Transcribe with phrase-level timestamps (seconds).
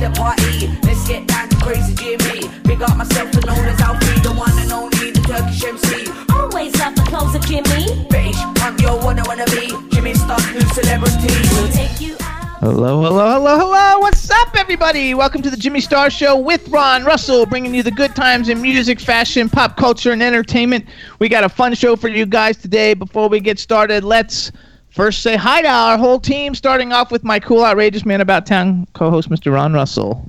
[0.00, 0.66] The party.
[0.82, 2.48] Let's get down to crazy Jimmy.
[2.64, 6.10] Big up myself, and known as Alfie, the one and only, the Turkish MC.
[6.32, 8.06] Always love the clothes of Jimmy.
[8.08, 11.28] British punk, yo, wanna wanna be Jimmy Star, new celebrity.
[11.52, 12.60] We'll take you out.
[12.60, 13.98] Hello, hello, hello, hello.
[13.98, 15.12] What's up, everybody?
[15.12, 18.62] Welcome to the Jimmy Star Show with Ron Russell, bringing you the good times in
[18.62, 20.86] music, fashion, pop culture, and entertainment.
[21.18, 22.94] We got a fun show for you guys today.
[22.94, 24.50] Before we get started, let's
[25.00, 28.44] first say hi to our whole team, starting off with my cool, outrageous man about
[28.44, 29.50] town co host, Mr.
[29.50, 30.22] Ron Russell.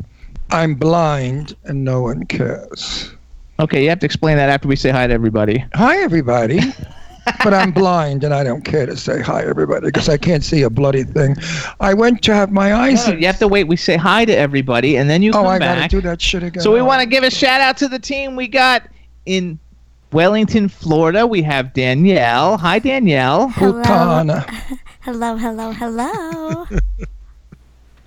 [0.49, 3.11] I'm blind and no one cares.
[3.59, 5.65] Okay, you have to explain that after we say hi to everybody.
[5.73, 6.61] Hi, everybody.
[7.43, 10.61] but I'm blind and I don't care to say hi, everybody, because I can't see
[10.61, 11.35] a bloody thing.
[11.81, 13.05] I went to have my eyes.
[13.09, 13.65] No, you have to wait.
[13.65, 15.79] We say hi to everybody, and then you oh, come I back.
[15.79, 16.63] gotta do that shit again.
[16.63, 16.85] So we Oh.
[16.85, 18.83] want to give a shout out to the team we got
[19.25, 19.59] in
[20.11, 21.25] Wellington, Florida.
[21.25, 22.57] We have Danielle.
[22.57, 23.49] Hi, Danielle.
[23.49, 24.43] Putana.
[25.01, 26.65] Hello, hello, hello.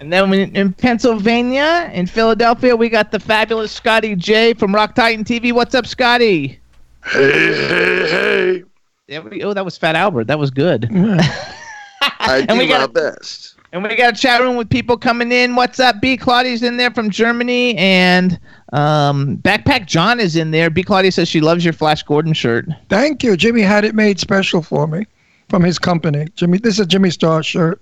[0.00, 5.24] And then in Pennsylvania, in Philadelphia, we got the fabulous Scotty J from Rock Titan
[5.24, 5.50] TV.
[5.52, 6.60] What's up, Scotty?
[7.06, 8.62] Hey, hey, hey.
[9.08, 10.24] There we, oh, that was Fat Albert.
[10.26, 10.84] That was good.
[10.92, 13.54] I And we do my got- best.
[13.72, 15.56] And we got a chat room with people coming in.
[15.56, 16.00] What's up?
[16.00, 16.16] B.
[16.16, 17.76] Claudia's in there from Germany.
[17.76, 18.38] And
[18.74, 20.68] um, Backpack John is in there.
[20.70, 20.82] B.
[20.82, 22.66] Claudia says she loves your Flash Gordon shirt.
[22.88, 23.36] Thank you.
[23.36, 25.06] Jimmy had it made special for me
[25.48, 26.26] from his company.
[26.34, 27.80] Jimmy, this is a Jimmy Star shirt.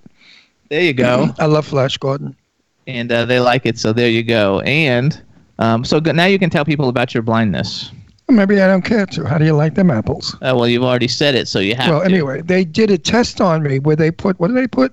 [0.68, 1.34] There you go.
[1.38, 2.36] I love Flash Gordon.
[2.86, 3.78] and uh, they like it.
[3.78, 4.60] So there you go.
[4.60, 5.22] And
[5.58, 7.90] um, so go- now you can tell people about your blindness.
[8.28, 9.24] Maybe I don't care to.
[9.24, 10.34] How do you like them apples?
[10.36, 12.06] Uh, well, you've already said it, so you have well, to.
[12.06, 14.92] anyway, they did a test on me where they put what did they put?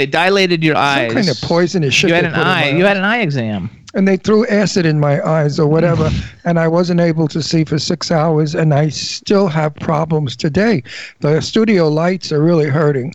[0.00, 1.08] They dilated your eyes.
[1.12, 2.08] Some kind of poisonous shit.
[2.08, 2.70] You had an eye.
[2.70, 3.68] You had an eye exam.
[3.94, 6.08] and they threw acid in my eyes or whatever
[6.46, 10.80] and i wasn't able to see for six hours and i still have problems today
[11.20, 13.12] the studio lights are really hurting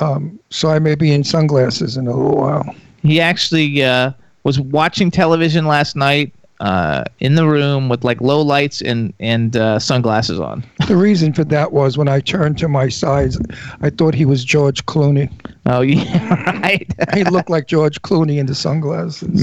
[0.00, 2.64] um, so i may be in sunglasses in a little while
[3.02, 4.12] He actually uh,
[4.44, 9.56] was watching television last night uh, in the room with like low lights and and
[9.56, 10.64] uh, sunglasses on.
[10.88, 13.38] the reason for that was when i turned to my sides
[13.82, 15.30] i thought he was george clooney
[15.66, 16.86] Oh yeah, right.
[17.14, 19.40] he looked like george clooney in the sunglasses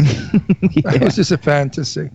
[0.84, 2.10] that was just a fantasy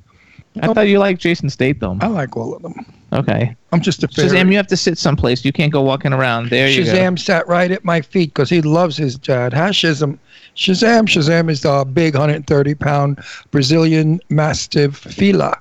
[0.60, 1.98] I thought you liked Jason Statham.
[2.00, 2.74] i like all of them
[3.12, 3.56] Okay.
[3.72, 4.28] i'm just a fairy.
[4.28, 5.44] Shazam, you have to sit someplace.
[5.44, 6.50] You can't go walking around.
[6.50, 6.92] There you go.
[6.92, 9.52] Shazam sat right at my feet because he loves his dad.
[9.52, 10.18] Shazam?
[10.56, 13.20] Shazam, Shazam is the big 130 pound
[13.50, 15.58] Brazilian Mastiff Fila,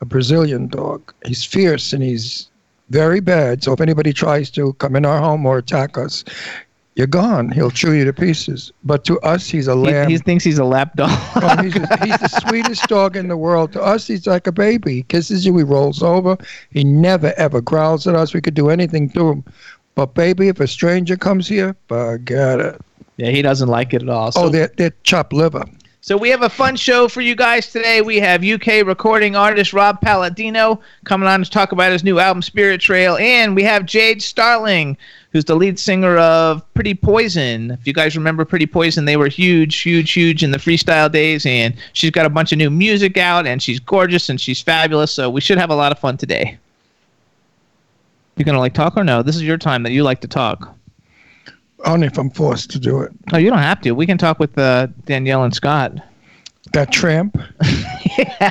[0.00, 1.14] a Brazilian dog.
[1.24, 2.50] He's fierce and he's
[2.90, 3.62] very bad.
[3.62, 6.24] So if anybody tries to come in our home or attack us,
[6.94, 7.50] you're gone.
[7.50, 8.70] He'll chew you to pieces.
[8.84, 10.10] But to us, he's a He, lamb.
[10.10, 11.10] he thinks he's a lap dog.
[11.36, 13.72] Oh, he's, he's the sweetest dog in the world.
[13.72, 14.94] To us, he's like a baby.
[14.96, 16.36] He kisses you, he rolls over.
[16.70, 18.34] He never, ever growls at us.
[18.34, 19.44] We could do anything to him.
[19.94, 22.80] But, baby, if a stranger comes here, forget it.
[23.16, 24.28] yeah, he doesn't like it at all.
[24.28, 25.64] Oh, so oh, they're, they're chopped liver.
[26.04, 28.02] So we have a fun show for you guys today.
[28.02, 32.42] We have UK recording artist Rob Palladino coming on to talk about his new album
[32.42, 34.96] Spirit Trail, and we have Jade Starling,
[35.30, 37.70] who's the lead singer of Pretty Poison.
[37.70, 41.46] If you guys remember Pretty Poison, they were huge, huge, huge in the freestyle days,
[41.46, 45.12] and she's got a bunch of new music out, and she's gorgeous and she's fabulous.
[45.12, 46.58] So we should have a lot of fun today.
[48.36, 49.22] You gonna like talk or no?
[49.22, 50.76] This is your time that you like to talk.
[51.84, 53.12] Only if I'm forced to do it.
[53.32, 53.92] Oh, you don't have to.
[53.92, 55.92] We can talk with uh, Danielle and Scott.
[56.72, 57.36] That tramp.
[58.18, 58.50] yeah.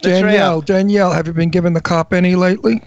[0.00, 0.60] Danielle, trail.
[0.62, 2.82] Danielle, have you been giving the cop any lately?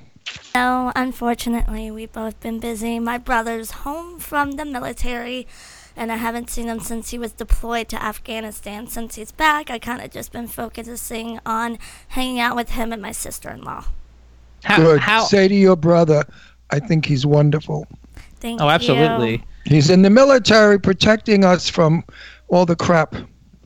[0.53, 2.99] no, unfortunately, we've both been busy.
[2.99, 5.47] My brother's home from the military,
[5.95, 8.87] and I haven't seen him since he was deployed to Afghanistan.
[8.87, 11.77] Since he's back, I kind of just been focusing on
[12.09, 13.85] hanging out with him and my sister in law.
[14.63, 14.99] How, Good.
[14.99, 16.25] how, Say to your brother,
[16.69, 17.87] I think he's wonderful.
[18.39, 18.65] Thank you.
[18.65, 19.39] Oh, you.
[19.69, 22.04] Absolutely, He's in the military protecting us from
[22.48, 23.16] all the crap.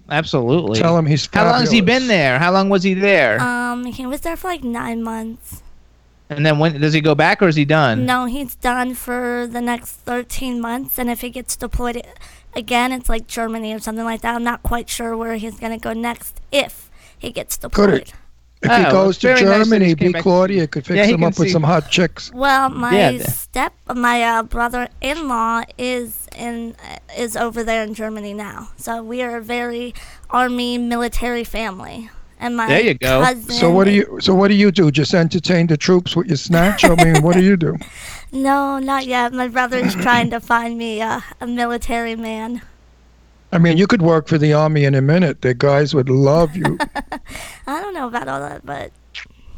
[0.10, 0.80] absolutely.
[0.80, 2.40] Tell him he's How long has he been there?
[2.40, 3.40] How long was he there?
[3.42, 5.62] Um, he was there for like nine months.
[6.30, 8.06] and then when does he go back or is he done?
[8.06, 12.02] No, he's done for the next 13 months, and if he gets deployed
[12.56, 14.36] again, it's like Germany or something like that.
[14.36, 17.94] I'm not quite sure where he's going to go next if he gets Could deployed.
[18.10, 18.14] it?
[18.64, 20.20] If Oh, he goes to very nice that Germany, came B.
[20.22, 22.32] Claudia could fix Yeah, him up with see- some hot chicks.
[22.34, 26.76] Well, my Yeah, step, my uh, brother-in-law is in
[27.18, 28.70] is over there in Germany now.
[28.78, 29.94] So we are a very
[30.30, 32.10] army military family.
[32.40, 33.22] And my There you go.
[33.24, 33.52] cousin.
[33.52, 34.18] So what do you?
[34.20, 34.92] So what do you do?
[34.92, 36.84] Just entertain the troops with your snatch?
[36.84, 37.78] I mean, what do you do?
[38.36, 39.32] No, not yet.
[39.32, 42.64] My brother is trying to find me uh, a military man.
[43.54, 45.44] I mean, you could work for the army in a minute.
[45.44, 46.80] The guys would love you.
[47.68, 48.92] I don't know about all that, but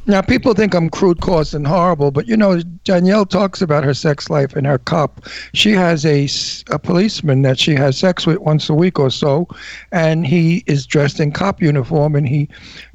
[0.05, 3.93] Now, people think I'm crude, coarse, and horrible, but you know, Danielle talks about her
[3.93, 5.25] sex life and her cop.
[5.53, 6.27] She has a,
[6.73, 9.47] a policeman that she has sex with once a week or so,
[9.93, 12.49] and he is dressed in cop uniform and he,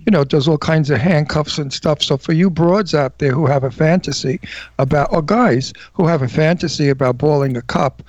[0.06, 2.02] you know, does all kinds of handcuffs and stuff.
[2.02, 4.38] So, for you broads out there who have a fantasy
[4.79, 8.02] about, or guys who have a fantasy about balling a cop,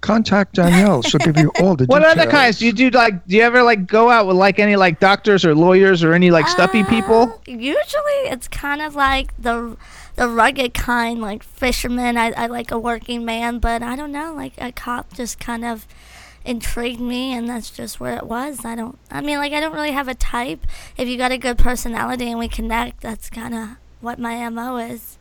[0.00, 1.02] contact Danielle.
[1.02, 2.18] She'll give you all the What details.
[2.18, 2.90] other kinds do you do?
[2.90, 6.12] Like, do you ever like go out with like any like doctors or lawyers or
[6.14, 7.22] any like stuffy people?
[7.22, 9.76] Uh, Usually, it's kind of like the
[10.16, 12.16] the rugged kind, like fisherman.
[12.16, 14.34] I, I like a working man, but I don't know.
[14.34, 15.86] Like a cop just kind of
[16.44, 18.64] intrigued me, and that's just where it was.
[18.64, 18.98] I don't.
[19.10, 20.66] I mean, like I don't really have a type.
[20.96, 23.68] If you got a good personality and we connect, that's kind of
[24.00, 25.18] what my mo is.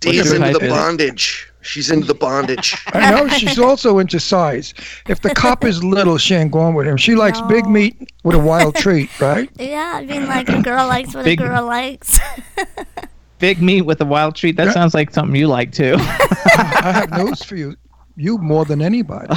[0.00, 0.72] Dee's your into type the is?
[0.72, 1.49] bondage.
[1.62, 2.76] She's into the bondage.
[2.94, 4.72] I know she's also into size.
[5.08, 6.96] If the cop is little, she ain't going with him.
[6.96, 9.50] She likes big meat with a wild treat, right?
[9.58, 12.18] Yeah, I mean, like a girl likes what Big- a girl likes.
[13.38, 14.56] Big meat with a wild treat.
[14.56, 14.72] That Yeah.
[14.72, 15.94] sounds like something you like too.
[15.98, 17.74] I have news for you.
[18.16, 19.34] You more than anybody.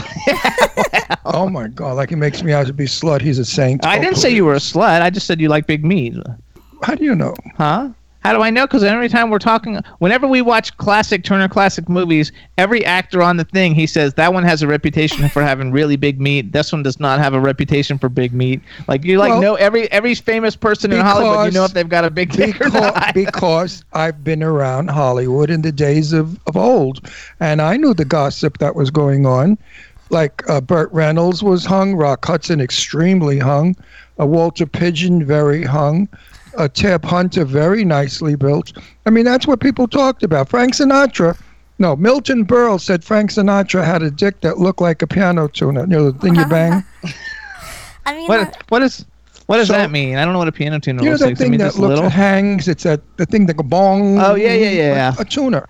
[1.25, 1.93] Oh my God!
[1.93, 3.21] Like he makes me out to be slut.
[3.21, 3.85] He's a saint.
[3.85, 5.01] I Oh, didn't say you were a slut.
[5.01, 6.15] I just said you like big meat.
[6.83, 7.33] How do you know?
[7.55, 7.89] Huh?
[8.23, 8.65] How do I know?
[8.65, 13.35] Because every time we're talking, whenever we watch classic Turner Classic movies, every actor on
[13.35, 16.53] the thing, he says that one has a reputation for having really big meat.
[16.53, 18.61] This one does not have a reputation for big meat.
[18.87, 21.73] Like you like Well, know every every famous person in Hollywood, you know because- if
[21.73, 23.13] they've got a big dick or Because, not.
[23.13, 27.05] because I've been around Hollywood in the days of, of old,
[27.41, 29.57] and I knew the gossip that was going on.
[30.09, 33.75] Like uh, Burt Reynolds was hung, Rock Hudson extremely hung,
[34.19, 36.07] uh, Walter Pidgeon very hung,
[36.57, 38.73] uh, Tab Hunter very nicely built.
[39.05, 40.49] I mean, that's what people talked about.
[40.49, 41.37] Frank Sinatra.
[41.79, 45.81] No, Milton Berle said Frank Sinatra had a dick that looked like a piano tuner.
[45.81, 46.83] You know the thing you bang.
[48.05, 49.05] I mean, uh, What what is
[49.47, 50.15] what does So- that mean?
[50.15, 51.37] I don't know what a piano tuner You know looks that like.
[51.37, 52.09] To thing me, that looks little.
[52.09, 52.67] hangs?
[52.67, 54.19] It's a the thing that go bong.
[54.19, 55.13] Oh, yeah, yeah, yeah, yeah.
[55.17, 55.67] A, a tuner,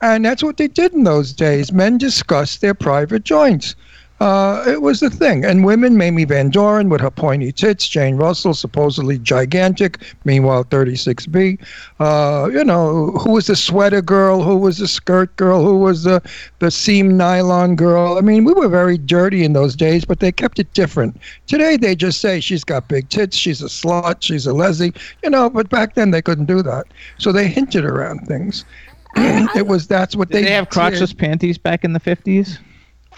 [0.00, 1.70] and that's what they did in those days.
[1.72, 3.74] Men discussed their private joints.
[4.22, 5.96] Uh, it was the thing, and women.
[5.96, 7.88] Mamie Van Doren with her pointy tits.
[7.88, 9.98] Jane Russell, supposedly gigantic.
[10.24, 11.58] Meanwhile, 36B.
[11.98, 14.44] Uh, you know, who was the sweater girl?
[14.44, 15.64] Who was the skirt girl?
[15.64, 16.22] Who was the
[16.60, 18.16] the seam nylon girl?
[18.16, 21.16] I mean, we were very dirty in those days, but they kept it different.
[21.48, 24.92] Today, they just say she's got big tits, she's a slut, she's a leslie,
[25.24, 25.50] you know.
[25.50, 26.86] But back then, they couldn't do that,
[27.18, 28.64] so they hinted around things.
[29.16, 31.18] it was that's what Did they they have crotchless did.
[31.18, 32.60] panties back in the fifties?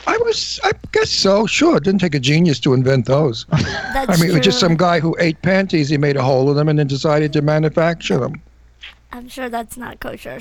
[0.07, 1.47] I was, I guess so.
[1.47, 3.47] Sure, it didn't take a genius to invent those.
[3.51, 5.89] that's I mean, it was just some guy who ate panties.
[5.89, 8.41] He made a hole in them and then decided to manufacture them.
[9.13, 10.41] I'm sure that's not kosher.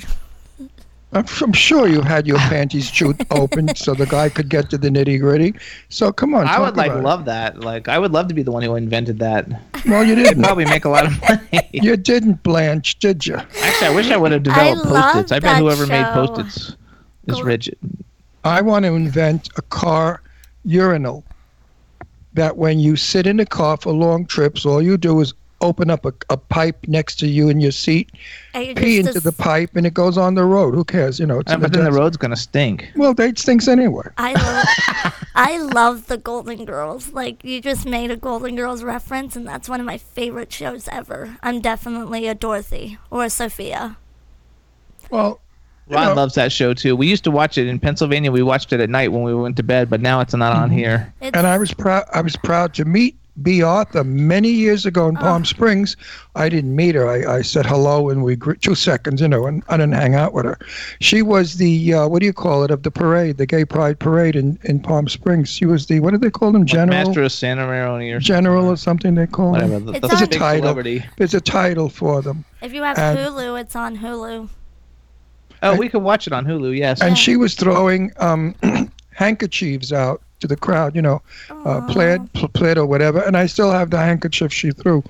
[1.12, 4.78] I'm, I'm sure you had your panties chewed open so the guy could get to
[4.78, 5.54] the nitty gritty.
[5.88, 7.04] So come on, I talk would like about it.
[7.04, 7.60] love that.
[7.60, 9.46] Like I would love to be the one who invented that.
[9.86, 10.42] Well, you didn't.
[10.42, 11.68] probably make a lot of money.
[11.72, 13.36] you didn't, Blanche, did you?
[13.36, 15.32] Actually, I wish I would have I developed love post-its.
[15.32, 16.26] I bet that whoever made show.
[16.26, 16.76] post-its
[17.28, 17.70] is Go- rich.
[18.44, 20.20] I want to invent a car
[20.64, 21.24] urinal
[22.34, 25.88] that when you sit in a car for long trips, all you do is open
[25.88, 28.10] up a, a pipe next to you in your seat,
[28.52, 30.74] And you pee just into the pipe, and it goes on the road.
[30.74, 31.18] Who cares?
[31.18, 32.92] You know, it's Uh, in but then the road's gonna stink.
[32.96, 34.08] Well, they stinks anyway.
[34.18, 37.12] I love, I love the Golden Girls.
[37.12, 40.86] Like you just made a Golden Girls reference, and that's one of my favorite shows
[40.88, 41.38] ever.
[41.42, 43.96] I'm definitely a Dorothy or a Sophia.
[45.10, 45.43] Well, you
[45.88, 46.96] Ron know, loves that show too.
[46.96, 48.32] We used to watch it in Pennsylvania.
[48.32, 50.68] We watched it at night when we went to bed, but now it's not on
[50.70, 50.78] Mm-hmm.
[50.78, 51.12] here.
[51.20, 52.04] It's, and I was proud.
[52.14, 55.96] I was proud to meet Bea Arthur many years ago in Palm Springs.
[56.36, 57.08] I didn't meet her.
[57.08, 60.14] I, I said hello, and we grew two seconds, you know, and I didn't hang
[60.14, 60.56] out with her.
[61.00, 63.98] She was the uh, what do you call it of the parade, the Gay Pride
[63.98, 65.50] parade in, in Palm Springs.
[65.50, 68.68] She was the what do they call them, general, Master of Santa Maroni or general
[68.68, 69.80] or something they call whatever.
[69.80, 69.86] them.
[69.86, 70.62] The, It's the on- big Title.
[70.62, 71.04] celebrity.
[71.18, 74.48] There's a title for them, if you have and- Hulu, it's on Hulu.
[75.64, 76.76] Oh, we could watch it on Hulu.
[76.76, 77.00] Yes.
[77.00, 78.54] and she was throwing um,
[79.12, 81.22] handkerchiefs out to the crowd, you know,
[81.64, 83.20] uh, plaid, pl- plaid or whatever.
[83.20, 85.02] And I still have the handkerchief she threw.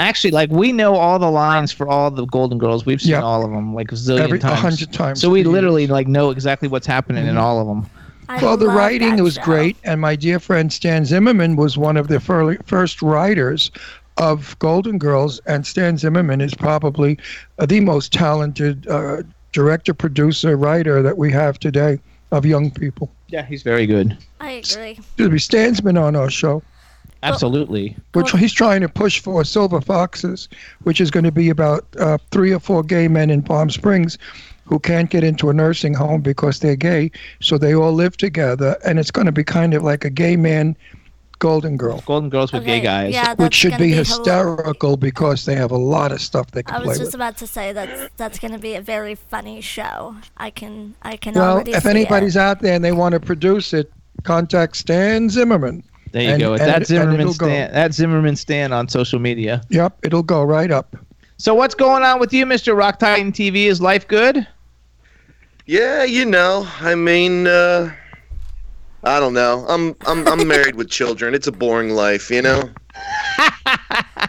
[0.00, 2.84] Actually, like we know all the lines for all the Golden Girls.
[2.84, 3.22] We've seen Yeah.
[3.22, 4.60] all of them like a zillion Every- times.
[4.60, 5.20] hundred times.
[5.20, 7.40] So we literally like know exactly what's happening in Mhm.
[7.40, 7.86] all of them.
[8.28, 9.42] I Well, the writing was show.
[9.42, 13.70] great, and my dear friend Stan Zimmerman was one of the fir- first writers
[14.16, 17.18] of Golden Girls, and Stan Zimmerman is probably
[17.58, 19.18] uh, the most talented uh,
[19.54, 21.98] director, producer, writer that we have today
[22.32, 23.10] of young people.
[23.28, 24.18] Yeah, he's very good.
[24.40, 24.90] I agree.
[24.90, 26.62] Excuse me, Stan's been on our show,
[27.22, 27.96] Absolutely.
[28.12, 30.48] which he's trying to push for Silver Foxes,
[30.82, 34.18] which is going to be about uh, three or four gay men in Palm Springs
[34.66, 38.76] who can't get into a nursing home because they're gay, so they all live together,
[38.84, 40.76] and it's going to be kind of like a gay man
[41.38, 42.02] Golden Girl.
[42.06, 43.12] Golden Girls with gay guys.
[43.12, 44.08] Yeah, which should gonna be, hilarious.
[44.16, 47.14] hysterical because they have a lot of stuff they can I was just with.
[47.14, 50.16] about to say that that's going to be a very funny show.
[50.36, 52.40] I can I can Well, already if see anybody's it.
[52.40, 55.82] out there and they want to produce it, contact Stan Zimmerman.
[56.12, 56.52] There you And- go.
[56.52, 57.46] and that it- and Zimmerman it'll go.
[57.48, 59.62] That Zimmerman stand on social media.
[59.70, 60.96] Yep, it'll go right up.
[61.36, 62.76] So what's going on with you, Mr.
[62.76, 63.66] Rock Titan TV?
[63.66, 64.46] Is life good?
[65.66, 67.90] Yeah, you know, I mean, uh,
[69.04, 69.64] I don't know.
[69.68, 71.34] I'm I'm I'm married with children.
[71.34, 72.70] It's a boring life, you know.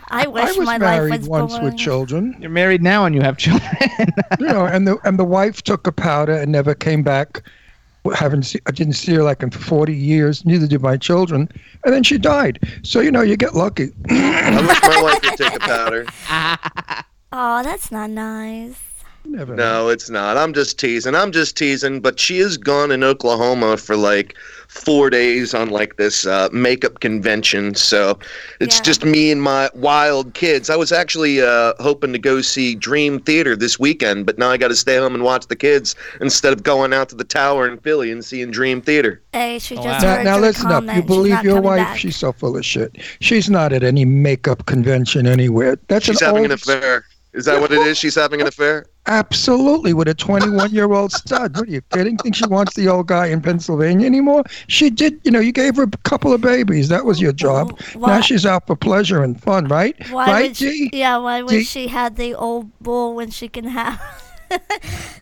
[0.10, 1.66] I wish I was my married life was once boring.
[1.66, 3.72] with children, You're married now and you have children.
[4.40, 7.44] you know, and the and the wife took a powder and never came back.
[8.14, 10.46] Haven't see, I didn't see her like in 40 years.
[10.46, 11.50] Neither did my children,
[11.84, 12.60] and then she died.
[12.84, 13.92] So you know, you get lucky.
[14.10, 16.06] I wish my wife would take a powder.
[17.38, 18.80] Oh, that's not nice.
[19.26, 19.56] You never.
[19.56, 20.38] No, it's not.
[20.38, 21.16] I'm just teasing.
[21.16, 22.00] I'm just teasing.
[22.00, 24.36] But she is gone in Oklahoma for like
[24.68, 27.74] four days on like this uh, makeup convention.
[27.76, 28.20] So
[28.60, 28.84] it's Yeah.
[28.84, 30.70] just me and my wild kids.
[30.70, 34.58] I was actually uh, hoping to go see Dream Theater this weekend, but now I
[34.58, 37.68] got to stay home and watch the kids instead of going out to the Tower
[37.70, 39.22] in Philly and seeing Dream Theater.
[39.32, 40.00] Hey, she just wow.
[40.00, 40.84] Now, heard now your listen up.
[40.96, 41.78] You believe your wife?
[41.80, 41.98] back.
[41.98, 42.98] She's so full of shit.
[43.22, 45.78] She's not at any makeup convention anywhere.
[45.88, 47.06] That's She's an having old, an affair.
[47.36, 47.98] Is that what it is?
[47.98, 48.86] She's having an affair?
[49.08, 51.56] Absolutely, with a 21 year old stud.
[51.58, 52.18] What are you kidding?
[52.18, 54.44] Think she wants the old guy in Pennsylvania anymore?
[54.68, 55.20] She did.
[55.24, 56.88] You know, you gave her a couple of babies.
[56.88, 57.80] That was your job.
[57.94, 59.96] Why- Now she's out for pleasure and fun, right?
[60.10, 60.98] Why right, would she, G?
[60.98, 61.64] Yeah, why would G?
[61.64, 64.02] she have the old bull when she can have?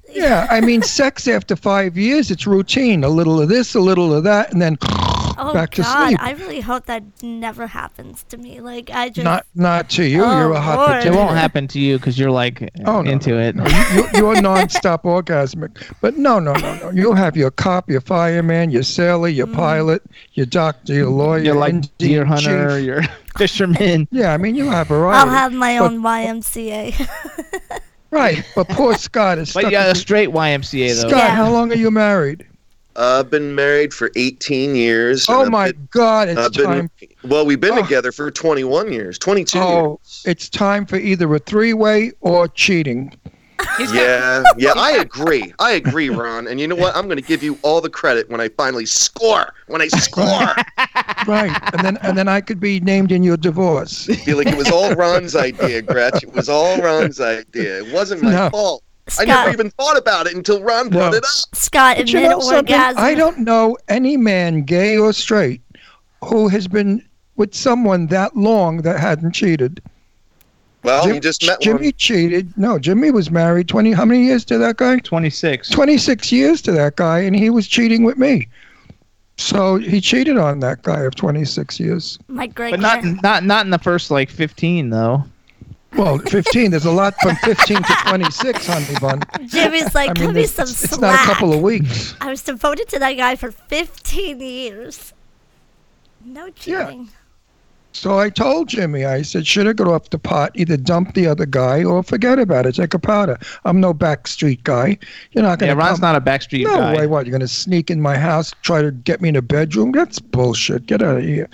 [0.10, 3.03] Yeah, I mean, sex after five years, it's routine.
[3.03, 4.77] A little of this, a little of that, and then
[5.38, 6.20] Oh back to God, sleep.
[6.22, 8.60] I really hope that never happens to me.
[8.62, 10.24] Like I just not not to you.
[10.24, 11.06] Oh, You're a hot Lord.
[11.06, 13.56] it won't happen to you because you're like Oh, no, into it.
[13.56, 15.94] No, you, you're nonstop orgasmic.
[16.02, 16.92] But no, no, no, no.
[16.92, 19.54] You'll have your cop, your fireman, your sailor, your Mm.
[19.56, 22.78] pilot, your doctor, your lawyer, You're like Indian deer hunter.
[22.78, 22.86] chief.
[22.86, 23.02] You're
[23.38, 24.08] fisherman.
[24.12, 25.28] Yeah, I mean, you have a variety.
[25.30, 27.08] I'll have my But- own YMCA.
[28.12, 29.72] Right, but poor Scott is But stuck.
[29.72, 31.08] you got a straight YMCA though.
[31.10, 31.36] Scott, Yeah.
[31.36, 32.46] how long are you married?
[32.95, 35.25] Uh, I've been married for 18 years.
[35.27, 36.91] Oh my been- God, it's I've been, time.
[37.23, 37.81] well, we've been Oh.
[37.81, 40.23] together for 21 years, 22 Oh, years.
[40.25, 43.12] it's time for either a three-way or cheating.
[43.93, 45.53] Yeah, yeah, I agree.
[45.59, 46.47] I agree, Ron.
[46.47, 46.95] And you know what?
[46.95, 49.53] I'm going to give you all the credit when I finally score.
[49.67, 50.25] When I score,
[51.27, 54.05] Right, and then and then I could be named in your divorce.
[54.25, 56.23] feel like it was all Ron's idea, Gretch.
[56.23, 57.77] It was all Ron's idea.
[57.83, 58.50] It wasn't my No.
[58.50, 58.83] fault.
[59.19, 61.17] I never even thought about it until Ron brought No.
[61.17, 61.29] it up.
[61.55, 63.01] Scott, But you know orgasm.
[63.03, 65.62] I don't know any man, gay or straight,
[66.24, 67.03] who has been
[67.36, 69.81] with someone that long that hadn't cheated.
[70.83, 71.93] Well, Jim- you just met Jimmy one.
[71.98, 72.53] cheated.
[72.57, 73.91] No, Jimmy was married 20.
[73.93, 75.00] How many years to that guy?
[75.00, 75.69] 26.
[75.69, 78.48] 26 years to that guy, and he was cheating with me.
[79.38, 82.19] So he cheated on that guy of 26 years.
[82.27, 85.24] My great But not not not in the first like 15 though.
[85.95, 86.71] Well, 15.
[86.71, 89.21] There's a lot from 15 to 26, honey bun.
[89.47, 92.15] Jimmy's like, I give me it's, some it's not a couple of weeks.
[92.19, 95.13] I was devoted to that guy for 15 years.
[96.25, 97.09] No cheating.
[97.95, 101.27] So I told Jimmy, I said, should I go off the pot, either dump the
[101.27, 102.73] other guy or forget about it.
[102.73, 103.38] Take a powder.
[103.65, 104.97] I'm no backstreet guy.
[105.31, 105.73] You're not going to.
[105.73, 106.95] Yeah, to Ron's not a backstreet No guy.
[106.95, 107.07] way.
[107.07, 107.27] What?
[107.27, 109.91] You're going to sneak in my house, try to get me in a bedroom?
[109.91, 110.88] That's bullshit.
[110.88, 111.47] Get out of here.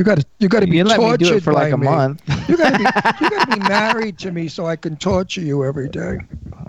[0.00, 0.24] You got to.
[0.38, 1.84] You got to be let tortured me do it for like a me.
[1.84, 2.22] month.
[2.48, 2.84] You got to be.
[3.24, 6.16] You got to be married to me so I can torture you every day.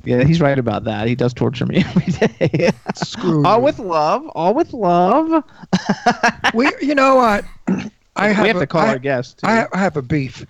[0.03, 1.07] Yeah, he's right about that.
[1.07, 2.71] He does torture me every day.
[2.93, 3.63] Screw all you.
[3.63, 4.27] with love.
[4.35, 5.45] All with love.
[6.53, 6.69] we.
[6.81, 7.45] You know what?
[8.17, 9.37] I we have, have a- to call I- our guest.
[9.37, 9.47] Too.
[9.47, 10.45] I have a beef.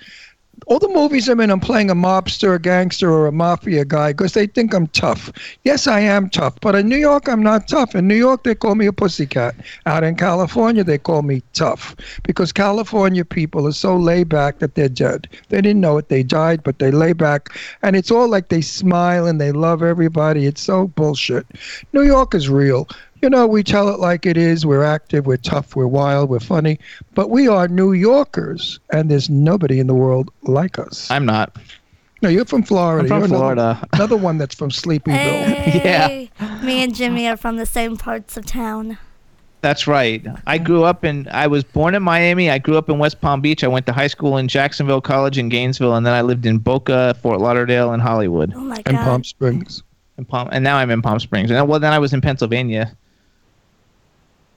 [0.68, 4.12] All the movies I'm in, I'm playing a mobster, a gangster, or a mafia guy
[4.14, 5.32] because they think I'm tough.
[5.64, 7.96] Yes, I am tough, but in New York, I'm not tough.
[7.96, 9.56] In New York, they call me a pussycat.
[9.88, 14.76] Out in California, they call me tough because California people are so laid back that
[14.76, 15.28] they're dead.
[15.50, 17.50] They didn't know it, they died, but they lay back.
[17.82, 20.46] And it's all like they smile and they love everybody.
[20.46, 21.48] It's so bullshit.
[21.92, 22.88] New York is real.
[23.22, 24.66] You know, we tell it like it is.
[24.66, 26.80] We're active, we're tough, we're wild, we're funny.
[27.14, 31.10] But we are New Yorkers, and there's nobody in the world like us.
[31.12, 31.56] I'm not.
[32.24, 33.04] No, you're from Florida.
[33.04, 33.88] I'm from you're another- Florida.
[33.94, 35.12] Another, one that's from Sleepyville.
[35.14, 36.62] Hey, yeah.
[36.64, 38.98] Me and Jimmy are from the same parts of town.
[39.62, 40.26] That's right.
[40.48, 41.28] I grew up in.
[41.30, 42.50] I was born in Miami.
[42.50, 43.64] I grew up in West Palm Beach.
[43.64, 46.58] I went to high school in Jacksonville College in Gainesville, and then I lived in
[46.58, 48.98] Boca, Fort Lauderdale, and Hollywood, Oh my And.
[48.98, 49.84] Palm Springs.
[50.18, 50.50] and Palm.
[50.52, 51.52] And now I'm in Palm Springs.
[51.52, 52.96] And well, then I was in Pennsylvania.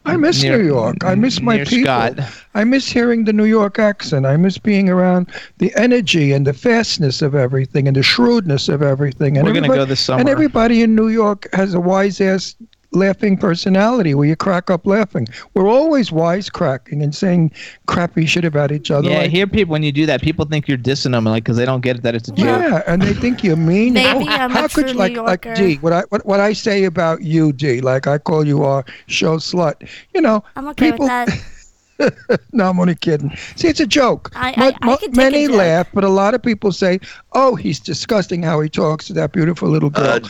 [0.07, 1.03] I miss Near- New York.
[1.03, 1.85] I miss my people.
[1.85, 2.19] Scott.
[2.55, 4.27] I miss hearing the New York accent.
[4.27, 8.83] I miss being around the energy and the fastness of everything and the shrewdness of
[8.83, 9.39] everything.
[9.39, 10.21] And We're gonna go this summer.
[10.21, 12.55] And everybody in New York has a wise ass
[12.95, 15.27] laughing personality where you crack up laughing.
[15.55, 17.53] We're always wisecracking and saying
[17.87, 19.11] crappy shit about each other.
[19.11, 20.23] Yeah, I hear people when you do that.
[20.23, 22.47] People think you're dissing them, like because they don't get it that it's a joke.
[22.47, 23.95] Yeah, and they think you're mean.
[23.95, 25.61] Maybe Oh, I'm a how could true you, like, New like Yorker.
[25.61, 25.75] D?
[25.77, 27.81] What I what, what I say about you, D?
[27.81, 29.89] Like I call you our show slut.
[30.15, 31.07] You know, I'm okay people.
[31.07, 31.29] with that.
[32.53, 33.31] no, I'm only kidding.
[33.57, 34.31] See, it's a joke.
[34.35, 35.57] I- I- I many a joke.
[35.57, 36.99] laugh, but a lot of people say,
[37.33, 40.21] "Oh, he's disgusting how he talks to that beautiful little girl." Uh,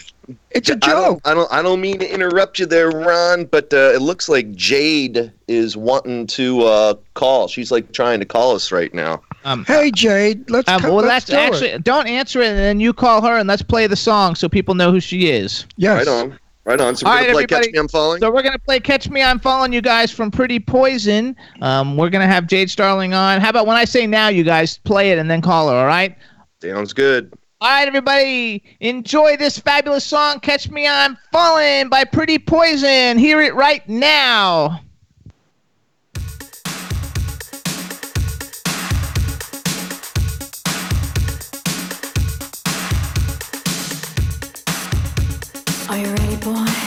[0.50, 1.20] it's a I don't, joke.
[1.24, 1.52] I don't.
[1.52, 5.76] I don't mean to interrupt you there, Ron, but uh, it looks like Jade is
[5.76, 7.48] wanting to uh, call.
[7.48, 9.22] She's like trying to call us right now.
[9.44, 10.68] Um, Hey, Jade, let's.
[10.68, 11.68] um, well, let's that's do it.
[11.70, 14.48] actually don't answer it, and then you call her, and let's play the song so
[14.48, 15.66] people know who she is.
[15.76, 16.06] yes.
[16.06, 16.38] Right on.
[16.64, 16.96] Right on.
[16.96, 17.66] So we're All gonna right, play everybody.
[17.66, 18.20] Catch Me I'm Falling.
[18.20, 21.36] So we're gonna play "Catch Me I'm Falling," you guys from Pretty Poison.
[21.60, 23.40] Um, we're gonna have Jade Starling on.
[23.40, 25.76] How about when I say now, you guys play it and then call her.
[25.76, 26.16] All right.
[26.62, 27.32] Sounds good.
[27.60, 33.16] All right, everybody, enjoy this fabulous song, Catch Me I'm Falling by Pretty Poison.
[33.16, 34.80] Hear it right now.
[45.90, 46.83] Are you ready, boy?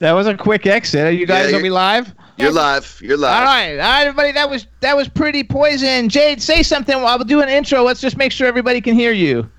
[0.00, 1.06] That was a quick exit.
[1.06, 2.14] Are you guys Yeah, gonna be live?
[2.36, 2.98] You're live.
[3.02, 3.38] You're live.
[3.38, 4.32] All right, all right, everybody.
[4.32, 6.10] That was that was pretty poison.
[6.10, 6.94] Jade, say something.
[6.94, 7.82] I'll do an intro.
[7.82, 9.50] Let's just make sure everybody can hear you.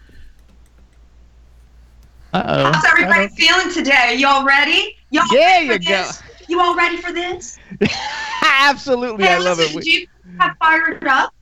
[2.33, 2.71] Uh oh.
[2.71, 4.15] How's everybody feeling today?
[4.19, 4.95] Y'all ready?
[5.09, 6.09] Y'all Yeah, ready for you go.
[6.47, 7.57] You all ready for this?
[8.43, 9.83] Absolutely, Hey, I love listen, it.
[9.83, 10.07] do you
[10.39, 11.33] have fired up?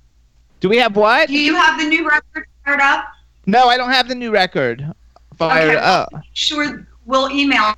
[0.62, 1.28] Do we have what?
[1.28, 3.08] Do you have the new record fired up?
[3.46, 4.90] No, I don't have the new record.
[5.38, 5.84] Fired Okay.
[5.84, 6.14] up.
[6.32, 7.74] Sure, we'll email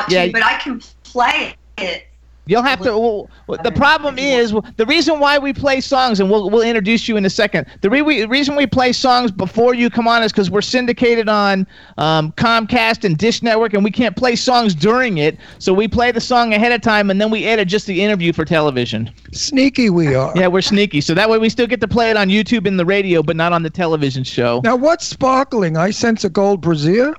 [0.00, 0.24] it to Yeah.
[0.24, 2.04] you, but I can play it.
[2.44, 2.98] You'll have to.
[2.98, 7.06] Well, well, the problem is the reason why we play songs, and we'll we'll introduce
[7.06, 7.68] you in a second.
[7.82, 11.28] The re- we, reason we play songs before you come on is because we're syndicated
[11.28, 15.38] on um, Comcast and Dish Network, and we can't play songs during it.
[15.60, 18.32] So we play the song ahead of time, and then we edit just the interview
[18.32, 19.08] for television.
[19.30, 20.32] Sneaky we are.
[20.34, 22.76] Yeah, we're sneaky, so that way we still get to play it on YouTube and
[22.76, 24.60] the radio, but not on the television show.
[24.64, 25.76] Now what's sparkling?
[25.76, 27.14] I sense a gold brazier.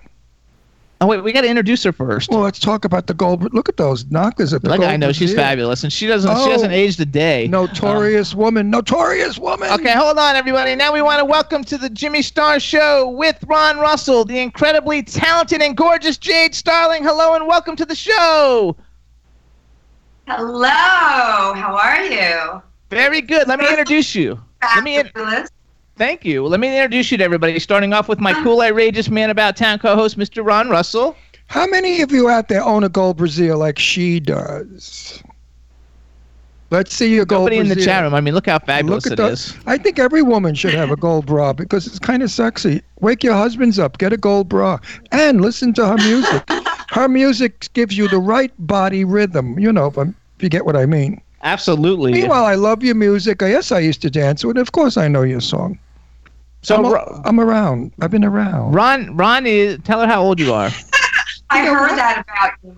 [1.04, 2.30] Oh wait, we got to introduce her first.
[2.30, 3.54] Well, let's talk about the gold.
[3.54, 5.36] Look at those knockers at the Look, gold I know she's brazier.
[5.36, 6.50] fabulous, and she doesn't she Oh.
[6.50, 7.46] doesn't age a day.
[7.50, 8.40] Notorious uh-huh.
[8.44, 8.70] woman.
[8.70, 9.70] Notorious woman.
[9.72, 10.76] Okay, hold on, everybody.
[10.76, 15.04] Now we want to welcome to the Jimmy Star Show with Ron Russell, the incredibly
[15.04, 17.04] talented and gorgeous Jade Starling.
[17.04, 18.78] Hello and welcome to the show.
[20.26, 22.62] Hello, how are you?
[22.90, 23.50] Very good.
[23.50, 24.40] Let me introduce you.
[24.62, 25.50] Let me in- Fabulous.
[25.98, 26.46] Thank you.
[26.46, 27.60] Let me introduce you to everybody.
[27.60, 30.46] Starting off with my cool, outrageous man about town co-host, Mr.
[30.46, 31.16] Ron Russell.
[31.48, 35.22] How many of you out there own a gold brazier like she does?
[36.72, 38.16] Let's see your gold Nobody in the chat room.
[38.16, 39.56] I mean, look how fabulous Look it at is.
[39.68, 42.82] I think every woman should have a gold bra because it's kind of sexy.
[43.00, 44.80] Wake your husbands up, get a gold bra,
[45.12, 46.44] and listen to her music.
[46.90, 49.60] her music gives you the right body rhythm.
[49.60, 51.22] You know, if, I'm, if you get what I mean.
[51.44, 52.14] Absolutely.
[52.14, 53.42] Meanwhile, I love your music.
[53.42, 54.62] Yes, I used to dance with it.
[54.62, 55.78] Of course, I know your song.
[56.64, 57.92] So, I'm, a- Ro- I'm around.
[58.02, 58.74] I've been around.
[58.74, 59.80] Ron, Ron is.
[59.84, 60.70] Tell her how old you are.
[61.50, 61.96] I know heard what?
[61.98, 62.78] that about you.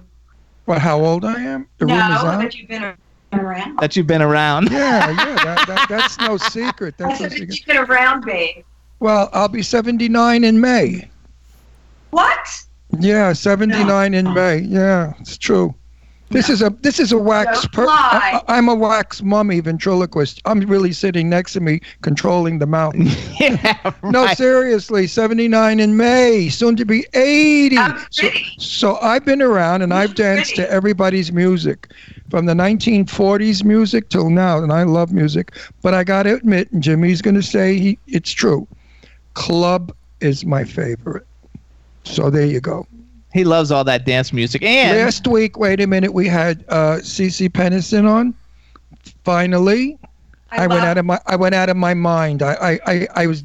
[0.66, 1.68] Well, how old I am?
[1.78, 2.84] The no, room is that you've been
[3.34, 3.78] around.
[3.80, 4.72] That you've been around.
[4.72, 5.36] Yeah, yeah.
[5.46, 6.96] That, that, that's no secret.
[6.98, 7.58] That's no said that secret.
[7.58, 8.64] you've been around me.
[9.00, 11.08] Well, I'll be 79 in May.
[12.12, 12.48] What?
[13.00, 14.60] Yeah, 79 in May.
[14.60, 15.74] Yeah, it's true.
[16.36, 17.62] This is a this is a wax.
[17.62, 18.42] Don't Per- lie.
[18.50, 20.42] I, am a wax mummy ventriloquist.
[20.44, 22.94] I'm really sitting next to me, controlling the mouth.
[23.40, 23.94] yeah.
[24.04, 27.78] No, seriously, 79 in May, soon to be 80.
[28.12, 31.90] So, so I've been around and I've danced to everybody's music,
[32.30, 35.54] from the 1940s music till now, and I love music.
[35.82, 38.68] But I got to admit, and Jimmy's going to say he, it's true,
[39.36, 41.26] club is my favorite.
[42.04, 42.86] So there you go.
[43.36, 44.64] He loves all that dance music.
[44.64, 48.34] And Last week, wait a minute, we had uh, Cece Peniston on.
[49.26, 50.00] Finally,
[50.52, 52.42] I, went out of my I went out of my mind.
[52.42, 53.44] I I, I, I was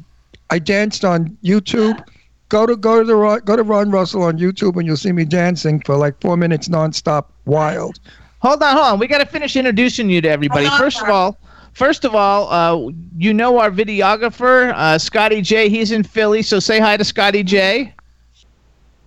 [0.49, 2.01] I danced on YouTube.
[2.47, 5.11] Go to go to the Ron- go to Ron Russell on YouTube and you'll see
[5.11, 7.25] me dancing for like four minutes nonstop.
[7.43, 7.99] Wild.
[8.39, 8.99] Hold on, hold on.
[8.99, 10.67] We got to finish introducing you to everybody.
[10.67, 11.37] I love First of all,
[11.73, 15.67] first of all, uh, you know our videographer, uh, Scotty J.
[15.67, 17.93] He's in Philly, so say hi to Scotty J.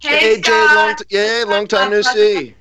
[0.05, 2.55] Hey, Jade, long t- yeah, long time no see.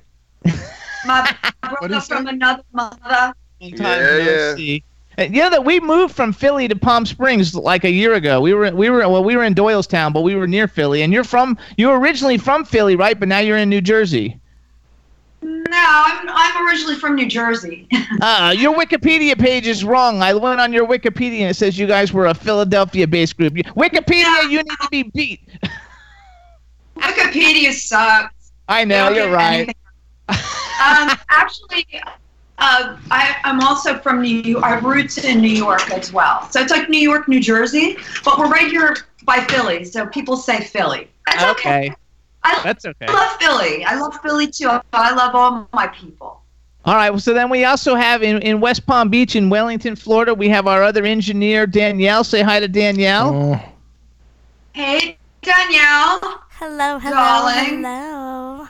[1.06, 1.36] My
[1.78, 2.34] brother from that?
[2.34, 2.96] another mother.
[3.00, 4.54] Long Yeah, no yeah.
[4.56, 4.84] see.
[5.16, 8.40] And you know that we moved from Philly to Palm Springs like a year ago.
[8.40, 11.02] We were we were well we were in Doylestown, but we were near Philly.
[11.02, 13.18] And you're from you were originally from Philly, right?
[13.18, 14.40] But now you're in New Jersey.
[15.42, 17.88] No, I'm, I'm originally from New Jersey.
[18.22, 20.22] Uh, your Wikipedia page is wrong.
[20.22, 23.56] I went on your Wikipedia and it says you guys were a Philadelphia-based group.
[23.56, 25.40] You- Wikipedia, you need to be beat.
[26.96, 28.52] Wikipedia sucks.
[28.68, 29.68] I know you're right.
[30.28, 31.86] um, actually,
[32.58, 34.64] uh, I, I'm also from New York.
[34.64, 36.48] I have roots in New York as well.
[36.50, 39.84] So it's like New York, New Jersey, but we're right here by Philly.
[39.84, 41.08] So people say Philly.
[41.26, 41.86] That's okay.
[41.88, 41.94] Okay,
[42.42, 43.06] I that's okay.
[43.06, 43.84] love Philly.
[43.84, 44.70] I love Philly too.
[44.92, 46.40] I love all my people.
[46.86, 47.08] All right.
[47.10, 50.50] Well, so then we also have in, in West Palm Beach in Wellington, Florida, we
[50.50, 52.24] have our other engineer Danielle.
[52.24, 53.34] Say hi to Danielle.
[53.34, 53.70] Oh,
[54.74, 56.43] Hey, Danielle.
[56.58, 57.82] Hello, hello, Darling.
[57.82, 58.68] hello.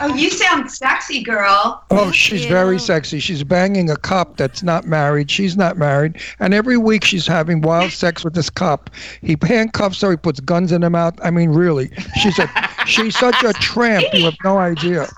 [0.00, 1.84] Oh, you sound sexy, girl.
[1.90, 3.20] oh, Thank she's very sexy.
[3.20, 5.30] She's banging a cop that's not married.
[5.30, 8.90] She's not married, and every week she's having wild sex with this cop.
[9.20, 10.10] He handcuffs her.
[10.10, 11.14] He puts guns in her mouth.
[11.22, 12.48] I mean, really, she's a
[12.86, 14.06] she's such a tramp.
[14.12, 15.08] You have no idea.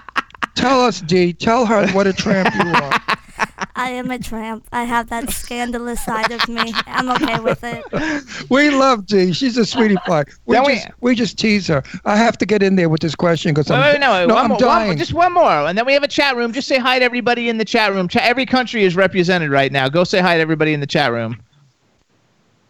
[0.54, 1.32] Tell us, Dee.
[1.32, 3.17] Tell her what a tramp you are.
[3.76, 4.66] I am a tramp.
[4.72, 6.72] I have that scandalous side of me.
[6.86, 7.84] I'm okay with it.
[8.50, 9.32] We love Dee.
[9.32, 10.24] She's a sweetie pie.
[10.46, 11.82] We Then we- just we just tease her.
[12.04, 14.34] I have to get in there with this question because I'm wait, no, wait, no,
[14.34, 14.88] one I'm more, dying.
[14.88, 16.52] One, just one more, and then we have a chat room.
[16.52, 18.08] Just say hi to everybody in the chat room.
[18.08, 19.88] Cha- every country is represented right now.
[19.88, 21.40] Go say hi to everybody in the chat room.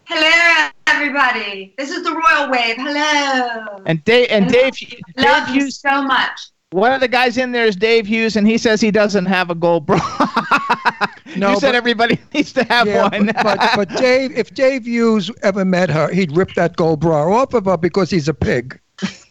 [0.05, 1.75] Hello, everybody.
[1.77, 2.77] This is the Royal Wave.
[2.79, 3.83] Hello.
[3.87, 4.73] And Dave, and Dave,
[5.19, 6.49] Love Dave you used so much.
[6.71, 9.51] One of the guys in there is Dave Hughes, and he says he doesn't have
[9.51, 9.99] a gold bra.
[11.37, 13.27] No, you said but- everybody needs to have Yeah, one.
[13.27, 17.55] but, but, Dave, if Dave Hughes ever met her, he'd rip that gold bra off
[17.55, 18.81] of her because he's a pig.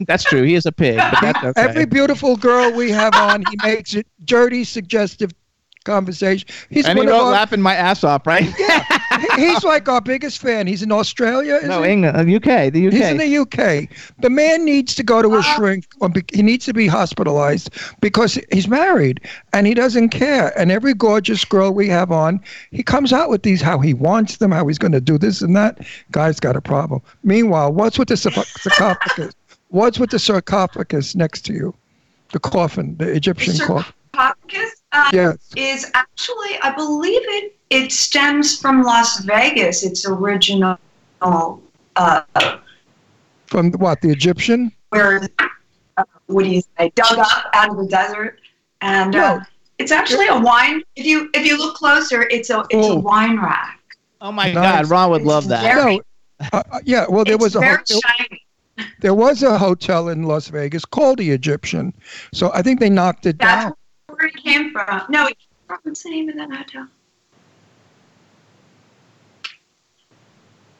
[0.07, 0.43] that's true.
[0.43, 1.51] He is a pig, okay.
[1.57, 5.31] Every beautiful girl we have on, he makes it dirty, suggestive
[5.83, 6.47] conversation.
[6.69, 8.43] He's and he wrote our, laughing my ass off, right?
[8.43, 8.96] he-
[9.35, 10.67] he's like our biggest fan.
[10.67, 11.55] He's in Australia.
[11.55, 11.91] Is no, he?
[11.91, 12.93] England, uh, UK, the UK.
[12.93, 13.89] He's in the UK.
[14.19, 15.85] The man needs to go to a shrink.
[15.99, 17.69] Or be, he needs to be hospitalized
[18.01, 19.21] because he's married
[19.53, 20.57] and he doesn't care.
[20.57, 24.37] And every gorgeous girl we have on, he comes out with these how he wants
[24.37, 25.79] them, how he's going to do this and that.
[26.11, 27.01] Guy's got a problem.
[27.23, 29.33] Meanwhile, what's with the sarcophagus?
[29.69, 31.75] What's with the sarcophagus next to you?
[32.31, 33.93] The coffin, the Egyptian The coffin.
[34.15, 35.37] sarcophagus uh, Yes.
[35.55, 37.55] is actually, I believe it.
[37.69, 39.83] It stems from Las Vegas.
[39.83, 40.77] Its original,
[41.21, 42.21] uh,
[43.47, 44.01] From what?
[44.01, 44.71] The Egyptian?
[44.89, 45.21] where
[45.97, 46.91] uh, what do you say?
[46.95, 48.39] Dug up out of the desert,
[48.81, 49.41] and uh, No.
[49.79, 50.81] it's actually a wine.
[50.95, 52.93] If you if you look closer, it's a it's Oh.
[52.93, 53.79] a wine rack.
[54.21, 54.87] oh my Nice.
[54.87, 55.63] God, Ron would It's love that.
[55.63, 56.01] very- No.
[56.53, 57.05] Uh, uh, yeah.
[57.09, 57.99] Well, there it's was a very hotel.
[58.17, 58.41] shiny.
[59.01, 61.93] There was a hotel in Las Vegas called the Egyptian.
[62.31, 63.73] So I think they knocked it That's down.
[64.17, 65.03] Where it came from.
[65.09, 66.87] No, it came from what's the name of that hotel?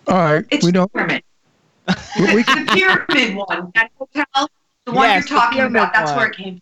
[0.08, 0.46] All right.
[0.50, 0.92] It's we don't.
[0.92, 1.24] pyramid.
[2.20, 3.72] We, we the pyramid one.
[3.76, 4.50] That hotel,
[4.86, 5.94] the one Yes, you're talking pyramid about.
[5.94, 6.18] That's one.
[6.18, 6.62] where it came.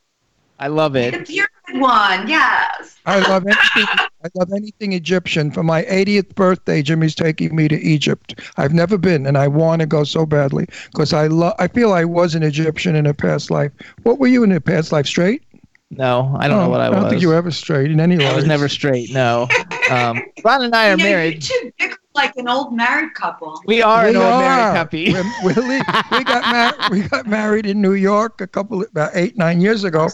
[0.58, 1.12] I love it.
[1.12, 2.28] The pyramid one.
[2.28, 2.98] Yes.
[3.06, 3.86] I love anything.
[4.24, 5.52] I love anything Egyptian.
[5.52, 8.40] For my 80th birthday, Jimmy's taking me to Egypt.
[8.58, 11.54] I've never been, and I want to go so badly because I love.
[11.60, 13.72] I feel I was an Egyptian in a past life.
[14.04, 15.06] What were you in a past life?
[15.06, 15.44] Straight?
[15.98, 17.10] No, I don't know Oh, what I, I don't was.
[17.12, 18.28] think you were ever straight in any way.
[18.28, 19.12] I was never straight.
[19.12, 19.48] No.
[19.92, 21.48] Um, Ron and I are you know, married.
[21.48, 23.62] You're too like an old married couple.
[23.68, 24.40] We are We an old are.
[24.42, 25.00] married couple.
[25.00, 26.92] We're- we're we got married.
[26.92, 30.10] We got married in New York a couple about eight nine years ago,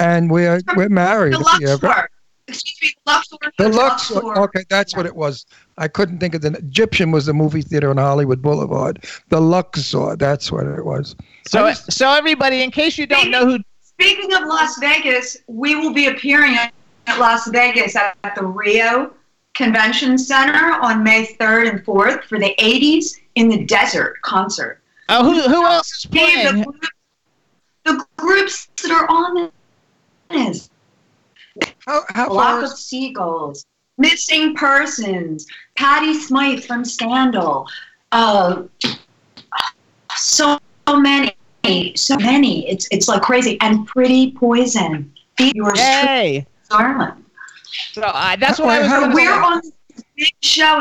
[0.00, 1.34] and we're we're married.
[1.34, 2.08] The Yeah, Luxor.
[2.48, 3.36] Excuse me, Luxor.
[3.58, 4.14] The Luxor.
[4.14, 4.40] Luxor.
[4.44, 5.44] Okay, that's what it was.
[5.76, 9.04] I couldn't think of the Egyptian was the movie theater on Hollywood Boulevard.
[9.28, 10.16] The Luxor.
[10.16, 11.14] That's what it was.
[11.46, 13.58] So, I so everybody, in case you don't know who,
[14.02, 16.72] Speaking of Las Vegas, we will be appearing at
[17.20, 19.14] Las Vegas at the Rio
[19.54, 24.80] Convention Center on May 3rd and 4th for the 80s in the Desert concert.
[25.08, 26.56] oh, who, who else is Hey, playing?
[26.56, 26.84] the, group-
[27.84, 29.52] the groups that are on
[30.30, 30.68] this
[31.86, 33.66] How how Flock far of is, Seagulls,
[33.98, 37.68] Missing Persons, Patty Smyth from Scandal,
[38.10, 38.64] uh,
[40.16, 40.58] so
[40.90, 41.36] many,
[41.96, 42.68] so many.
[42.68, 43.58] It's it's like crazy.
[43.60, 45.12] And Pretty Poison.
[45.38, 47.24] Yours Hey, darling.
[47.92, 48.90] so uh, that's what I Wait, was.
[48.90, 49.38] how- We're say.
[49.38, 50.80] on this big show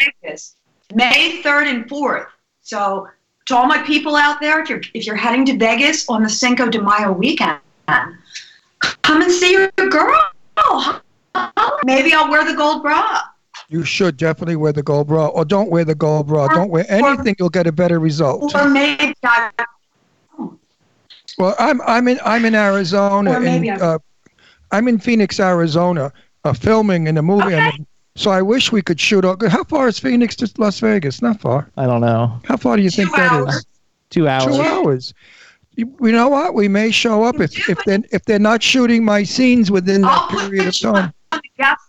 [0.00, 0.56] in Vegas,
[0.94, 2.26] May 3rd and 4th.
[2.62, 3.08] So
[3.46, 6.28] to all my people out there, if you're if you're heading to Vegas on the
[6.28, 7.58] Cinco de Mayo weekend,
[9.02, 10.20] come and see your girl.
[11.84, 13.20] Maybe I'll wear the gold bra.
[13.68, 16.48] you should definitely wear the gold bra, or don't wear the gold bra.
[16.48, 17.34] Don't wear anything.
[17.38, 18.54] You'll get a better result.
[18.54, 19.50] Or maybe I,
[21.38, 23.32] Well, I'm I'm in I'm in Arizona.
[23.32, 23.98] Or maybe in, I- uh,
[24.72, 26.12] I'm in Phoenix, Arizona,
[26.44, 27.44] uh, filming in a movie.
[27.54, 27.58] Okay.
[27.58, 29.24] I'm so I wish we could shoot.
[29.24, 29.42] Out.
[29.46, 31.20] How far is Phoenix to Las Vegas?
[31.20, 31.70] Not far.
[31.76, 32.40] I don't know.
[32.44, 33.46] How far do you two think that is?
[33.54, 33.66] hours.
[34.10, 34.56] Two hours.
[34.56, 35.14] Two hours.
[35.76, 36.54] You, you know what?
[36.54, 40.10] We may show up if if they if they're not shooting my scenes within that
[40.10, 41.12] I'll put period of you time.
[41.32, 41.82] on the guest.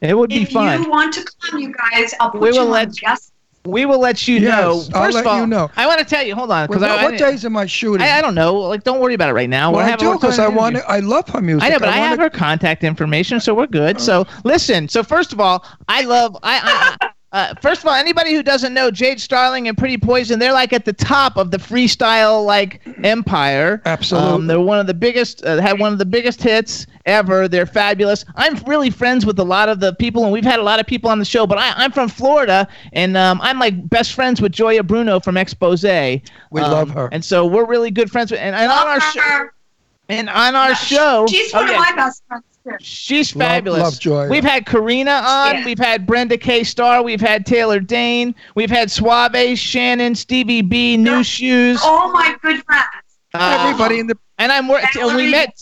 [0.00, 0.84] It would be If fun.
[0.84, 3.27] you want to come, you guys, I'll put We you will on let- guest.
[3.70, 4.70] We will let you Yes, know.
[4.98, 5.70] I'll First let of all, you know.
[5.76, 6.34] I want to tell you.
[6.34, 8.06] Hold on, because Well, I, what I, days am I shooting?
[8.06, 8.54] I, I don't know.
[8.54, 9.70] Like, don't worry about it right now.
[9.70, 10.90] well, We're I do because I want to.
[10.90, 11.66] I love her music.
[11.66, 13.96] I know, but I, have wanna- her contact information, so we're good.
[13.96, 14.88] Uh, so listen.
[14.88, 16.36] So first of all, I love.
[16.42, 16.96] I.
[17.00, 20.52] I uh, first of all, anybody who doesn't know Jade Starling and Pretty Poison, they're
[20.52, 23.82] like at the top of the freestyle like empire.
[23.84, 24.30] Absolutely.
[24.30, 25.44] Um, they're one of the biggest.
[25.44, 27.46] Uh, had one of the biggest hits ever.
[27.48, 28.24] They're fabulous.
[28.36, 30.86] I'm really friends with a lot of the people, and we've had a lot of
[30.86, 31.46] people on the show.
[31.46, 35.36] But I, I'm from Florida, and um, I'm like best friends with Gioia Bruno from
[35.36, 35.82] Expose.
[35.84, 37.08] We We love her.
[37.12, 38.30] and so we're really good friends.
[38.30, 39.48] With, and, and on our show,
[40.08, 41.74] and on our Yeah, show, She's oh, one yeah.
[41.74, 42.47] of my best friends too.
[42.80, 43.82] She's fabulous.
[43.82, 44.28] love Gioia.
[44.30, 45.54] We've had Karina on.
[45.56, 45.64] Yeah.
[45.64, 46.64] We've had Brenda K.
[46.64, 47.02] Starr.
[47.02, 48.34] We've had Taylor Dayne.
[48.54, 51.22] We've had Suave, Shannon, Stevie B, New Yeah.
[51.22, 51.80] Shoes.
[51.82, 52.84] All my good friends.
[53.34, 55.52] uh, Everybody in the and I'm wor- and we met.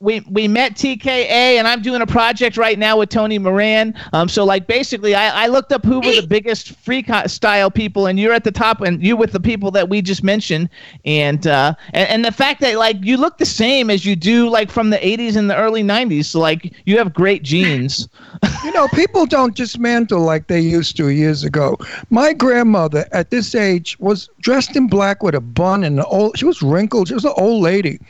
[0.00, 3.94] We we met TKA, and I'm doing a project right now with Tony Moran.
[4.12, 8.18] Um, so like basically, I, I looked up who were the biggest freestyle people, and
[8.18, 10.70] you're at the top, and you with the people that we just mentioned,
[11.04, 14.48] and uh, and, and the fact that like you look the same as you do
[14.48, 16.26] like from the 80s and the early 90s.
[16.26, 18.08] So like you have great genes.
[18.64, 21.78] You know, people don't dismantle like they used to years ago.
[22.10, 26.38] My grandmother at this age was dressed in black with a bun and an old.
[26.38, 27.08] She was wrinkled.
[27.08, 28.00] She was an old lady.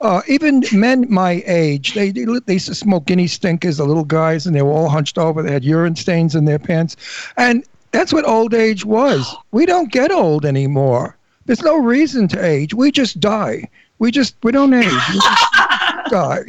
[0.00, 4.04] Uh, even men my age, they, they they used to smoke guinea stinkers, the little
[4.04, 5.42] guys, and they were all hunched over.
[5.42, 6.96] They had urine stains in their pants,
[7.36, 9.34] and that's what old age was.
[9.50, 11.16] We don't get old anymore.
[11.46, 12.74] There's no reason to age.
[12.74, 13.68] We just die.
[13.98, 14.84] We just we don't age.
[14.84, 15.46] We just
[16.10, 16.44] die.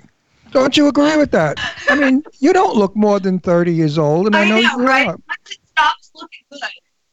[0.52, 1.60] Don't you agree with that?
[1.90, 4.78] I mean, you don't look more than 30 years old, and I, I know, know,
[4.78, 5.08] you right?
[5.08, 5.18] are.
[5.28, 6.62] Once it stops looking good,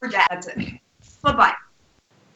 [0.02, 0.44] we're dead.
[0.56, 0.80] It.
[1.22, 1.54] Bye bye.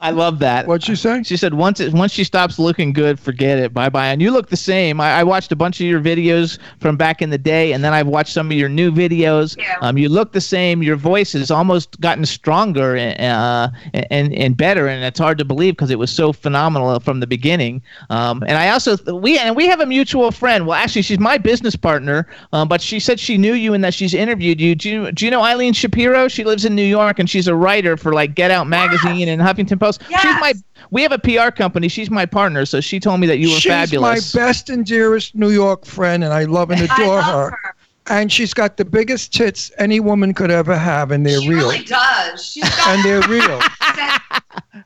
[0.02, 0.66] I love that.
[0.66, 1.22] What'd you say?
[1.22, 3.72] She said once it once she stops looking good, forget it.
[3.72, 4.08] Bye bye.
[4.08, 5.00] And you look the same.
[5.00, 7.92] I, I watched a bunch of your videos from back in the day, and then
[7.92, 9.56] I've watched some of your new videos.
[9.56, 9.76] Yeah.
[9.80, 10.82] Um, you look the same.
[10.82, 15.74] Your voice has almost gotten stronger uh, and and better, and it's hard to believe
[15.74, 17.80] because it was so phenomenal from the beginning.
[18.10, 20.66] Um, and I also we and we have a mutual friend.
[20.66, 23.94] Well, actually, she's my business partner, um, but she said she knew you and that
[23.94, 24.74] she's interviewed you.
[24.74, 26.26] Do you do you know Eileen Shapiro?
[26.26, 29.40] She lives in New York, and she's a writer for like Get Out magazine and
[29.40, 29.91] Huffington Post.
[30.00, 30.40] She's Yes.
[30.40, 30.52] my
[30.90, 31.88] we have a PR company.
[31.88, 34.24] She's my partner, so she told me that you were She's fabulous.
[34.24, 37.24] She's my best and dearest New York friend, and I love and I adore love
[37.24, 37.50] her.
[37.62, 37.74] her.
[38.08, 41.68] And she's got the biggest tits any woman could ever have, and they're She real.
[41.68, 42.44] really does.
[42.44, 43.60] She's got And they're real.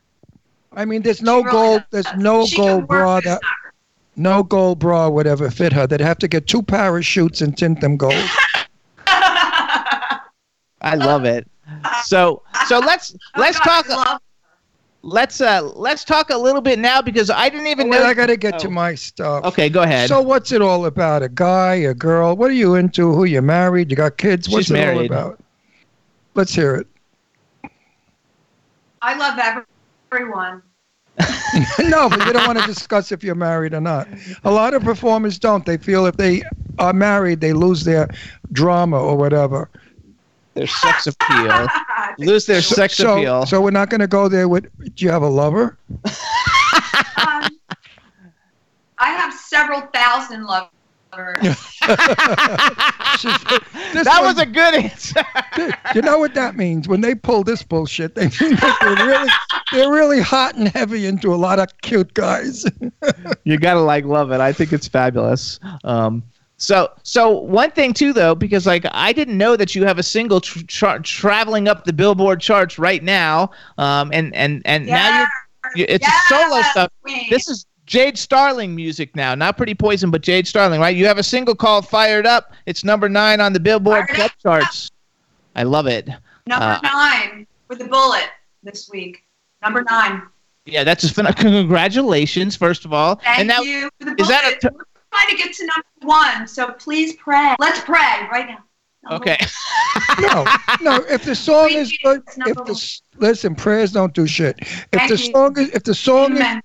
[0.75, 1.83] I mean, there's no really gold.
[1.91, 2.05] does.
[2.05, 3.41] There's no She gold work bra that
[4.17, 5.87] no gold bra would ever fit her.
[5.87, 8.13] They'd have to get two parachutes and tint them gold.
[10.83, 11.49] I love it.
[12.05, 14.21] So so let's Oh, let's God, talk I love-
[15.07, 18.05] let's uh let's talk a little bit now because I didn't even Wait, know.
[18.05, 18.71] I got to get to Oh.
[18.71, 19.45] my stuff.
[19.45, 20.09] Okay, go ahead.
[20.09, 21.23] So what's it all about?
[21.23, 22.37] A guy, a girl?
[22.37, 23.13] What are you into?
[23.13, 23.91] Who you married?
[23.91, 24.49] You got kids?
[24.49, 25.13] What's She's it married.
[25.13, 25.41] all about?
[26.35, 26.87] Let's hear it.
[29.03, 29.39] I love
[30.13, 30.63] everyone.
[31.81, 34.07] no, but you don't want to discuss if you're married or not.
[34.45, 35.65] A lot of performers don't.
[35.65, 36.43] They feel if they
[36.79, 38.09] are married, they lose their
[38.53, 39.71] drama or whatever.
[40.55, 41.67] their sex appeal.
[42.19, 43.47] Lose their sex so, appeal.
[43.47, 44.65] so we're not going to go there with.
[44.95, 45.79] Do you have a lover?
[47.19, 47.49] Um,
[48.99, 50.71] I have several thousand lovers.
[53.93, 55.23] This that one- was a good answer.
[55.95, 56.87] You know what that means?
[56.89, 59.31] When they pull this bullshit, they mean that they're really,
[59.73, 62.67] they're really hot and heavy into a lot of cute guys.
[63.45, 64.41] you gotta like love it.
[64.41, 65.59] I think it's fabulous.
[65.85, 66.23] Um,
[66.59, 70.03] so so one thing too though, because like I didn't know that you have a
[70.03, 73.51] single tr- tra- traveling up the Billboard charts right now.
[73.77, 75.29] Um, and and and now you're,
[75.77, 76.91] you it's a solo stuff.
[77.29, 80.97] This is Jade Starling music now, not Pretty Poison, but Jade Starling, right?
[80.97, 84.91] You have a single called "Fired Up." It's number nine on the Billboard Club charts.
[85.55, 86.09] I love it.
[86.47, 88.31] number uh, nine with the bullet
[88.63, 89.25] this week.
[89.63, 90.23] Number nine.
[90.65, 93.17] Yeah, that's just congratulations, first of all.
[93.17, 94.87] Thank and now, you for the is that a bullet.
[95.17, 97.55] We're trying to get to number one, so please pray.
[97.59, 98.59] Let's pray right now.
[99.09, 99.39] Number okay.
[100.21, 100.45] no,
[100.83, 100.97] no.
[101.09, 102.71] If the song Three is good, if the one.
[102.73, 104.57] s- listen, prayers don't do shit.
[104.61, 105.33] If Thank the you.
[105.33, 106.63] song is, if the song is,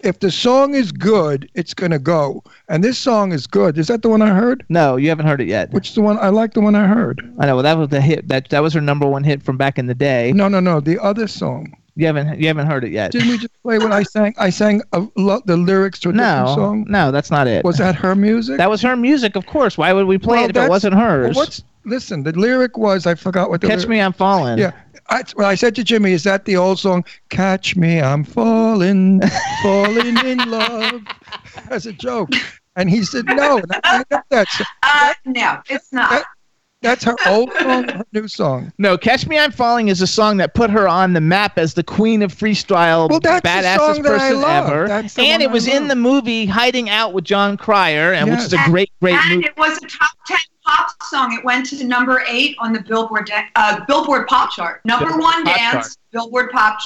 [0.00, 2.42] if the song is good, it's gonna go.
[2.68, 3.78] And this song is good.
[3.78, 4.64] Is that the one I heard?
[4.68, 5.70] No, you haven't heard it yet.
[5.70, 6.52] Which is the one I like?
[6.52, 7.20] The one I heard.
[7.38, 7.54] I know.
[7.56, 8.28] Well, that was the hit.
[8.28, 10.32] That that was her number one hit from back in the day.
[10.34, 10.80] No, no, no.
[10.80, 11.74] The other song.
[11.96, 13.12] You haven't you haven't heard it yet.
[13.12, 14.34] Didn't we just play what I sang?
[14.36, 16.84] I sang a lo- the lyrics to a different No, song.
[16.88, 17.64] no, that's not it.
[17.64, 18.58] Was that her music?
[18.58, 19.78] that was her music, of course.
[19.78, 21.36] Why would we play Well, it if it wasn't Well, hers?
[21.36, 22.24] what's listen?
[22.24, 24.58] The lyric was I forgot what the Catch lyric- me, I'm falling.
[24.58, 24.72] Yeah.
[25.10, 27.04] I, well, I said to Jimmy, "Is that the old song?
[27.28, 29.20] Catch me, I'm falling,
[29.62, 31.02] falling in love,"
[31.70, 32.30] as a joke,
[32.74, 36.10] and he said, "No, I, I know that's Uh, no, it's not.
[36.10, 36.24] that-
[36.84, 40.36] that's her old song, her new song." No, Catch Me I'm Falling is a song
[40.36, 43.76] that put her on the map as the queen of freestyle, Well, that's the badassest
[43.94, 44.66] song that I person love.
[44.70, 44.86] ever.
[44.88, 48.38] That's And it I was in the movie Hiding Out with Jon Cryer, and which
[48.40, 49.46] is a great, great and movie.
[49.46, 51.32] it was a top ten pop song.
[51.32, 54.80] It went to number eight on the Billboard da- uh, Billboard Pop chart.
[54.84, 55.96] Number Billboard one Pop dance, chart.
[56.12, 56.78] Billboard Pop,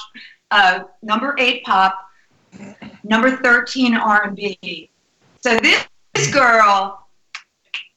[0.50, 1.98] uh, number eight pop,
[3.04, 4.90] number thirteen R and B.
[5.40, 7.06] So this, this girl,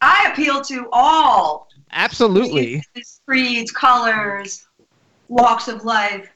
[0.02, 2.84] I appeal to all Absolutely.
[2.96, 4.66] races, creeds, colors,
[5.28, 6.30] walks of life.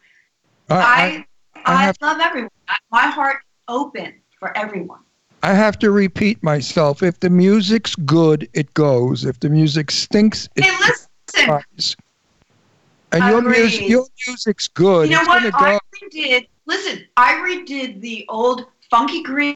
[0.70, 1.26] I, I, I
[1.66, 2.50] I I, have- love everyone.
[2.92, 3.38] My heart
[3.68, 5.00] open for everyone.
[5.44, 7.04] I have to repeat myself.
[7.04, 9.26] If the music's good, it goes.
[9.26, 11.62] If the music stinks, it Hey, listen.
[11.78, 11.96] dies.
[13.12, 15.08] And your music, your music's good.
[15.10, 15.54] You know it's what?
[15.54, 15.80] gonna I
[16.12, 16.48] redid.
[16.66, 19.56] Listen, I redid the old Funky Green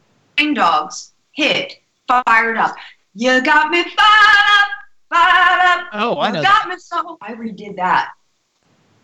[0.54, 2.76] Dogs hit fired up.
[3.14, 4.68] You got me fired up.
[5.12, 7.18] Oh, I know got me so.
[7.20, 8.12] I redid that.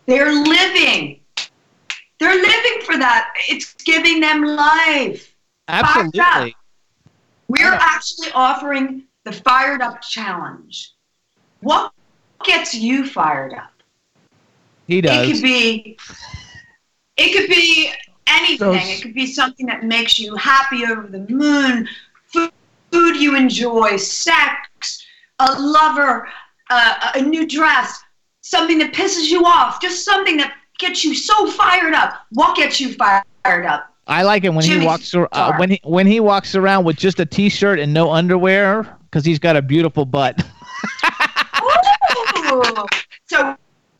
[0.05, 1.19] They're living.
[2.19, 3.33] They're living for that.
[3.49, 5.35] It's giving them life.
[5.67, 6.55] Absolutely.
[7.49, 7.79] We're Yeah.
[7.81, 10.91] actually offering the Fired Up Challenge.
[11.59, 11.91] What
[12.43, 13.71] gets you fired up?
[14.87, 15.29] He does.
[15.29, 15.97] It could be
[17.17, 17.91] it could be
[18.27, 18.73] anything.
[18.75, 21.89] It could be something that makes you happy over the moon,
[22.27, 22.51] food,
[22.91, 25.05] food you enjoy, sex,
[25.39, 26.27] a lover,
[26.69, 27.99] uh, a new dress,
[28.41, 32.13] something that pisses you off, just something that gets you so fired up.
[32.31, 33.93] What gets you fired up?
[34.07, 36.95] I like it when he walks ar- uh, when he when he walks around with
[36.95, 40.41] just a t-shirt and no underwear because he's got a beautiful butt.
[43.29, 43.55] So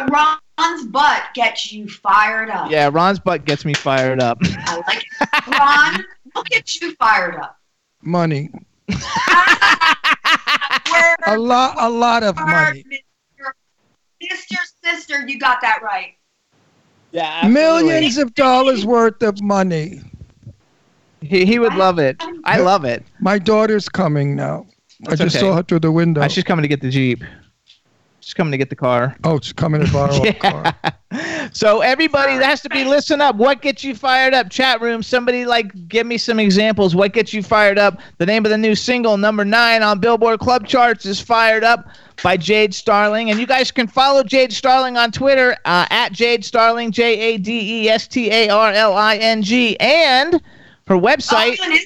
[0.09, 2.71] Ron's butt gets you fired up.
[2.71, 4.37] yeah, Ron's butt gets me fired up.
[4.41, 5.47] I like it.
[5.59, 7.59] Ron, what gets you fired up?
[8.01, 8.49] Money.
[11.25, 12.83] Where A lot, a lot of money.
[12.91, 13.51] Mr.
[14.23, 14.57] Mr.
[14.83, 16.13] Sister, you got that right.
[17.11, 20.01] yeah, Millions of dollars worth of money.
[21.21, 22.21] He he would love it.
[22.43, 23.03] I love it.
[23.19, 24.67] My daughter's coming now.
[25.01, 25.45] That's I just okay.
[25.45, 26.21] saw her through the window.
[26.21, 27.23] Uh, she's coming to get the jeep.
[28.27, 29.15] She's coming to get the car.
[29.23, 30.33] oh, she's coming to borrow a
[31.13, 31.49] car.
[31.53, 33.37] So everybody that has to be listen up.
[33.37, 34.49] What gets you fired up?
[34.49, 35.01] Chat room.
[35.01, 36.93] Somebody like give me some examples.
[36.93, 38.01] What gets you fired up?
[38.17, 41.87] The name of the new single, number nine on Billboard Club charts, is "Fired Up"
[42.21, 46.43] by Jade Starling, and you guys can follow Jade Starling on Twitter uh, at Jade
[46.43, 50.41] Starling, J A D E S T A R L I N G, and
[50.87, 51.55] her website.
[51.55, 51.79] Follow me on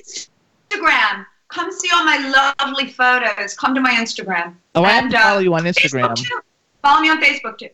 [0.71, 1.25] Instagram.
[1.51, 3.55] Come see all my lovely photos.
[3.55, 4.55] Come to my Instagram.
[4.75, 6.09] Oh, I have And, to uh, follow you on Instagram.
[6.09, 6.39] Facebook too.
[6.81, 7.69] Follow me on Facebook too.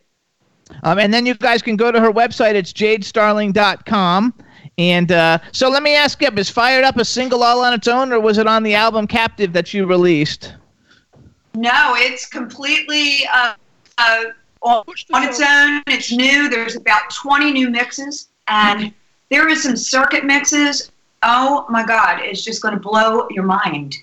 [0.82, 2.54] Um, and then you guys can go to her website.
[2.54, 4.34] It's jadestarling.com.
[4.76, 7.88] And uh, so let me ask you, is Fired Up a single all on its
[7.88, 10.54] own, or was it on the album Captive that you released?
[11.54, 13.54] No, it's completely uh,
[13.98, 14.24] uh,
[14.62, 15.82] on on its own.
[15.88, 16.48] It's new.
[16.48, 18.92] There's about 20 new mixes, and
[19.30, 20.92] there is some circuit mixes.
[21.22, 23.96] Oh my God, it's just going to blow your mind.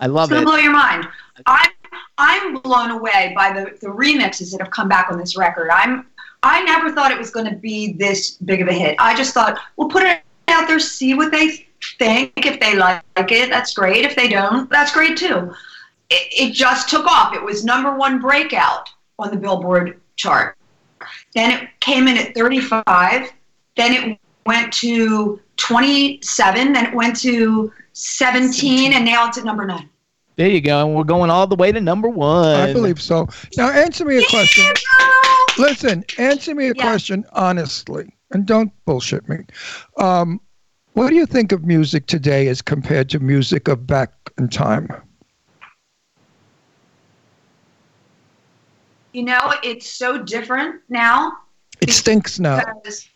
[0.00, 0.34] I love it.
[0.34, 1.06] it's going to blow your mind.
[1.46, 1.70] I'm
[2.18, 5.70] I'm blown away by the, the remixes that have come back on this record.
[5.70, 6.06] I'm
[6.42, 8.96] I never thought it was going to be this big of a hit.
[8.98, 11.66] I just thought we'll put it out there, see what they
[11.98, 12.32] think.
[12.36, 14.04] If they like it, that's great.
[14.04, 15.52] If they don't, that's great too.
[16.10, 17.34] It, it just took off.
[17.34, 18.88] It was number one breakout
[19.18, 20.56] on the Billboard chart.
[21.34, 23.32] Then it came in at 35.
[23.76, 26.72] Then it went to 27.
[26.72, 29.88] Then it went to 17, and now it's at number nine.
[30.36, 30.86] There you go.
[30.86, 32.54] And we're going all the way to number one.
[32.56, 33.26] I believe so.
[33.56, 34.64] Now, answer me a question.
[35.58, 36.82] Listen, answer me a Yeah.
[36.82, 39.38] question honestly, and don't bullshit me.
[39.96, 40.40] Um,
[40.92, 44.88] what do you think of music today as compared to music of back in time?
[49.12, 51.32] You know, it's so different now
[51.80, 52.60] It stinks now.
[52.82, 53.08] because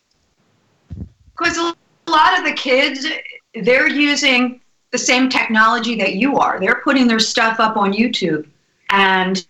[1.40, 3.06] because a lot of the kids
[3.62, 4.60] they're using
[4.90, 6.60] the same technology that you are.
[6.60, 8.46] They're putting their stuff up on YouTube,
[8.90, 9.44] and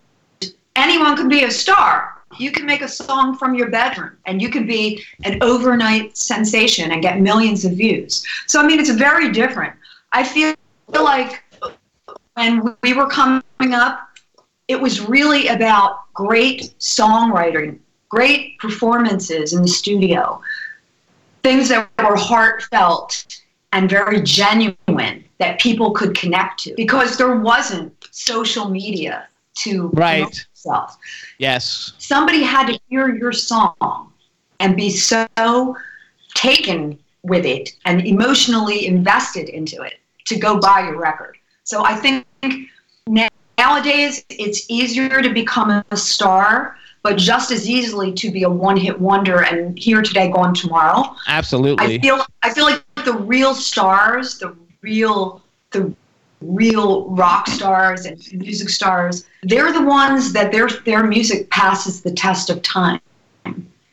[0.77, 2.17] anyone can be a star.
[2.39, 6.93] You can make a song from your bedroom, and you can be an overnight sensation
[6.93, 8.25] and get millions of views.
[8.47, 9.75] So I mean, it's very different.
[10.13, 10.55] I feel
[10.89, 11.43] like
[12.35, 13.43] when we were coming
[13.75, 14.09] up,
[14.69, 17.79] it was really about great songwriting,
[18.09, 20.41] great performances in the studio,
[21.43, 23.27] things that were heartfelt
[23.73, 30.21] and very genuine that people could connect to because there wasn't social media to Right.
[30.55, 30.97] yourself.
[31.39, 31.93] Yes.
[31.99, 34.13] Somebody had to hear your song
[34.59, 35.77] and be so
[36.35, 41.37] taken with it and emotionally invested into it to go buy your record.
[41.65, 42.27] So I think
[43.59, 49.01] nowadays it's easier to become a star, but just as easily to be a one-hit
[49.01, 51.17] wonder and here today, gone tomorrow.
[51.29, 51.97] Absolutely.
[51.97, 55.95] I feel I feel like the real stars, the real the
[56.41, 62.13] real rock stars and music stars, they're the ones that their their music passes the
[62.13, 63.01] test of time.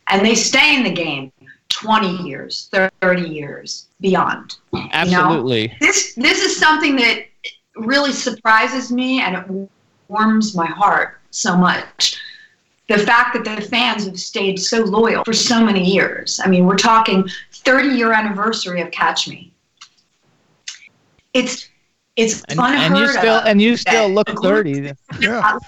[0.10, 1.34] And they stay in the game
[1.70, 4.56] 20 years, 30 years, beyond.
[4.92, 5.74] Absolutely.
[5.80, 7.26] This this is something that
[7.76, 9.70] really surprises me and it
[10.08, 12.20] warms my heart so much.
[12.88, 16.40] The fact that the fans have stayed so loyal for so many years.
[16.44, 19.52] I mean, we're talking 30 year anniversary of Catch Me.
[21.34, 21.70] It's
[22.16, 24.92] it's And, unheard and you still of and you still that look thirty.
[25.20, 25.60] Yeah.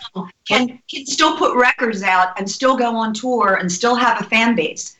[0.48, 4.24] can can still put records out and still go on tour and still have a
[4.24, 4.98] fan base.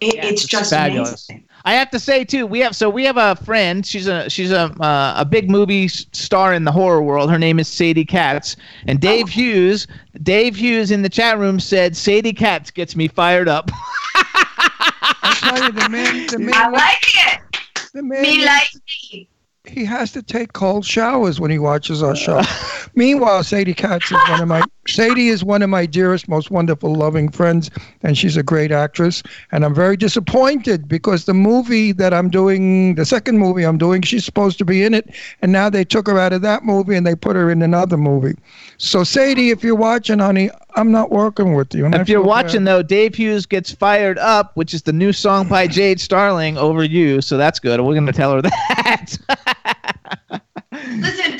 [0.00, 1.28] It, Yeah, it's it's just fabulous.
[1.28, 1.47] amazing.
[1.68, 3.84] I have to say too, we have so we have a friend.
[3.84, 7.30] She's a she's a uh, a big movie star in the horror world.
[7.30, 8.56] Her name is Sadie Katz.
[8.86, 9.28] And Dave Oh.
[9.28, 9.86] Hughes,
[10.22, 13.70] Dave Hughes in the chat room said Sadie Katz gets me fired up.
[14.14, 17.40] I tell you, the man, the man, I like it.
[17.92, 18.70] the man Me like
[19.12, 19.28] me.
[19.68, 22.42] He has to take cold showers when he watches our show.
[22.94, 26.94] Meanwhile, Sadie Katz is one of my Sadie is one of my dearest, most wonderful,
[26.94, 27.70] loving friends,
[28.02, 29.22] and she's a great actress.
[29.52, 34.00] And I'm very disappointed because the movie that I'm doing, the second movie I'm doing,
[34.00, 35.10] she's supposed to be in it,
[35.42, 37.98] and now they took her out of that movie and they put her in another
[37.98, 38.34] movie.
[38.78, 41.84] So Sadie, if you're watching, honey, I'm not working with you.
[41.86, 42.28] if you're feel bad.
[42.28, 46.56] watching though, Dave Hughes gets fired up, which is the new song by Jade Starling
[46.56, 47.20] over you.
[47.20, 47.80] So that's good.
[47.80, 49.16] We're gonna tell her that.
[50.72, 51.38] Listen,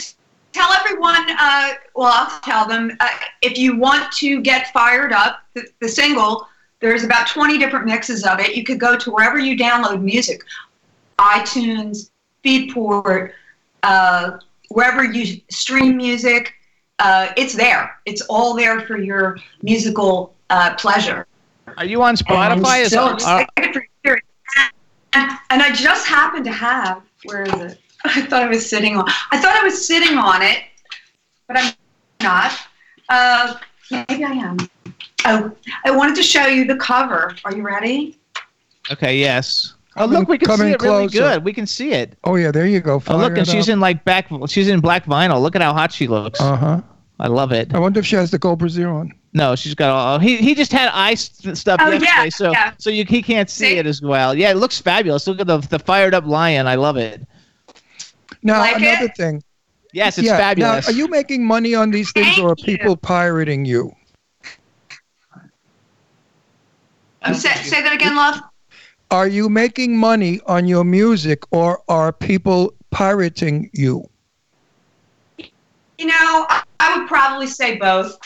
[0.52, 1.24] tell everyone.
[1.38, 3.08] Uh, well, I'll tell them uh,
[3.42, 5.40] if you want to get fired up.
[5.54, 6.46] The, the single.
[6.80, 8.54] There's about 20 different mixes of it.
[8.54, 10.44] You could go to wherever you download music,
[11.18, 12.10] iTunes,
[12.44, 13.32] Feedport,
[13.82, 14.38] uh,
[14.68, 16.54] wherever you stream music.
[17.00, 17.96] Uh, it's there.
[18.06, 21.26] It's all there for your musical uh, pleasure.
[21.76, 22.82] Are you on And Spotify?
[22.82, 24.24] I'm so excited for you to hear it.
[25.14, 27.80] And, and I just happen to have, where is it?
[28.04, 30.58] I thought I was sitting on, I thought I was sitting on it,
[31.46, 31.72] but I'm
[32.22, 32.52] not.
[33.08, 33.54] Uh,
[33.90, 34.56] maybe I am.
[35.24, 35.52] Oh,
[35.84, 37.34] I wanted to show you the cover.
[37.44, 38.16] Are you ready?
[38.92, 39.74] okay, yes.
[39.96, 41.44] Oh look, we can see in it really good.
[41.44, 42.16] We can see it.
[42.22, 43.02] Oh yeah, there you go.
[43.08, 44.28] Oh look, and she's in like back.
[44.46, 45.42] She's in black vinyl.
[45.42, 46.40] Look at how hot she looks.
[46.40, 46.80] Uh huh.
[47.18, 47.74] I love it.
[47.74, 49.12] I wonder if she has the gold brassiere on.
[49.32, 50.18] No, she's got all.
[50.20, 52.72] He he just had eye st- stuff Oh, yesterday, yeah, so yeah.
[52.78, 53.76] so you he can't see, See?
[53.78, 54.36] it as well.
[54.36, 55.26] Yeah, it looks fabulous.
[55.26, 56.68] Look at the the fired up lion.
[56.68, 57.26] I love it.
[58.42, 59.16] Now Like another it?
[59.16, 59.42] thing.
[59.92, 60.36] Yes, it's yeah.
[60.36, 60.86] fabulous.
[60.86, 62.76] Now, are you making money on these things, Thank or are you.
[62.76, 63.92] people pirating you?
[67.22, 68.40] Um, say, say that again, love.
[69.10, 74.08] Are you making money on your music, or are people pirating you?
[75.38, 78.18] You know, I, I would probably say both.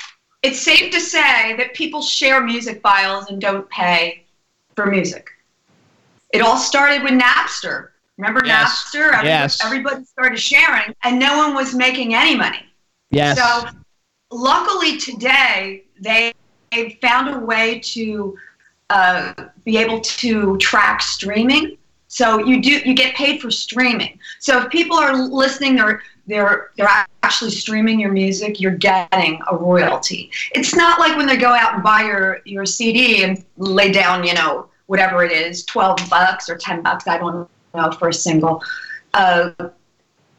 [0.43, 4.27] It's safe to say that people share music files and don't pay
[4.75, 5.31] for music.
[6.31, 7.92] It all started with Napster.
[8.23, 8.71] Remember Yes.
[8.95, 9.07] Napster?
[9.09, 9.65] Everybody, Yes.
[9.65, 12.65] everybody started sharing, and no one was making any money.
[13.11, 13.37] yes.
[13.37, 13.69] So,
[14.31, 16.33] luckily today, they
[16.71, 18.39] they found a way to
[18.91, 21.77] uh, be able to track streaming.
[22.07, 24.19] So you do you get paid for streaming.
[24.39, 26.89] So if people are listening, they're they're they're
[27.25, 28.61] actually streaming your music.
[28.61, 30.31] You're getting a royalty.
[30.55, 34.25] It's not like when they go out and buy your your CD and lay down,
[34.25, 37.07] you know, whatever it is, twelve bucks or ten bucks.
[37.09, 38.63] I don't know for a single.
[39.15, 39.51] Uh,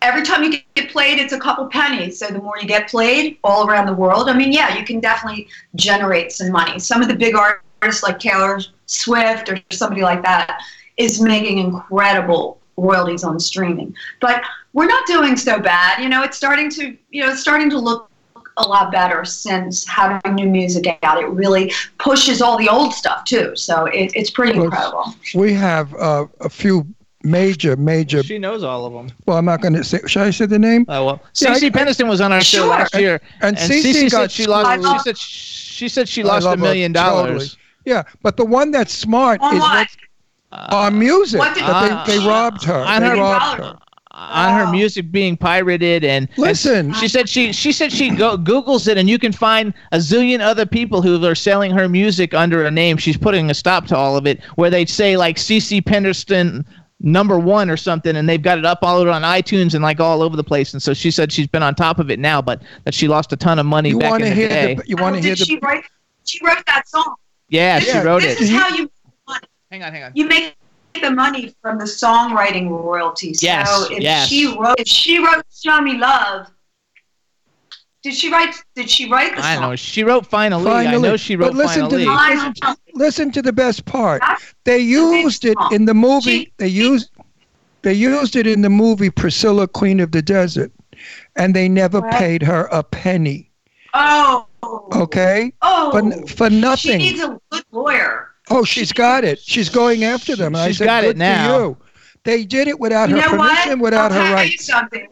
[0.02, 2.20] every time you get played, it's a couple pennies.
[2.20, 5.00] So the more you get played all around the world, I mean, yeah, you can
[5.00, 6.80] definitely generate some money.
[6.80, 10.62] Some of the big artists like Taylor Swift or somebody like that
[10.98, 13.96] is making incredible royalties on streaming.
[14.20, 16.02] But we're not doing so bad.
[16.02, 18.10] You know, it's starting to, you know, it's starting to look
[18.58, 21.20] a lot better since having new music out.
[21.20, 23.56] It really pushes all the old stuff too.
[23.56, 25.16] So it, it's pretty Well, incredible.
[25.34, 26.86] We have uh, a few
[27.24, 28.24] major, major.
[28.24, 29.10] she knows all of them.
[29.26, 30.00] Well, I'm not going to say.
[30.06, 30.86] Should I say the name?
[30.88, 32.68] Oh well, Yeah, Cece I- Peniston was on our show Sure.
[32.68, 34.68] last year, And, and Cece Cece got said she lost.
[34.68, 37.30] I She said she said she lost a love her million totally.
[37.34, 37.58] dollars.
[37.86, 39.88] Yeah, but the one that's smart On is what?
[40.50, 41.40] what, our music.
[41.40, 42.76] What did- But they, they robbed her.
[42.76, 43.78] on They her- robbed her.
[44.12, 44.72] on her oh.
[44.72, 46.94] music being pirated and and Listen.
[46.94, 50.40] she said she she said she go googles it and you can find a zillion
[50.40, 53.98] other people who are selling her music under a name she's putting a stop to
[53.98, 56.64] all of it where they say like cc penderston
[57.06, 60.00] number one or something and they've got it up all over on itunes and like
[60.00, 62.42] all over the place and so she said she's been on top of it now
[62.42, 64.50] but that she lost a ton of money You back want in to the hear
[64.50, 64.84] day the?
[64.88, 65.46] You want Oh, to hear did the?
[65.46, 65.84] she write?
[66.24, 67.16] She wrote that song.
[67.50, 68.92] yeah she Yeah, wrote this it is how you make
[69.28, 69.40] money.
[69.70, 70.56] hang on hang on you make
[71.02, 73.42] the money from the songwriting royalties.
[73.44, 74.28] Yes, So if yes.
[74.30, 76.48] she wrote if she wrote Show Me Love,
[78.04, 79.64] did she write did she write the i song?
[79.64, 82.78] I know she wrote finally, i know she wrote But listen to finally the- Finally.
[82.94, 84.22] Listen to the best part.
[84.66, 86.52] They used it in the movie.
[86.58, 87.10] They used
[87.82, 90.72] they used it in the movie Priscilla, Queen of the Desert,
[91.36, 92.14] and they never Right.
[92.14, 93.52] paid her a penny.
[93.94, 94.46] Oh.
[94.94, 95.92] Okay, Oh.
[95.92, 97.00] but for nothing.
[97.02, 98.30] She needs a good lawyer.
[98.50, 99.40] Oh, she's got it.
[99.40, 100.56] She's going after them.
[100.56, 101.58] And I said, got it now.
[101.58, 101.78] You.
[102.24, 103.80] They did it without You her know what?
[103.80, 104.66] without I'll her tell you rights.
[104.66, 105.08] something.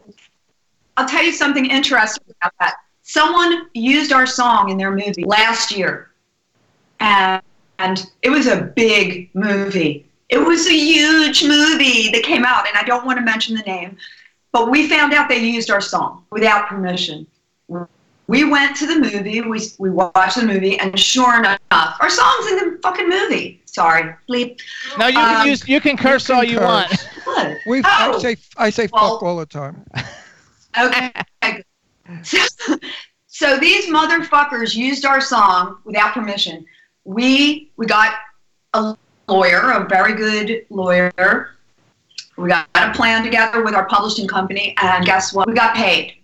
[0.95, 2.75] I'll tell you something interesting about that.
[3.01, 6.11] Someone used our song in their movie last year,
[7.01, 7.41] and,
[7.81, 10.05] and it was a big movie.
[10.29, 13.63] It was a huge movie that came out, and I don't want to mention the
[13.63, 13.97] name,
[14.51, 17.27] but we found out they used our song without permission.
[18.27, 22.47] We went to the movie, we, we watched the movie, and sure enough, our song's
[22.51, 23.61] in the fucking movie.
[23.65, 24.59] Sorry, bleep.
[24.97, 26.65] No, you can Um, use you can curse all you curse.
[27.25, 27.25] want.
[27.25, 27.57] Good.
[27.67, 27.83] We, Oh.
[28.15, 29.85] I say, I say Well- fuck all the time.
[30.79, 31.11] Okay.
[32.23, 32.39] So,
[33.27, 36.65] so these motherfuckers used our song without permission.
[37.05, 38.13] We we got
[38.73, 38.95] a
[39.27, 41.55] lawyer, a very good lawyer.
[42.37, 45.47] We got a plan together with our publishing company, and guess what?
[45.47, 46.15] We got paid.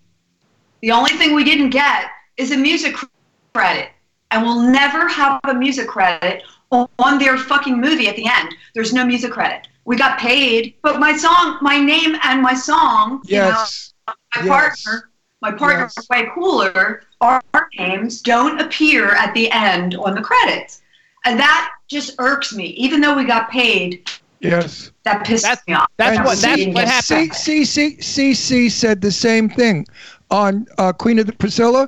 [0.81, 2.05] The only thing we didn't get
[2.37, 2.95] is a music
[3.53, 3.89] credit,
[4.31, 8.53] and we'll never have a music credit on their fucking movie at the end.
[8.75, 9.67] There's no music credit.
[9.85, 13.93] We got paid, but my song, my name, and my song, you know, Yes.
[14.07, 14.47] my Yes.
[14.83, 15.09] partner,
[15.41, 16.07] my partner, Yes.
[16.09, 17.03] Whey Cooler.
[17.21, 20.81] Our, our names don't appear at the end on the credits,
[21.25, 22.65] and that just irks me.
[22.67, 24.09] Even though we got paid,
[24.39, 24.91] Yes.
[25.03, 25.87] that pisses That's- me off.
[25.97, 27.33] that's what- that's didn't what get happened.
[27.33, 29.85] C, C, C, CC said the same thing
[30.29, 31.87] on uh, Queen of the Priscilla.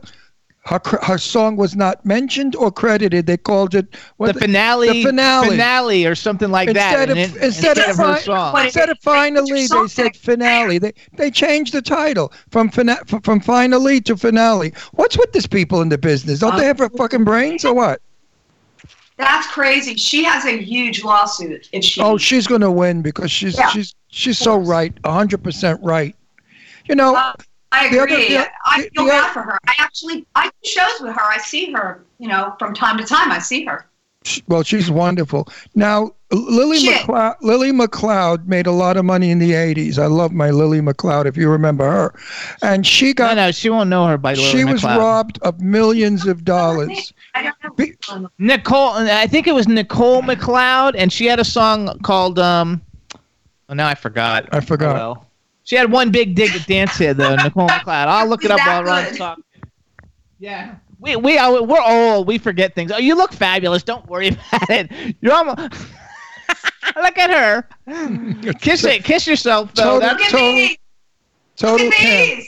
[0.69, 3.25] Her, her song was not mentioned or credited.
[3.25, 5.49] They called it what the finale, The finale.
[5.49, 6.91] finale, or something like that.
[6.91, 8.53] Instead of- and then- instead instead of of her fi- song.
[8.53, 10.77] What- Instead of finally, they said finale.
[10.77, 14.71] They they changed the title from fina- f- from finally to finale.
[14.93, 16.37] What's with these people in the business?
[16.39, 17.99] Don't they have a fucking brains or what?
[19.17, 19.95] That's crazy.
[19.95, 21.99] She has a huge lawsuit if she.
[21.99, 23.69] Oh, she's gonna win because she's Yeah.
[23.69, 26.15] she's she's so right, hundred percent right.
[26.87, 27.33] You know, Uh,
[27.71, 28.29] I the other- agree.
[28.29, 29.57] the- I feel the bad oth- for her.
[29.67, 31.21] I actually I do shows with her.
[31.23, 32.03] I see her.
[32.17, 33.85] You know, from time to time, I see her.
[34.47, 35.47] well, she's wonderful.
[35.75, 37.01] Now, Lily Shit.
[37.07, 39.97] McCloud, Lily McCloud made a lot of money in the '80s.
[39.97, 42.13] I love my Lily McCloud, if you remember her,
[42.61, 45.59] and she got no, no she won't know her by Lily she was robbed of
[45.61, 47.13] millions of dollars.
[47.35, 47.69] I don't know.
[47.71, 47.95] Be-
[48.37, 52.81] Nicole, I think it was Nicole McCloud, and she had a song called um.
[53.69, 54.49] Oh, now I forgot.
[54.51, 54.95] I forgot.
[54.95, 55.25] Oh, well.
[55.69, 58.07] She had one big dig at dance here though, Nicole McCloud.
[58.07, 59.43] I'll look it up that while Ron's talking.
[60.39, 60.77] Yeah.
[60.99, 62.25] We we are we're old.
[62.25, 62.91] We forget things.
[62.91, 63.83] Oh, you look fabulous.
[63.83, 65.15] Don't worry about it.
[65.21, 65.59] You're almost.
[66.95, 67.67] look at her.
[68.61, 69.03] Kiss it.
[69.03, 69.99] Kiss yourself though.
[69.99, 70.69] Total- Look That's at Total- these.
[70.71, 70.77] Look
[71.57, 72.43] Total at camp.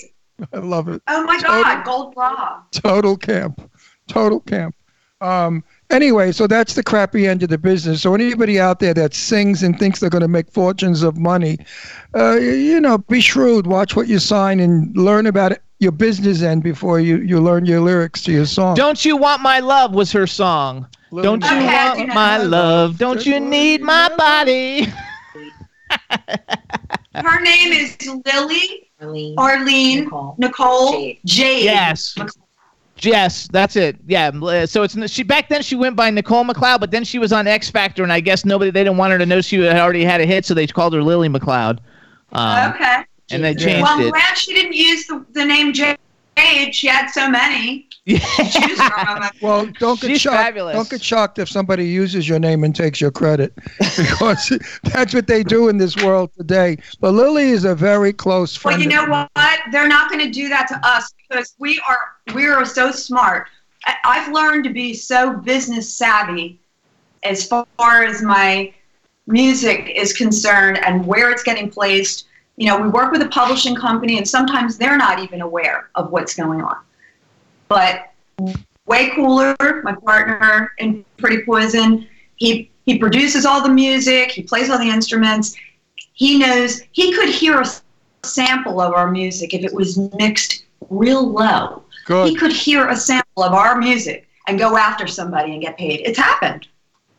[0.51, 1.03] I love it.
[1.07, 2.63] Oh my Total- God, gold bra.
[2.71, 3.69] Total camp.
[4.07, 4.75] Total camp.
[5.21, 8.01] Um, anyway, so that's the crappy end of the business.
[8.01, 11.57] So anybody out there that sings and thinks they're going to make fortunes of money,
[12.15, 13.67] uh, you, you know, be shrewd.
[13.67, 17.65] Watch what you sign and learn about it, your business end before you, you learn
[17.65, 18.75] your lyrics to your song.
[18.75, 20.87] Don't you want my love was her song.
[21.21, 22.43] Don't you Okay, want do my know.
[22.45, 22.97] love?
[22.97, 24.87] Don't you need my body?
[27.15, 29.35] Her name is Lily Arlene.
[29.37, 30.35] Arlene Nicole.
[30.37, 31.19] Nicole Jade.
[31.25, 31.63] Jade.
[31.65, 32.15] Yes.
[33.01, 33.97] Yes, that's it.
[34.07, 37.19] Yeah, uh, so it's she back then she went by Nicole McCloud, but then she
[37.19, 39.59] was on X Factor, and I guess nobody they didn't want her to know she
[39.61, 41.79] had already had a hit, so they called her Lily McCloud.
[42.33, 43.03] Um, Okay.
[43.31, 43.57] and they Yeah.
[43.57, 44.09] changed Well, I'm it.
[44.11, 45.97] glad she didn't use the, the name Jade.
[46.71, 48.79] She had so many to choose.
[49.41, 50.37] Well, don't get She's shocked.
[50.37, 50.75] fabulous.
[50.75, 53.53] Don't get shocked if somebody uses your name and takes your credit,
[53.97, 56.77] because that's what they do in this world today.
[56.99, 58.79] But Lily is a very close friend.
[58.79, 59.59] Well, you know what?
[59.71, 63.47] They're not going to do that to us because we are we are so smart.
[64.03, 66.59] I've learned to be so business savvy
[67.23, 68.73] as far as my
[69.27, 72.27] music is concerned and where it's getting placed.
[72.57, 76.11] You know, we work with a publishing company, and sometimes they're not even aware of
[76.11, 76.77] what's going on.
[77.69, 78.11] But
[78.85, 84.69] Whey Cooler, my partner in Pretty Poison, he he produces all the music, he plays
[84.69, 85.55] all the instruments.
[86.13, 87.65] He knows he could hear a
[88.23, 91.83] sample of our music if it was mixed real low.
[92.07, 96.01] He could hear a sample of our music and go after somebody and get paid.
[96.03, 96.67] It's happened.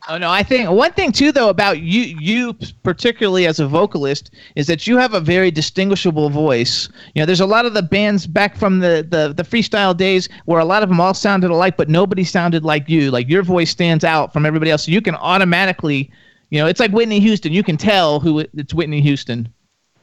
[0.09, 4.33] Oh no, I think one thing too though about you you particularly as a vocalist
[4.57, 6.89] is that you have a very distinguishable voice.
[7.15, 10.29] You know, there's a lot of the bands back from the the, the freestyle days
[10.47, 13.13] where a lot of them all sounded alike, but nobody sounded like you.
[13.13, 14.87] Like your voice stands out from everybody else.
[14.87, 16.11] So you can automatically,
[16.51, 17.53] you know, it's like Whitney Houston.
[17.53, 19.49] You can tell who it's Whitney Houston.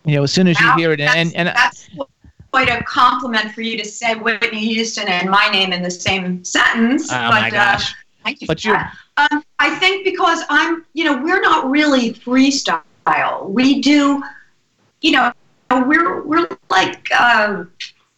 [0.06, 1.90] You know, as soon as you hear it, and and, that's
[2.52, 6.44] quite a compliment for you to say Whitney Houston and my name in the same
[6.44, 7.12] sentence.
[7.12, 7.94] oh but, my uh, gosh,
[8.24, 8.96] thank you But that.
[9.18, 13.50] Um, I think because I'm, you know, we're not really freestyle.
[13.50, 14.24] We do,
[15.02, 15.34] you know,
[15.72, 17.08] we're we're like.
[17.14, 17.66] Uh,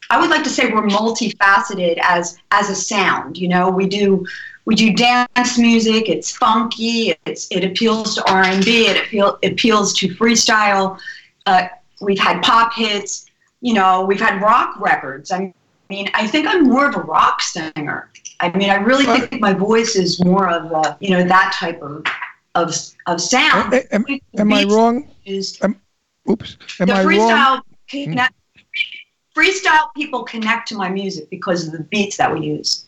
[0.09, 3.37] I would like to say we're multifaceted as as a sound.
[3.37, 4.25] You know, we do
[4.65, 6.09] we do dance music.
[6.09, 7.15] It's funky.
[7.25, 8.87] It's it appeals to R and B.
[8.87, 10.99] It appeal, appeals to freestyle.
[11.45, 11.67] Uh,
[12.01, 13.25] we've had pop hits.
[13.61, 15.31] You know, we've had rock records.
[15.31, 15.53] I
[15.89, 18.09] mean, I think I'm more of a rock singer.
[18.39, 21.81] I mean, I really think my voice is more of a, you know, that type
[21.81, 22.03] of
[22.55, 22.75] of
[23.07, 23.73] of sound.
[23.73, 24.05] A- Am,
[24.37, 25.09] am I wrong?
[25.25, 25.59] Is
[26.29, 26.57] Oops.
[26.79, 27.07] Am the I wrong?
[27.07, 28.33] freestyle connect,
[29.35, 32.85] freestyle people connect to my music because of the beats that we use.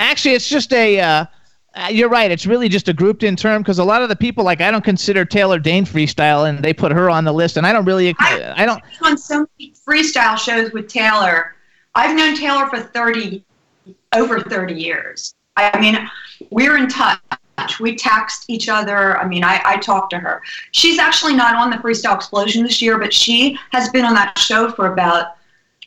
[0.00, 1.00] actually, it's just a.
[1.00, 1.26] Uh,
[1.74, 2.30] Uh, you're right.
[2.30, 4.70] It's really just a grouped in term because a lot of the people, like I
[4.70, 7.84] don't consider Taylor Dayne freestyle, and they put her on the list, and I don't
[7.86, 8.82] really, I- I don't.
[9.02, 11.54] on so many freestyle shows with Taylor.
[11.94, 13.42] I've known Taylor for 30,
[14.14, 15.34] over 30 years.
[15.56, 16.08] I mean,
[16.50, 17.20] we're in touch.
[17.80, 19.18] We text each other.
[19.18, 20.40] I mean, I, I talk to her.
[20.72, 24.38] She's actually not on the Freestyle Explosion this year, but she has been on that
[24.38, 25.36] show for about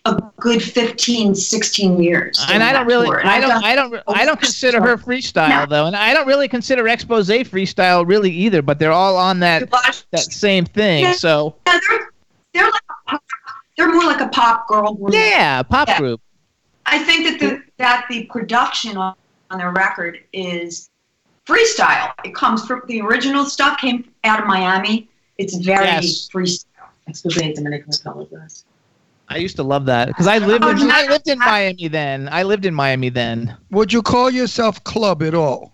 [0.06, 2.44] a good 15, 16 years.
[2.50, 3.18] And I don't really, tour.
[3.20, 5.66] And I I've don't, I don't, I don't consider her freestyle No.
[5.68, 8.62] though, and I don't really consider Expose freestyle really either.
[8.62, 9.70] But they're all on that
[10.12, 11.04] that same thing.
[11.04, 11.14] Yeah.
[11.14, 12.10] So Yeah, they're,
[12.54, 13.24] they're, like a pop,
[13.78, 15.14] they're more like a pop girl group.
[15.14, 15.98] yeah, pop Yeah.
[16.00, 16.22] group.
[16.86, 19.16] I think that the that the production on,
[19.50, 20.90] on their record is
[21.48, 22.12] freestyle.
[22.24, 25.10] It comes from the original stuff came out of Miami.
[25.40, 26.30] It's very Yes.
[26.32, 26.66] freestyle.
[27.08, 28.66] Expose Dominican Republic was.
[29.28, 32.30] I used to love that because um, I lived, in, I lived in Miami then.
[32.32, 33.58] I lived in Miami then.
[33.72, 35.74] Would you call yourself club at all?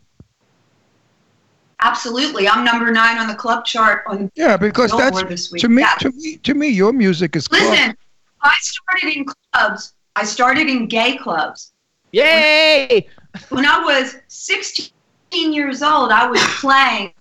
[1.81, 4.03] Absolutely, I'm number nine on the club chart.
[4.07, 5.61] On Yeah, because Billboard that's this week.
[5.61, 5.81] to me.
[5.81, 5.95] Yeah.
[5.99, 7.61] To me, to me, your music is club.
[7.71, 7.97] listen,
[8.41, 9.93] I started in clubs.
[10.15, 11.71] I started in gay clubs.
[12.11, 13.07] Yay!
[13.49, 14.91] When I was 16
[15.33, 17.13] years old, I was playing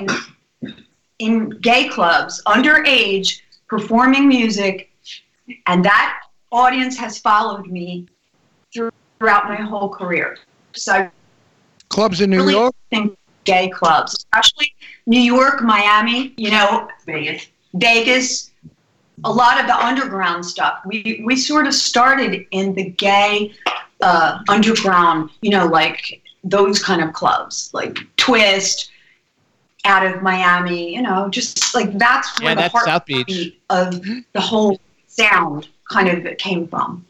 [1.20, 4.89] in gay clubs, underage, performing music,
[5.66, 6.20] and that
[6.53, 8.07] audience has followed me
[8.72, 10.38] through- throughout my whole career.
[10.74, 11.11] So I
[11.88, 12.74] Clubs in New really York.
[12.90, 14.72] think gay clubs, especially
[15.07, 18.51] New York, Miami, you know, Vegas, Vegas,
[19.24, 20.80] a lot of the underground stuff.
[20.86, 23.53] We we sort of started in the gay
[24.01, 28.90] uh, underground, you know, like those kind of clubs, like Twist,
[29.84, 33.55] out of Miami, you know, just like that's where Yeah, the that's South Beach.
[33.68, 34.01] of
[34.32, 34.78] the whole
[35.11, 37.05] sound kind of came from.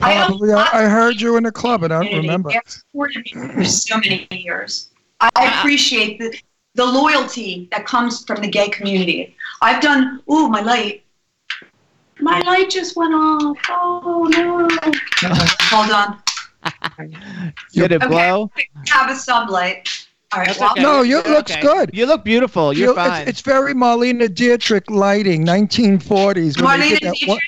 [0.00, 2.50] I Probably, I, I heard you in a club, and I don't remember.
[2.50, 4.90] They have supported me for so many years.
[5.20, 5.60] I uh-huh.
[5.60, 6.36] appreciate the,
[6.74, 9.36] the loyalty that comes from the gay community.
[9.62, 11.04] I've done, ooh, my light.
[12.20, 13.56] My light just went off.
[13.68, 14.68] Oh, no.
[15.70, 16.18] Hold on.
[17.72, 18.08] Did it Okay.
[18.08, 18.50] blow?
[18.88, 20.03] Have a sublight.
[20.34, 20.46] All right.
[20.48, 20.82] That's well, okay.
[20.82, 21.60] No, you You're looks okay.
[21.60, 21.90] good.
[21.92, 22.72] You look beautiful.
[22.72, 23.22] You're You- fine.
[23.22, 26.60] It's, it's very Marlene Dietrich lighting, 1940s.
[26.60, 27.40] when Marlene did that one- Dietrich?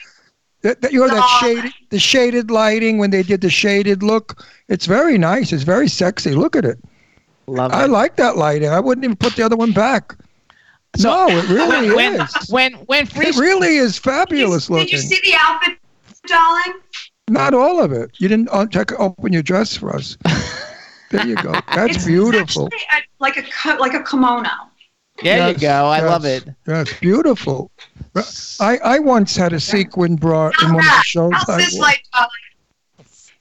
[0.63, 4.45] that, that- you know that shaded, the shaded lighting when they did the shaded look.
[4.69, 5.53] It's very nice.
[5.53, 6.33] It's very sexy.
[6.33, 6.79] Look at it.
[7.49, 7.91] Love I it.
[7.91, 8.69] like that lighting.
[8.69, 10.15] I wouldn't even put the other one back.
[10.97, 12.35] So- no, it really when, is.
[12.49, 14.89] when when free It really is fabulous Did looking.
[14.93, 15.79] you see the outfit,
[16.27, 16.75] darling?
[17.29, 18.13] Not all of it.
[18.19, 20.17] You didn't uh, check, open your dress for us.
[21.11, 21.53] There you go.
[21.75, 22.67] That's It's beautiful.
[22.67, 24.49] actually a- like a like a kimono.
[25.23, 25.87] there Yes, you go.
[25.87, 26.45] I love it.
[26.65, 27.71] That's beautiful.
[28.61, 31.83] I, I once had a sequin bra in one of the shows How's this wore.
[31.83, 32.31] light, darling?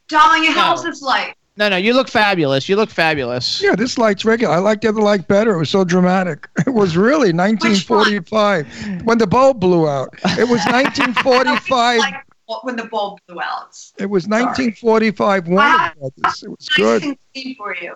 [0.08, 0.90] Darling, how's No.
[0.90, 1.34] this light?
[1.58, 2.68] No, no, you look fabulous.
[2.68, 3.62] You look fabulous.
[3.64, 4.54] Yeah, this light's regular.
[4.54, 5.54] I like the other light better.
[5.54, 6.48] It was so dramatic.
[6.68, 10.10] It was really 1945 when the bulb blew out.
[10.38, 12.02] It was 1945.
[12.48, 13.78] Like when the bulb blew out.
[13.98, 14.44] It was Sorry.
[14.44, 15.92] 1945 Warner Wow.
[16.00, 16.44] Brothers.
[16.44, 17.04] It was Nice good.
[17.04, 17.94] and for you.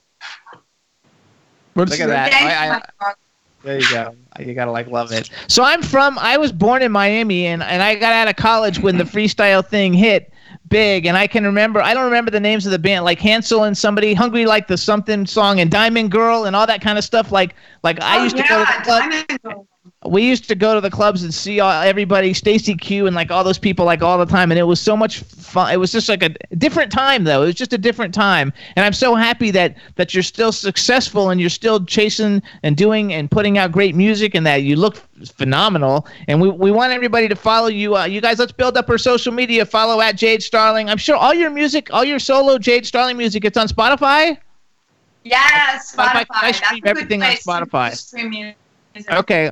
[1.76, 2.32] What's Look at that?
[2.32, 2.82] that.
[3.02, 3.14] I- I-
[3.64, 4.16] There you go.
[4.39, 5.30] You gotta like love it.
[5.47, 6.18] So I'm from.
[6.18, 9.66] I was born in Miami, and and I got out of college when the freestyle
[9.66, 10.32] thing hit
[10.70, 11.06] big.
[11.06, 11.82] And I can remember.
[11.82, 14.78] I don't remember the names of the band, like Hansel and somebody, Hungry Like the
[14.78, 17.32] Something song, and Diamond Girl, and all that kind of stuff.
[17.34, 19.66] Like like I Oh, used to go to the club.
[20.06, 23.32] We used to go to the clubs and see all, everybody, Stacey Q, and like
[23.32, 25.74] all those people, like all the time, and it was so much fun.
[25.74, 27.44] It was just like a different time, though.
[27.44, 31.30] It was just a different time, and I'm so happy that that you're still successful
[31.30, 34.98] and you're still chasing and doing and putting out great music, and that you look
[35.36, 36.08] phenomenal.
[36.28, 37.96] And we, we want everybody to follow you.
[37.96, 39.66] Uh, you guys, let's build up our social media.
[39.66, 40.90] Follow at Jade Starling.
[40.90, 44.38] I'm sure all your music, all your solo Jade Starling music, it's on Spotify.
[45.24, 46.26] Yes, Spotify.
[46.30, 47.96] I That's stream everything on Spotify.
[47.96, 48.56] stream music.
[49.12, 49.52] Okay.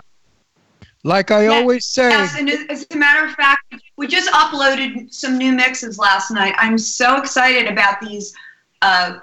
[1.08, 1.52] Like I Yeah.
[1.52, 5.54] always say, Yes, and as as a matter of fact, we just uploaded some new
[5.54, 6.54] mixes last night.
[6.58, 8.34] I'm so excited about these.
[8.82, 9.20] Uh,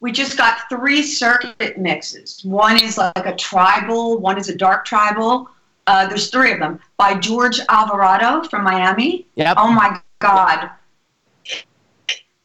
[0.00, 2.40] we just got three circuit mixes.
[2.44, 5.48] One is like a tribal, one is a dark tribal.
[5.86, 9.26] Uh, there's three of them by George Alvarado from Miami.
[9.36, 9.54] Yep.
[9.58, 10.68] Oh my God.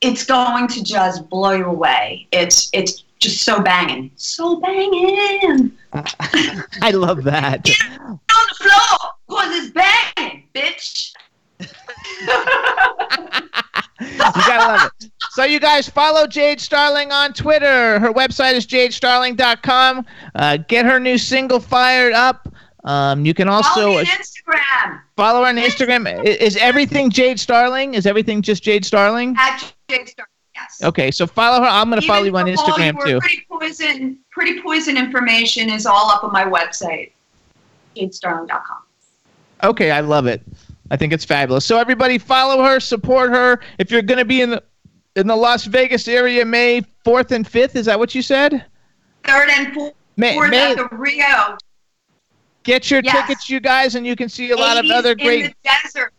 [0.01, 2.27] It's going to just blow you away.
[2.31, 4.11] It's it's just so banging.
[4.15, 5.71] So banging.
[6.82, 7.64] I love that.
[7.64, 11.12] Get On the floor, cause it's banging, bitch.
[14.00, 14.18] you
[14.48, 15.12] gotta love it.
[15.32, 18.00] So you guys follow Jade Starling on Twitter.
[18.00, 20.06] Her website is jadestarling.com.
[20.36, 22.48] Uh, get her new single fired up.
[22.84, 26.08] Um, you can Follow also me on Instagram follow her on Instagram.
[26.08, 27.95] I- Is everything Jade Starling?
[27.95, 29.36] Is everything just Jade Starling?
[29.38, 30.28] at Jade Star.
[30.80, 30.88] Yes.
[30.88, 31.67] Okay, so follow her.
[31.69, 33.19] I'm gonna follow you on Instagram too.
[33.19, 37.11] Pretty poison, pretty poison information is all up on my website,
[37.95, 38.78] jadestarling.com.
[39.63, 40.41] Okay, I love it.
[40.91, 41.65] I think it's fabulous.
[41.65, 43.59] So everybody, follow her, support her.
[43.80, 44.63] If you're gonna be in the
[45.15, 48.65] in the Las Vegas area, May fourth and fifth, is that what you said?
[49.23, 51.57] Third and fourth May, at May the Rio.
[52.63, 53.15] get your Yes.
[53.28, 56.13] tickets, you guys, and you can see a lot of 80s other in the desert.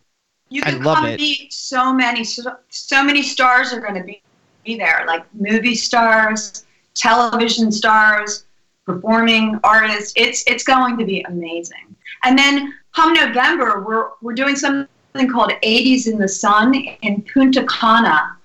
[0.48, 1.20] You I can love come it.
[1.20, 4.22] meet so many, so, so many stars are going to be,
[4.64, 8.44] be there, like movie stars, television stars,
[8.84, 10.12] performing artists.
[10.16, 11.94] It's it's going to be amazing.
[12.24, 14.88] And then come November, we're we're doing something
[15.30, 18.36] called 80s in the Sun in Punta Cana,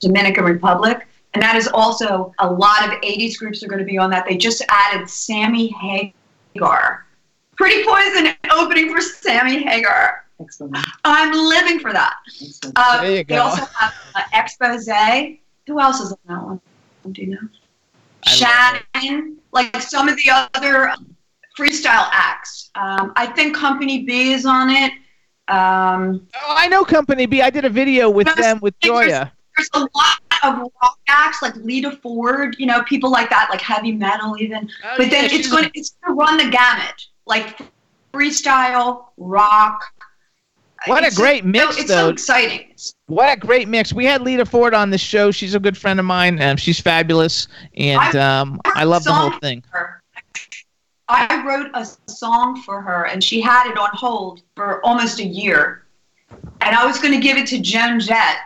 [0.00, 1.06] Dominican Republic.
[1.34, 4.26] And that is also a lot of 80s groups are going to be on that.
[4.28, 7.06] They just added Sammy Hagar.
[7.56, 10.19] Pretty Poison opening for Sammy Hagar.
[10.40, 10.76] Excellent.
[11.04, 12.16] I'm living for that.
[12.26, 12.72] Excellent.
[12.76, 14.88] Uh, There you They also have uh, Expose.
[15.66, 16.60] Who else is on that one?
[17.12, 17.48] Do you know?
[18.26, 18.30] I
[18.94, 20.92] Shannon, like some of the other
[21.58, 22.70] freestyle acts.
[22.74, 24.92] Um, I think Company B is on it.
[25.48, 27.42] Um, Oh, I know Company B.
[27.42, 29.30] I did a video with Yes, them with Gioia.
[29.56, 33.60] there's a lot of rock acts like Lita Ford, you know, people like that, like
[33.60, 34.70] heavy metal even.
[34.84, 37.58] Oh, but then it's going to it's going to run the gamut, like
[38.12, 39.84] freestyle, rock.
[40.86, 42.06] What a great so- mix, It's though.
[42.06, 42.74] so exciting.
[43.06, 43.92] What a great mix.
[43.92, 45.30] We had Lita Ford on the show.
[45.30, 46.40] She's a good friend of mine.
[46.40, 49.62] Um, she's fabulous, and um, I love the whole thing.
[51.08, 55.24] I wrote a song for her, and she had it on hold for almost a
[55.24, 55.84] year.
[56.60, 58.36] And I was going to give it to Joan Jett,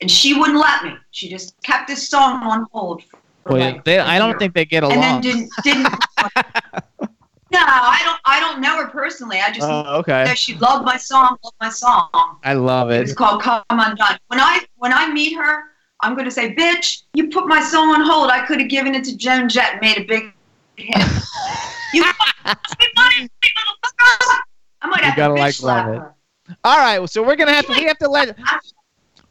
[0.00, 0.94] and she wouldn't let me.
[1.12, 3.04] She just kept this song on hold.
[3.44, 4.38] For Boy, like they, I don't year.
[4.40, 5.20] think they get And then along.
[5.22, 5.94] didn't didn't.
[7.52, 8.20] no, I don't.
[8.24, 9.40] I don't know her personally.
[9.40, 10.32] I just oh, know okay.
[10.36, 11.36] she loved my song.
[11.42, 12.08] Loved my song.
[12.44, 15.64] I love It It's called "Come Undone." When I when I meet her,
[16.00, 18.30] I'm going to say, "Bitch, you put my song on hold.
[18.30, 20.32] I could have given it to Joan Jett, and made a big
[20.76, 20.96] hit."
[21.94, 22.04] you
[24.82, 25.94] I might You have gotta to like slap love
[26.48, 26.56] it.
[26.64, 27.72] All right, so we're gonna have to.
[27.72, 28.36] We have to let.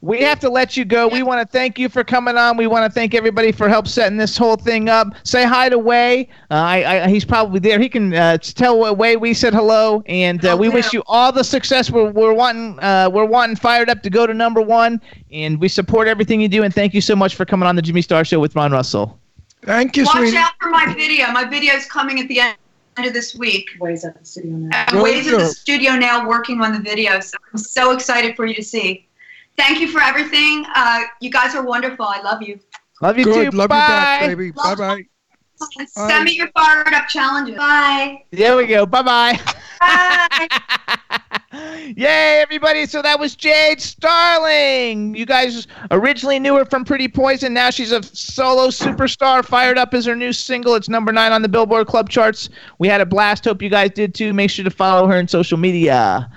[0.02, 1.10] We have to let you go.
[1.10, 2.56] We want to thank you for coming on.
[2.56, 5.10] We want to thank everybody for help setting this whole thing up.
[5.24, 6.30] Say hi to Whey.
[6.50, 7.80] Uh, I, I, he's probably there.
[7.80, 11.44] He can uh, tell Whey we said hello, and uh, we wish you all the
[11.44, 11.92] success.
[11.92, 15.02] We're, we're wanting uh, we're wanting fired up to go to number one,
[15.34, 16.64] and we support everything you do.
[16.64, 19.20] And thank you so much for coming on the Jimmy Star Show with Ron Russell.
[19.64, 20.38] Thank you, Watch sweetie.
[20.38, 21.30] out for my video.
[21.32, 22.56] My video is coming at the end
[23.00, 23.70] of this week.
[23.82, 24.86] Whey's at the studio now.
[24.88, 28.38] I'm Good Whey's at the studio now working on the video, so I'm so excited
[28.38, 29.09] for you to see.
[29.60, 30.66] Thank you for everything.
[30.74, 32.06] Uh, you guys are wonderful.
[32.06, 32.58] I love you.
[33.02, 33.52] Love you Good.
[33.52, 33.58] too.
[33.58, 33.76] Love Bye.
[33.76, 34.52] you back, baby.
[34.52, 35.04] Bye bye.
[35.88, 37.58] Send me your fired up challenges.
[37.58, 38.24] Bye.
[38.32, 38.86] There we go.
[38.86, 39.40] Bye bye.
[39.82, 40.48] Bye.
[41.52, 42.86] Yay, everybody.
[42.86, 45.14] So that was Jade Starling.
[45.16, 47.54] You guys originally knew her from Pretty Poison.
[47.54, 49.44] Now she's a solo superstar.
[49.44, 50.76] Fired Up is her new single.
[50.76, 52.50] It's number nine on the Billboard Club charts.
[52.78, 53.44] We had a blast.
[53.44, 54.32] Hope you guys did too.
[54.32, 56.32] Make sure to follow her on social media.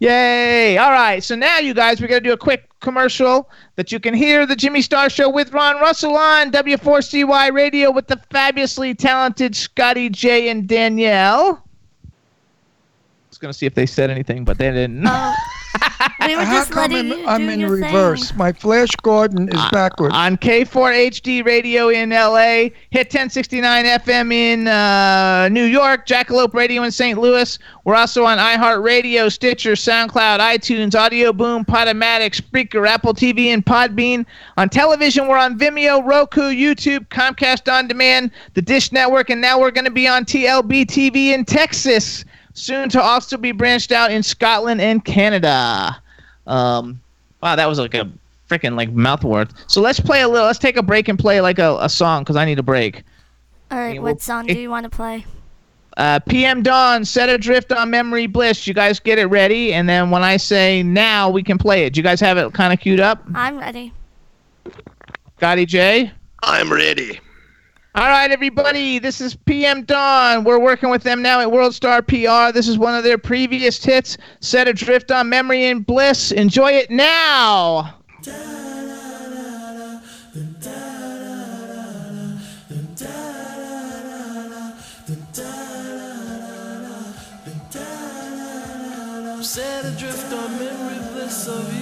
[0.00, 0.78] Yay.
[0.78, 1.24] All right.
[1.24, 4.46] So now, you guys, we're going to do a quick commercial that you can hear
[4.46, 10.08] the Jimmy Star Show with Ron Russell on W4CY Radio with the fabulously talented Scotty
[10.08, 11.62] J and Danielle.
[12.04, 15.04] I was going to see if they said anything, but they didn't.
[15.06, 15.34] Oh,
[16.26, 18.28] we were just come letting I'm, you I'm do in your reverse?
[18.28, 18.38] Thing.
[18.38, 20.14] My flash Gordon is backwards.
[20.14, 26.90] on K4HD Radio in LA, Hit 1069 FM in uh, New York, Jackalope Radio in
[26.90, 27.18] St.
[27.18, 27.58] Louis.
[27.84, 34.26] We're also on iHeartRadio, Stitcher, SoundCloud, iTunes, Audio Boom, Podomatic, Spreaker, Apple TV, and Podbean.
[34.56, 39.58] On television, we're on Vimeo, Roku, YouTube, Comcast On Demand, the Dish Network, and now
[39.58, 42.24] we're going to be on TLB TV in Texas.
[42.58, 46.00] Soon to also be branched out in Scotland and Canada.
[46.46, 47.00] Um,
[47.42, 48.10] wow, that was like a
[48.48, 49.50] freaking like mouth word.
[49.66, 50.46] So let's play a little.
[50.46, 53.02] Let's take a break and play like a, a song because I need a break.
[53.70, 55.24] All right, what song do you want to play?
[55.98, 58.66] Uh, PM Dawn, set adrift on memory bliss.
[58.66, 61.92] You guys get it ready, and then when I say now, we can play it.
[61.92, 63.22] Do you guys have it kind of queued up.
[63.34, 63.92] I'm ready.
[65.36, 66.12] Scotty J.
[66.42, 67.20] I'm ready.
[67.98, 69.00] All right, everybody.
[69.00, 70.44] This is PM Dawn.
[70.44, 72.52] We're working with them now at World Star PR.
[72.54, 76.30] This is one of their previous hits, Set Adrift on Memory and Bliss.
[76.30, 77.96] Enjoy it now.
[89.42, 91.77] Set adrift on memory bliss of you.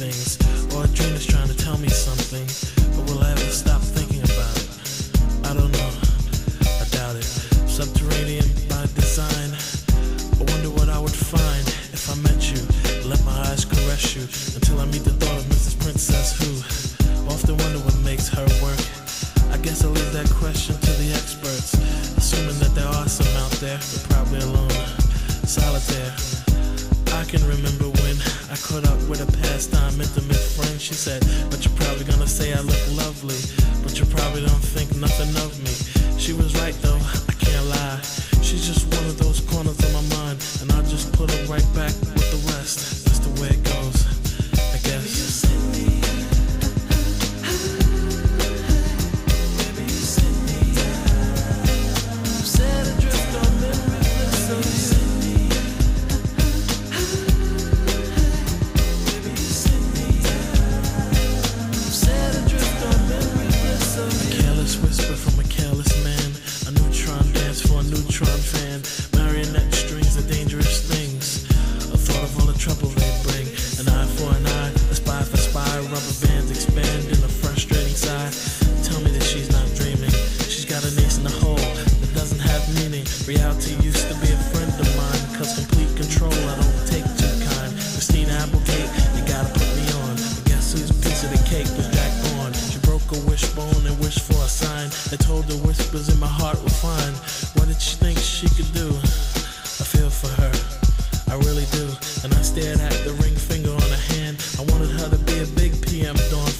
[0.00, 0.49] things.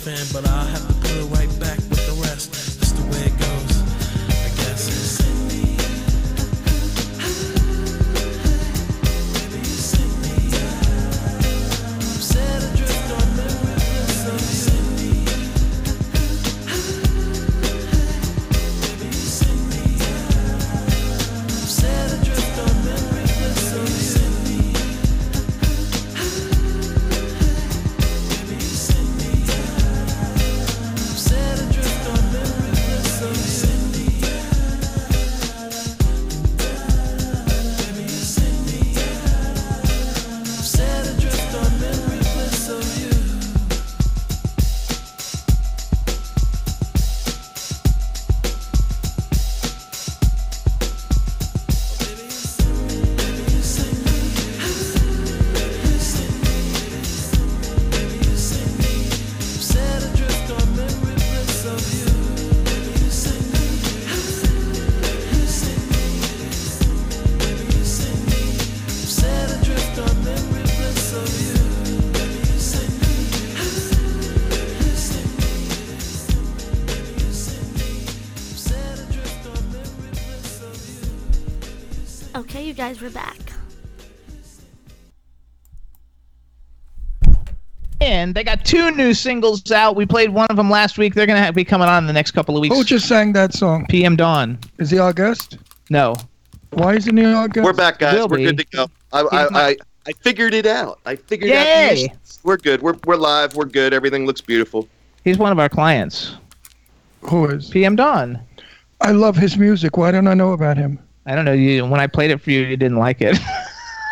[0.00, 0.99] Fan, but I'll have to
[82.90, 83.38] guys, we're back.
[88.00, 89.94] And they got two new singles out.
[89.94, 91.14] We played one of them last week.
[91.14, 92.74] They're gonna have, be coming on in the next couple of weeks.
[92.74, 93.86] Who just sang that song?
[93.88, 94.58] PM Dawn.
[94.78, 95.58] Is he our guest?
[95.88, 96.16] No.
[96.70, 97.64] Why isn't he our guest?
[97.64, 98.14] We're back, guys.
[98.14, 98.44] Will We're be.
[98.46, 98.86] good to go.
[99.12, 99.76] I, I, not- I,
[100.06, 100.98] I figured it out.
[101.06, 101.64] I figured out.
[101.64, 102.12] Yay!
[102.42, 102.82] We're good.
[102.82, 103.54] We're, we're live.
[103.54, 103.92] We're good.
[103.92, 104.88] Everything looks beautiful.
[105.22, 106.34] He's one of our clients.
[107.22, 107.68] Who is?
[107.70, 108.40] PM Dawn.
[109.00, 109.96] I love his music.
[109.96, 110.98] Why don't I know about him?
[111.26, 111.52] I don't know.
[111.52, 113.38] You when I played it for you, you didn't like it.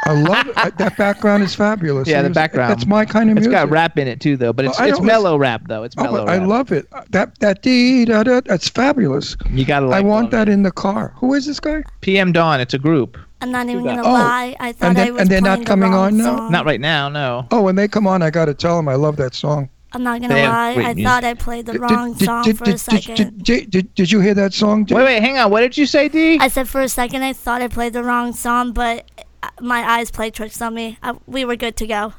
[0.04, 0.76] I love it.
[0.78, 2.06] That background is fabulous.
[2.09, 2.70] yeah, He the was- background.
[2.70, 3.61] That's my kind of It's music.
[3.61, 4.52] got rap in it too, though.
[4.52, 5.82] But it's Oh, it's don't mellow rap though.
[5.82, 6.48] It's Oh, mellow but I rap.
[6.48, 6.86] love it.
[6.92, 8.40] Uh, that that dee da da.
[8.44, 9.36] That's fabulous.
[9.50, 11.12] You gotta I want that in the car.
[11.16, 11.82] Who is this guy?
[12.02, 12.61] PM Dawn.
[12.61, 13.18] It's a group.
[13.40, 14.56] I'm not even gonna Oh, lie.
[14.61, 16.36] I thought then- I was and they're not playing the coming on now?
[16.36, 16.52] song.
[16.52, 17.09] Not right now.
[17.09, 17.46] No.
[17.50, 19.68] Oh, when they come on, I got to tell them I love that song.
[19.93, 20.74] I'm not gonna They have lie.
[20.74, 23.16] great I thought I played the Did- wrong did- song did- for did- a second.
[23.16, 24.84] Did, did, did, did you hear that song?
[24.91, 25.51] Wait, wait, hang on.
[25.51, 26.39] What did you say, D?
[26.41, 29.11] I said for a second I thought I played the wrong song, but
[29.43, 30.99] uh, my eyes played tricks on me.
[31.03, 32.12] I, we were good to go.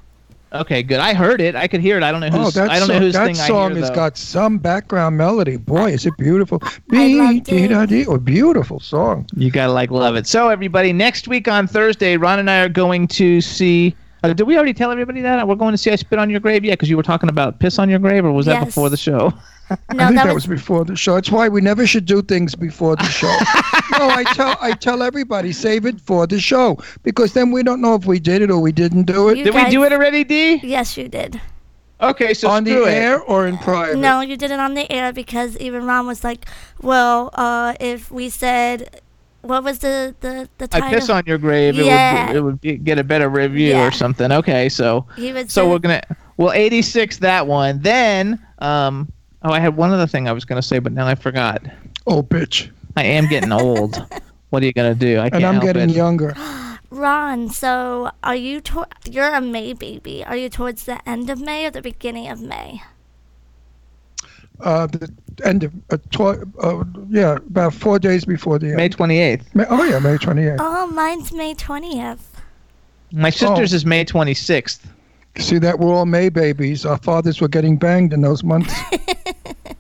[0.52, 1.00] Okay, good.
[1.00, 1.56] I heard it.
[1.56, 2.02] I could hear it.
[2.02, 2.56] I don't know Oh, who's.
[2.56, 3.96] that I don't song, know whose that thing song I hear, has though.
[3.96, 5.58] got some background melody.
[5.58, 6.58] Boy, is it beautiful.
[6.64, 7.68] I Be- loved dee- it.
[7.68, 8.08] da- dee.
[8.08, 9.28] Oh, beautiful song.
[9.36, 10.26] You gotta like love it.
[10.26, 13.96] So everybody, next week on Thursday, Ron and I are going to see.
[14.24, 16.40] Uh, did we already tell everybody that we're going to see I Spit on Your
[16.40, 16.66] Grave?
[16.66, 18.98] Yeah, because you were talking about piss on your grave, or was that before the
[18.98, 19.34] show?
[19.70, 21.14] No, I think that, that was, was before the show.
[21.14, 23.28] That's why we never should do things before the show.
[24.00, 27.80] no, I tell I tell everybody save it for the show because then we don't
[27.80, 29.94] know if we did it or we didn't do it You Did we do it
[29.94, 30.60] already, D?
[30.64, 31.40] yes, you did.
[32.02, 32.94] Okay, so on the screw it.
[32.94, 33.98] air or in private.
[33.98, 36.48] No, you did it on the air because even Ron was like,
[36.82, 39.02] "Well, uh, if we said,
[39.42, 40.88] what was the the the title?
[40.88, 41.76] I piss on your grave.
[41.76, 42.26] Yeah.
[42.26, 43.88] It would it would be, get a better review Yeah.
[43.88, 44.32] or something.
[44.32, 46.02] Okay, so He would so say- we're gonna
[46.38, 47.82] well 86 that one.
[47.82, 49.12] Then um
[49.44, 51.62] oh I had one other thing I was gonna say, but now I forgot.
[52.08, 52.70] Oh, bitch.
[52.98, 54.04] I am getting old.
[54.50, 55.20] What are you gonna do?
[55.20, 55.96] I can't and I'm getting it.
[55.96, 56.34] younger.
[56.90, 60.26] Ron, so are you to- you're a May baby.
[60.26, 62.82] Are you towards the end of May or the beginning of May?
[64.62, 65.10] Uh, the
[65.46, 68.76] end of uh, tw- uh, yeah, about four days before the end.
[68.78, 69.56] May 28th.
[69.56, 70.58] May, oh yeah, May 28th.
[70.60, 72.20] Oh, mine's May 20th.
[73.12, 73.76] My sister's Oh.
[73.78, 74.80] is May 26th.
[75.38, 76.86] See that we're all May babies.
[76.86, 78.74] Our fathers were getting banged in those months.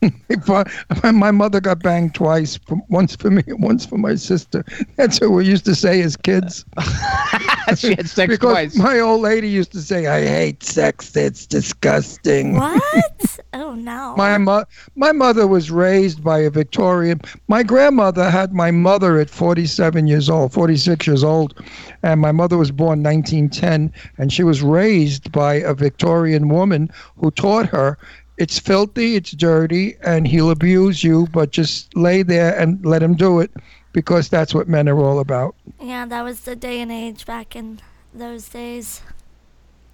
[0.28, 2.58] If I- my mother got banged twice,
[2.88, 4.64] once for me and once for my sister.
[4.96, 6.64] That's what we used to say as kids.
[7.76, 8.40] she had sex because
[8.72, 8.76] twice.
[8.76, 11.14] my old lady used to say, "I hate sex.
[11.16, 13.38] It's disgusting." What?
[13.54, 14.14] oh no.
[14.16, 14.64] My mo-
[14.96, 17.20] my mother was raised by a Victorian.
[17.48, 21.54] My grandmother had my mother at 47 years old, 46 years old,
[22.02, 27.30] and my mother was born 1910, and she was raised by a Victorian woman who
[27.30, 27.96] taught her.
[28.38, 33.14] It's filthy, it's dirty, and he'll abuse you, but just lay there and let him
[33.14, 33.50] do it
[33.92, 35.54] because that's what men are all about.
[35.80, 37.80] Yeah, that was the day and age back in
[38.12, 39.00] those days.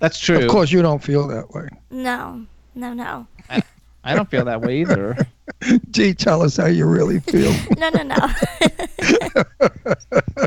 [0.01, 0.39] That's true.
[0.39, 1.69] Of course, you don't feel that way.
[1.91, 3.29] No, no, no.
[4.05, 5.17] I don't feel that way either.
[5.91, 7.55] Gee, tell us how you really feel.
[7.79, 8.17] No, no, no.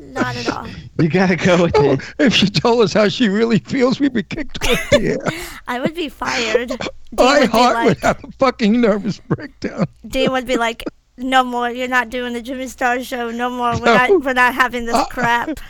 [0.00, 0.66] Not at all.
[1.00, 2.00] You gotta go with it.
[2.18, 5.42] if she told us how she really feels, we'd be kicked off the air.
[5.68, 6.68] I would be fired.
[6.70, 6.78] Dean
[7.14, 9.84] My would heart like, would have a fucking nervous breakdown.
[10.08, 10.82] Dean would be like,
[11.16, 11.70] "No more.
[11.70, 13.30] You're not doing the Jimmy Star show.
[13.30, 13.74] No more.
[13.78, 13.94] We're No.
[13.94, 14.24] not.
[14.24, 15.60] We're not having this Uh, crap."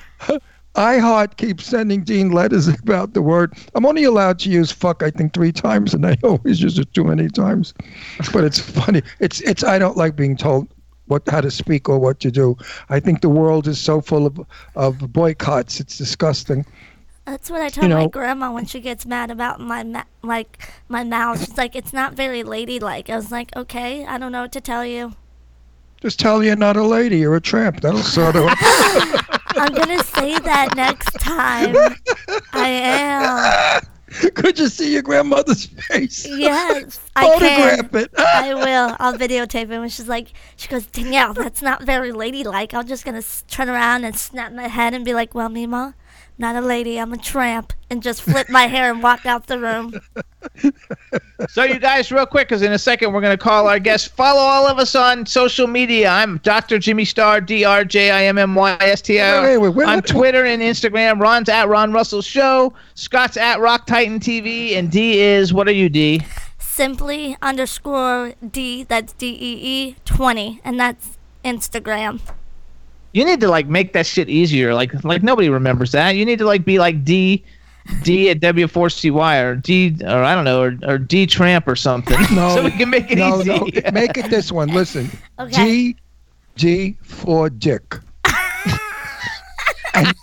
[0.75, 3.53] iHeart keeps sending Dean letters about the word.
[3.75, 6.93] I'm only allowed to use fuck, I think, three times, and I always use it
[6.95, 7.75] too many times.
[8.33, 9.03] But it's funny.
[9.21, 9.63] It's it's.
[9.65, 10.69] I don't like being told
[11.09, 12.57] what how to speak or what to do.
[12.89, 14.41] I think the world is so full of
[14.77, 15.81] of boycotts.
[15.81, 16.65] It's disgusting.
[17.27, 20.71] That's what I tell You my grandma when she gets mad about my ma- like
[20.89, 21.41] my mouth.
[21.41, 24.63] She's like, "It's not very ladylike." I was like, "Okay, I don't know what to
[24.63, 25.13] tell you."
[26.01, 27.19] Just tell you're not a lady.
[27.19, 27.81] You're a tramp.
[27.81, 28.47] That'll sort of.
[29.57, 31.75] I'm gonna say that next time.
[32.53, 33.83] I am.
[34.35, 36.27] Could you see your grandmother's face?
[36.27, 37.79] Yes, I can.
[37.79, 38.11] Photograph it.
[38.19, 38.97] I will.
[38.99, 42.75] I'll videotape it when she's like, she goes, Danielle, that's not very ladylike.
[42.75, 45.95] I'm just gonna turn around and snap my head and be like, well, Mima,
[46.39, 49.59] not a lady, I'm a tramp, and just flip my hair and walk out the
[49.59, 49.95] room.
[51.51, 54.09] So, you guys, real quick, because in a second we're going to call our guest.
[54.11, 56.09] Follow all of us on social media.
[56.09, 56.79] I'm Dr.
[56.79, 59.61] Jimmy Star, D R J I M M Y S T Wait, wait, O.
[59.61, 61.21] wait, wait, On Twitter and Instagram.
[61.21, 62.73] Ron's at Ron Russell Show.
[62.95, 64.77] Scott's at Rock Titan TV.
[64.77, 66.23] And D is, what are you, D?
[66.59, 69.59] Simply underscore D, that's D E
[69.89, 72.21] E 20, and that's Instagram.
[73.19, 74.75] You need to like make that shit easier.
[74.75, 76.11] Like like nobody remembers that.
[76.15, 77.43] You need to like be like D
[78.05, 82.17] D at W4CY or D or I don't know or, or D Tramp or something.
[82.33, 83.49] No, so we can make it no, easy.
[83.49, 83.91] no.
[83.91, 84.69] Make it this one.
[84.69, 85.11] Listen.
[85.41, 85.51] Okay.
[85.51, 85.97] G,
[86.55, 87.97] G for Dick.
[89.95, 90.15] and,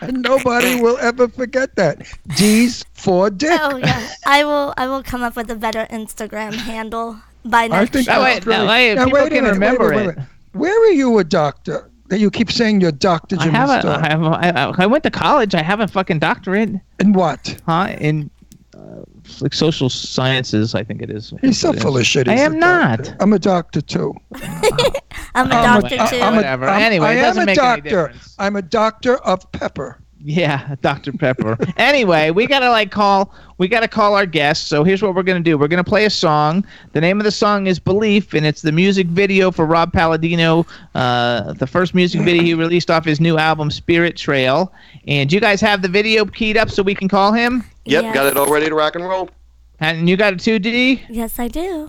[0.00, 2.04] and nobody will ever forget that.
[2.30, 3.56] G's for Dick.
[3.62, 4.74] Oh yeah, I will.
[4.76, 8.20] I will come up with a better Instagram handle by I next think show.
[8.20, 10.18] that's way- that really- way Now, people wait a can minute, wait, remember wait, wait,
[10.18, 10.24] it.
[10.54, 11.88] Where are you a doctor?
[12.12, 13.98] That you keep saying you're Doctor I Jimmy have a, Star.
[14.04, 15.54] I, have a, I, I went to college.
[15.54, 16.68] I have a fucking doctorate,
[17.00, 17.58] In what?
[17.64, 17.96] huh?
[17.98, 18.28] In
[18.76, 19.04] uh,
[19.40, 21.32] like social sciences, I think it is.
[21.40, 22.28] He's so full of shit.
[22.28, 22.98] I am not.
[23.04, 23.16] doctor.
[23.18, 24.12] I'm a doctor too.
[25.34, 26.20] I'm a I'm doctor too.
[26.20, 26.66] I'm a- Whatever.
[26.68, 28.12] I'm- Anyway, I am a doctor.
[28.38, 29.98] I'm a doctor of pepper.
[30.24, 31.12] Yeah, Dr.
[31.12, 31.56] Pepper.
[31.76, 33.34] anyway, we gotta like call.
[33.58, 34.68] We gotta call our guest.
[34.68, 35.58] So here's what we're gonna do.
[35.58, 36.64] We're gonna play a song.
[36.92, 40.64] The name of the song is "Belief," and it's the music video for Rob Palladino.
[40.94, 44.72] Uh, the first music video he released off his new album Spirit Trail.
[45.08, 47.64] And you guys have the video keyed up so we can call him.
[47.86, 48.14] Yep, Yes.
[48.14, 49.28] got it all ready to rock and roll.
[49.80, 51.02] And you got it too, D.
[51.10, 51.88] Yes, I do.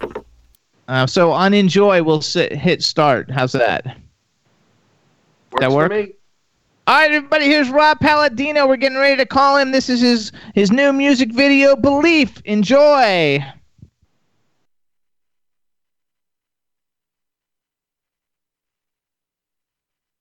[0.88, 3.30] Uh, so on enjoy, we'll sit, hit start.
[3.30, 3.85] How's that?
[5.51, 5.91] Works That for work?
[6.85, 7.45] All right, everybody.
[7.45, 8.68] Here's Rob Palladino.
[8.68, 9.72] We're getting ready to call him.
[9.72, 13.41] This is his his new music video, "Belief." Enjoy.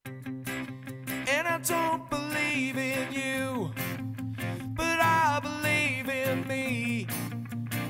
[0.04, 3.72] And I don't believe in you,
[4.76, 7.08] but I believe in me.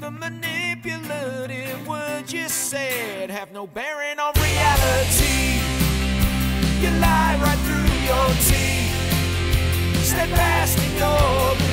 [0.00, 5.60] The manipulative words you said have no bearing on reality.
[6.80, 8.61] You lie right through your teeth,
[10.14, 11.14] that fast we go
[11.60, 11.72] with.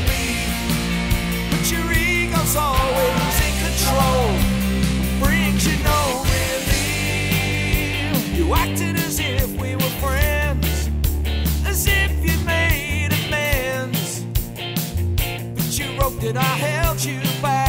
[1.52, 4.28] But your ego's always in control.
[5.20, 8.14] Brings you no relief.
[8.38, 10.90] You acted as if we were friends,
[11.66, 14.24] as if you'd made amends.
[15.56, 17.69] But you wrote that I held you back.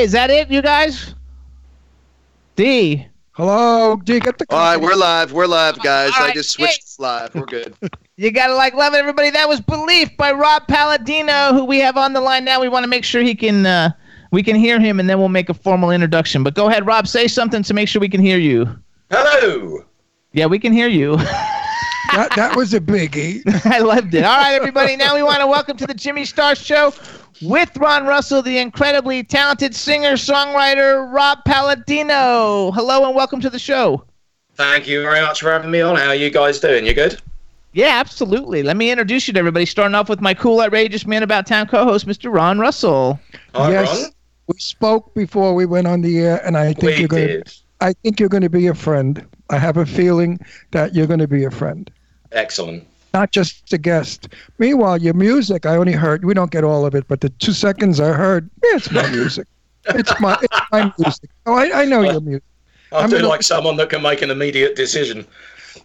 [0.00, 0.04] me.
[0.04, 0.04] Yay!
[0.04, 1.14] Is that it, you guys?
[2.56, 3.06] D.
[3.32, 4.20] Hello, D.
[4.20, 4.46] Get the.
[4.50, 5.32] All right, we're live.
[5.32, 6.10] We're live, guys.
[6.18, 7.34] All I just switched live.
[7.34, 7.74] We're good.
[8.16, 9.30] You gotta like love it, everybody.
[9.30, 12.60] That was "Belief" by Rob Palladino, who we have on the line now.
[12.60, 13.92] We want to make sure he can, uh,
[14.30, 16.42] we can hear him, and then we'll make a formal introduction.
[16.42, 17.06] But go ahead, Rob.
[17.06, 18.78] Say something to make sure we can hear you.
[19.10, 19.86] Hello.
[20.34, 21.18] Yeah, we can hear you.
[22.12, 23.42] That, that was a biggie.
[23.66, 24.24] I loved it.
[24.24, 24.96] All right, everybody.
[24.96, 26.92] Now we want to welcome to the Jimmy Star Show
[27.40, 32.72] with Ron Russell, the incredibly talented singer songwriter Rob Palladino.
[32.72, 34.04] Hello and welcome to the show.
[34.54, 35.96] Thank you very much for having me on.
[35.96, 36.84] How are you guys doing?
[36.84, 37.20] You good?
[37.72, 38.64] Yeah, absolutely.
[38.64, 39.64] Let me introduce you to everybody.
[39.64, 42.32] Starting off with my cool, outrageous man about town co-host, Mr.
[42.32, 43.20] Ron Russell.
[43.54, 44.10] Hi, yes, Ron.
[44.48, 47.44] we spoke before we went on the air, and I think We you're going.
[47.44, 49.24] to I think you're going to be a friend.
[49.48, 50.38] I have a feeling
[50.72, 51.90] that you're going to be a friend,
[52.32, 52.86] Excellent.
[53.12, 54.28] not just a guest.
[54.58, 56.24] Meanwhile, your music, I only heard.
[56.24, 59.08] We don't get all of it, but the two seconds I heard, yeah, it's my
[59.18, 59.46] music.
[59.86, 61.30] it's my it's my music.
[61.46, 62.42] Oh, I, I know your music.
[62.92, 65.26] I gonna- like someone that can make an immediate decision.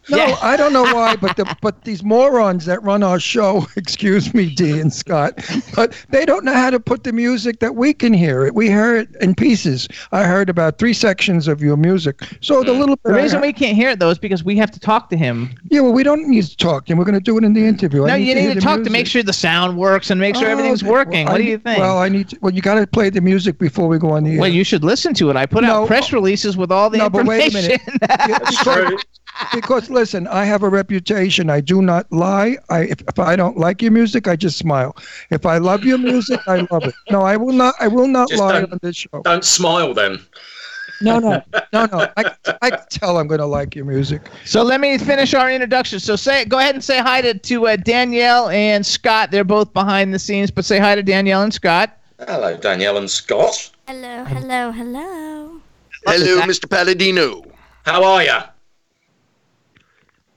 [0.10, 0.38] No, Yeah.
[0.42, 4.54] I don't know why, but the, but these morons that run our show, excuse me,
[4.54, 5.44] D and Scott,
[5.76, 8.54] but they don't know how to put the music that we can hear it.
[8.54, 9.88] We hear it in pieces.
[10.12, 12.80] I heard about three sections of your music, so the mm.
[12.80, 13.20] little The bit.
[13.20, 15.56] I reason we can't hear it though is because we have to talk to him.
[15.70, 16.98] yeah, well, we don't need to talk to him.
[17.00, 18.04] We're going to do it in the interview.
[18.06, 20.36] I no, you need to the talk to make sure the sound works and make
[20.36, 20.92] sure Oh, everything's okay.
[20.92, 21.26] working.
[21.26, 21.80] Well, what I do you think?
[21.80, 22.30] Well, I need.
[22.30, 24.40] To, well, you got to play the music before we go on the air.
[24.42, 25.36] Well, you should listen to it.
[25.36, 25.82] I put No.
[25.84, 27.82] out press releases with all the No, but wait a minute.
[28.28, 29.04] Yeah, because-
[29.54, 31.50] because listen, I have a reputation.
[31.50, 32.58] I do not lie.
[32.70, 34.96] I if, if I don't like your music, I just smile.
[35.32, 36.94] If I love your music, I love it.
[37.10, 37.74] No, I will not.
[37.80, 39.22] I will not Just lie on this show.
[39.24, 40.20] Don't smile then.
[41.02, 41.42] No, no,
[41.74, 42.08] no, no.
[42.16, 42.24] I,
[42.62, 44.22] I can tell I'm going to like your music.
[44.46, 46.00] So let me finish our introduction.
[46.00, 49.30] So say, go ahead and say hi to, to uh, Danielle and Scott.
[49.30, 51.98] They're both behind the scenes, but say hi to Danielle and Scott.
[52.20, 53.72] Hello, Danielle and Scott.
[53.88, 55.60] Hello, hello, hello.
[56.06, 56.70] Hello, Mr.
[56.70, 57.44] Palladino.
[57.84, 58.40] How are you?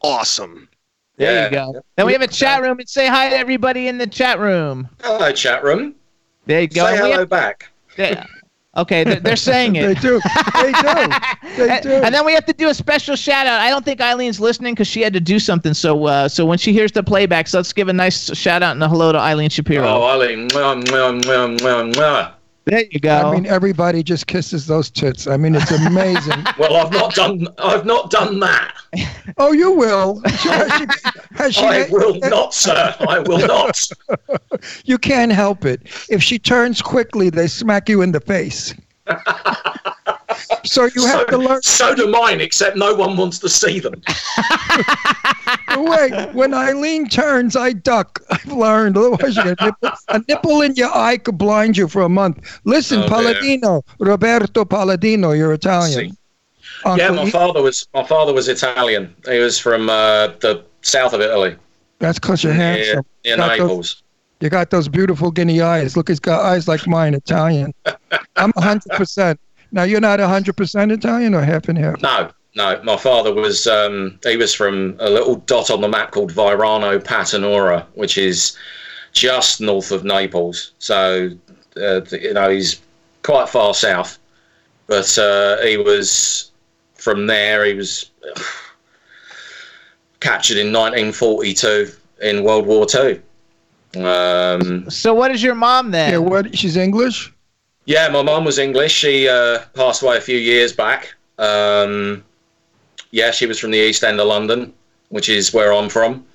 [0.02, 0.68] Awesome.
[1.16, 1.44] There Yeah.
[1.66, 1.80] you go.
[1.96, 4.88] Then we have a chat room and say hi to everybody in the chat room.
[5.02, 5.94] Hello, chat room.
[6.46, 6.86] There you go.
[6.86, 7.68] Say hello have- back.
[7.96, 8.22] they-
[8.76, 9.82] okay, they're, they're saying it.
[9.86, 10.20] They do.
[10.54, 11.10] They do.
[11.58, 11.90] They And, do.
[11.90, 13.60] and then we have to do a special shout out.
[13.60, 15.74] I don't think Eileen's listening because she had to do something.
[15.74, 18.82] So, uh, so when she hears the playbacks, let's give a nice shout out and
[18.84, 19.84] a hello to Eileen Shapiro.
[19.88, 20.46] Oh, Eileen.
[20.50, 22.32] Mwah, mwah, mwah, mwah, mwah.
[22.68, 23.16] There you go.
[23.16, 25.26] I mean, everybody just kisses those tits.
[25.26, 26.44] I mean, it's amazing.
[26.58, 27.46] Well, I've not done.
[27.58, 28.74] I've not done that.
[29.38, 30.20] oh, you will.
[30.26, 30.86] Has she-
[31.34, 32.94] has she- I will not, sir.
[33.00, 33.80] I will not.
[34.84, 35.82] You can't help it.
[36.10, 38.74] If she turns quickly, they smack you in the face.
[40.64, 41.62] so you have so, to learn.
[41.62, 44.00] So do mine, except no one wants to see them.
[45.76, 48.20] Wait, when Eileen turns, I duck.
[48.30, 48.96] I've learned.
[48.96, 52.08] Otherwise, you get a nipple, a nipple in your eye could blind you for a
[52.08, 52.60] month.
[52.64, 53.80] Listen, Oh, dear.
[53.98, 56.16] Roberto Palladino, you're Italian.
[56.96, 57.86] yeah, my father was.
[57.94, 59.14] My father was Italian.
[59.26, 61.56] He was from uh, the south of Italy.
[61.98, 63.04] That's because you're near, handsome.
[63.24, 64.02] near Got Naples.
[64.40, 65.96] You got those beautiful guinea eyes.
[65.96, 67.74] Look, he's got eyes like mine, Italian.
[68.36, 69.36] I'm 100%.
[69.72, 72.00] Now, you're not 100% Italian or half and half?
[72.00, 72.80] No, no.
[72.82, 73.66] My father was.
[73.66, 78.56] Um, he was from a little dot on the map called Virano Patanora, which is
[79.12, 80.72] just north of Naples.
[80.78, 81.30] So,
[81.76, 82.80] uh, you know, he's
[83.22, 84.18] quite far south.
[84.86, 86.50] But uh, he was
[86.94, 87.64] from there.
[87.64, 88.10] He was
[90.20, 91.92] captured in 1942
[92.22, 93.22] in World War Two.
[93.96, 96.12] Um, so what is your mom then?
[96.12, 96.56] Yeah, what?
[96.56, 97.32] She's English?
[97.88, 98.92] Yeah, my mum was English.
[98.92, 101.14] She uh, passed away a few years back.
[101.38, 102.22] Um,
[103.12, 104.74] yeah, she was from the East End of London,
[105.08, 106.26] which is where I'm from.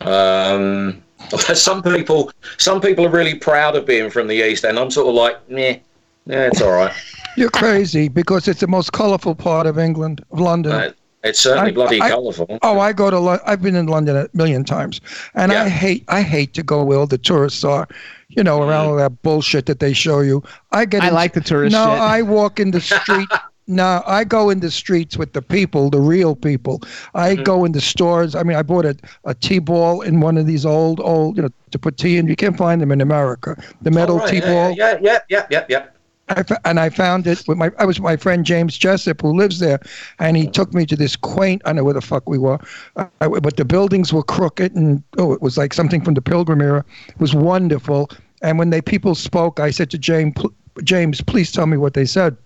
[0.00, 1.00] Um,
[1.54, 4.80] some people, some people are really proud of being from the East End.
[4.80, 5.78] I'm sort of like, meh,
[6.26, 6.92] yeah, it's all right.
[7.36, 10.72] You're crazy because it's the most colorful part of England, of London.
[10.72, 10.92] Uh,
[11.24, 12.58] it's certainly I- bloody I- colourful.
[12.62, 13.18] Oh, I go to.
[13.18, 15.00] Lo- I've been in London a million times,
[15.34, 16.04] and I hate.
[16.08, 17.86] I hate to go where all the tourists are.
[18.28, 20.42] You know, around all that bullshit that they show you.
[20.72, 21.02] I get.
[21.02, 21.72] I in- like the tourists.
[21.74, 21.98] No, shit.
[22.00, 23.28] I walk in the street.
[23.66, 26.80] no, I go in the streets with the people, the real people.
[27.14, 27.42] I Mm-hmm.
[27.42, 28.34] go in the stores.
[28.34, 31.42] I mean, I bought a, a tea ball in one of these old, old, you
[31.42, 32.26] know, to put tea in.
[32.28, 33.60] You can't find them in America.
[33.82, 34.70] The metal All right, tea yeah, ball.
[34.72, 35.86] Yeah, yeah, yeah, yeah, yeah.
[36.30, 37.70] I and I found it with my.
[37.78, 39.80] I was with my friend James Jessup who lives there,
[40.18, 41.60] and he took me to this quaint.
[41.64, 42.58] I don't know where the fuck we were,
[42.96, 46.60] uh, but the buildings were crooked, and oh, it was like something from the Pilgrim
[46.60, 46.84] era.
[47.08, 48.10] It was wonderful.
[48.42, 50.34] And when they people spoke, I said to James,
[50.82, 52.36] James, please tell me what they said.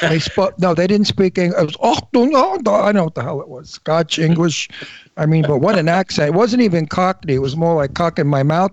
[0.00, 0.58] They spoke.
[0.58, 1.60] No, they didn't speak English.
[1.60, 3.70] It was oh no, no, I know what the hell it was.
[3.70, 4.68] Scotch English.
[5.16, 6.28] I mean, but what an accent!
[6.28, 7.34] It wasn't even Cockney.
[7.34, 8.72] It was more like cock in my mouth.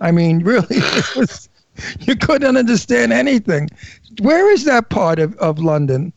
[0.00, 1.48] I mean, really, it was.
[2.00, 3.68] You couldn't understand anything.
[4.20, 6.12] Where is that part of, of London?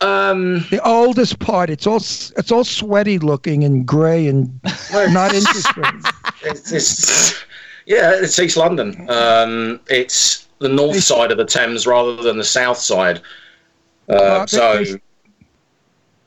[0.00, 1.70] Um, the oldest part.
[1.70, 4.58] It's all it's all sweaty looking and grey and
[4.92, 5.84] not interesting.
[6.42, 7.44] It's, it's
[7.86, 9.08] yeah, it's East London.
[9.08, 13.20] Um, it's the north side of the Thames rather than the south side.
[14.08, 15.00] Uh, Uh, so they-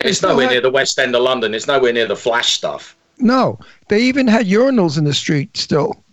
[0.10, 1.54] it's nowhere have- near the West End of London.
[1.54, 2.96] It's nowhere near the flash stuff.
[3.20, 3.60] No,
[3.90, 6.04] they even had urinals in the street still.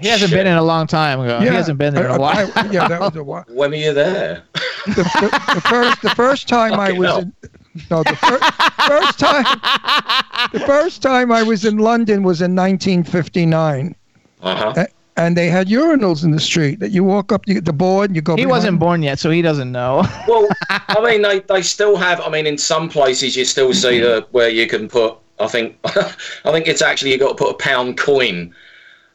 [0.00, 1.40] He hasn't been in a long time ago.
[1.40, 2.52] He hasn't been there in I- a while.
[2.54, 3.44] I- yeah, that was a while.
[3.48, 4.42] When were you there?
[4.86, 7.18] The, the, the first the first time I was hell.
[7.18, 7.32] in,
[7.90, 8.38] no the fir-
[8.88, 9.44] first time
[10.52, 13.94] the first time I was in London was in 1959.
[14.42, 14.72] Uh-huh.
[14.76, 14.86] A-
[15.16, 18.16] And they had urinals in the street that you walk up you, the board and
[18.16, 18.32] you go.
[18.36, 20.02] He behind- wasn't born yet, so he doesn't know.
[20.26, 22.20] Well, I mean, they, they still have.
[22.22, 25.16] I mean, in some places you still see the where you can put.
[25.40, 28.54] I think I think it's actually you got to put a pound coin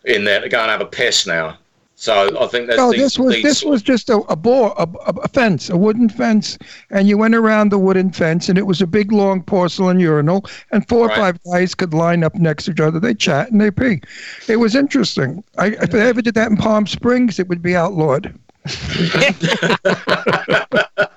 [0.06, 1.58] in there to go and have a piss now.
[1.98, 4.74] So I think that's oh, No, these, this was this was just a a, bore,
[4.78, 6.58] a a fence, a wooden fence,
[6.90, 10.46] and you went around the wooden fence, and it was a big long porcelain urinal,
[10.72, 13.00] and four or five guys could line up next to each other.
[13.00, 14.02] They chat and they pee.
[14.50, 15.42] It was interesting.
[15.58, 18.38] I, if they ever did that in Palm Springs, it would be outlawed.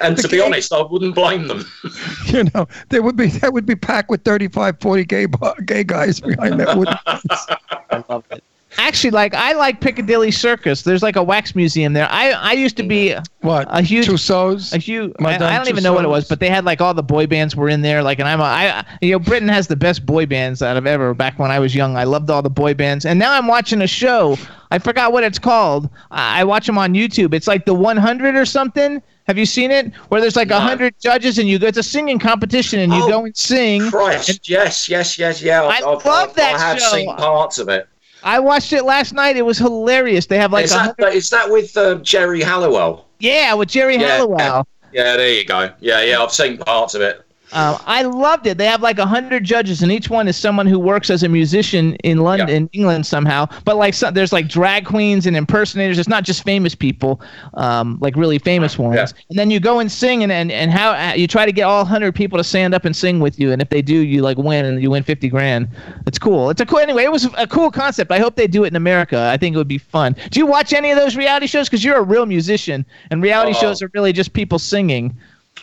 [0.00, 1.64] and to be honest, I wouldn't blame them.
[2.26, 5.26] You know, there would be that would be packed with 35, 40 gay
[5.66, 7.46] gay guys behind that wooden fence.
[7.90, 8.42] I love it.
[8.76, 10.82] Actually, like I like Piccadilly Circus.
[10.82, 12.08] There's like a wax museum there.
[12.10, 13.68] I I used to be What?
[13.70, 14.72] a huge Tussauds?
[14.72, 15.12] a huge.
[15.20, 17.02] I, Madame I don't even know what it was, but they had like all the
[17.02, 18.02] boy bands were in there.
[18.02, 20.86] Like, and I'm a, I you know Britain has the best boy bands out of
[20.88, 21.14] ever.
[21.14, 23.80] Back when I was young, I loved all the boy bands, and now I'm watching
[23.82, 24.36] a show.
[24.72, 25.88] I forgot what it's called.
[26.10, 27.32] I, I watch them on YouTube.
[27.32, 29.00] It's like the 100 or something.
[29.26, 29.94] Have you seen it?
[30.10, 30.60] Where there's like a No.
[30.60, 31.66] hundred judges and you go.
[31.66, 33.90] It's a singing competition and you Oh, go and sing.
[33.90, 35.62] Christ, yes, yes, yes, yeah.
[35.62, 36.90] I I've, love I've, that I have show.
[36.92, 37.88] seen parts of it.
[38.22, 39.36] I watched it last night.
[39.36, 40.26] It was hilarious.
[40.26, 43.06] They have like is, that, is that with uh, Geri Halliwell?
[43.20, 44.08] yeah with Geri Yeah.
[44.18, 44.66] Halliwell.
[44.92, 45.70] Yeah, there you go.
[45.80, 47.22] Yeah, yeah, I've seen parts of it.
[47.52, 48.58] Um, I loved it.
[48.58, 51.28] They have like a hundred judges, and each one is someone who works as a
[51.28, 53.46] musician in London, in England somehow.
[53.64, 55.98] But like, some, there's like drag queens and impersonators.
[55.98, 57.20] It's not just famous people,
[57.54, 59.14] um, like really famous ones.
[59.30, 61.62] And then you go and sing, and and, and how uh, you try to get
[61.62, 63.52] all hundred people to stand up and sing with you.
[63.52, 65.68] And if they do, you like win, and you win fifty grand.
[66.06, 66.50] It's cool.
[66.50, 66.80] It's a cool.
[66.80, 68.10] Anyway, it was a cool concept.
[68.10, 69.28] I hope they do it in America.
[69.32, 70.16] I think it would be fun.
[70.30, 71.68] Do you watch any of those reality shows?
[71.68, 73.60] Because you're a real musician, and reality Oh.
[73.60, 75.16] shows are really just people singing.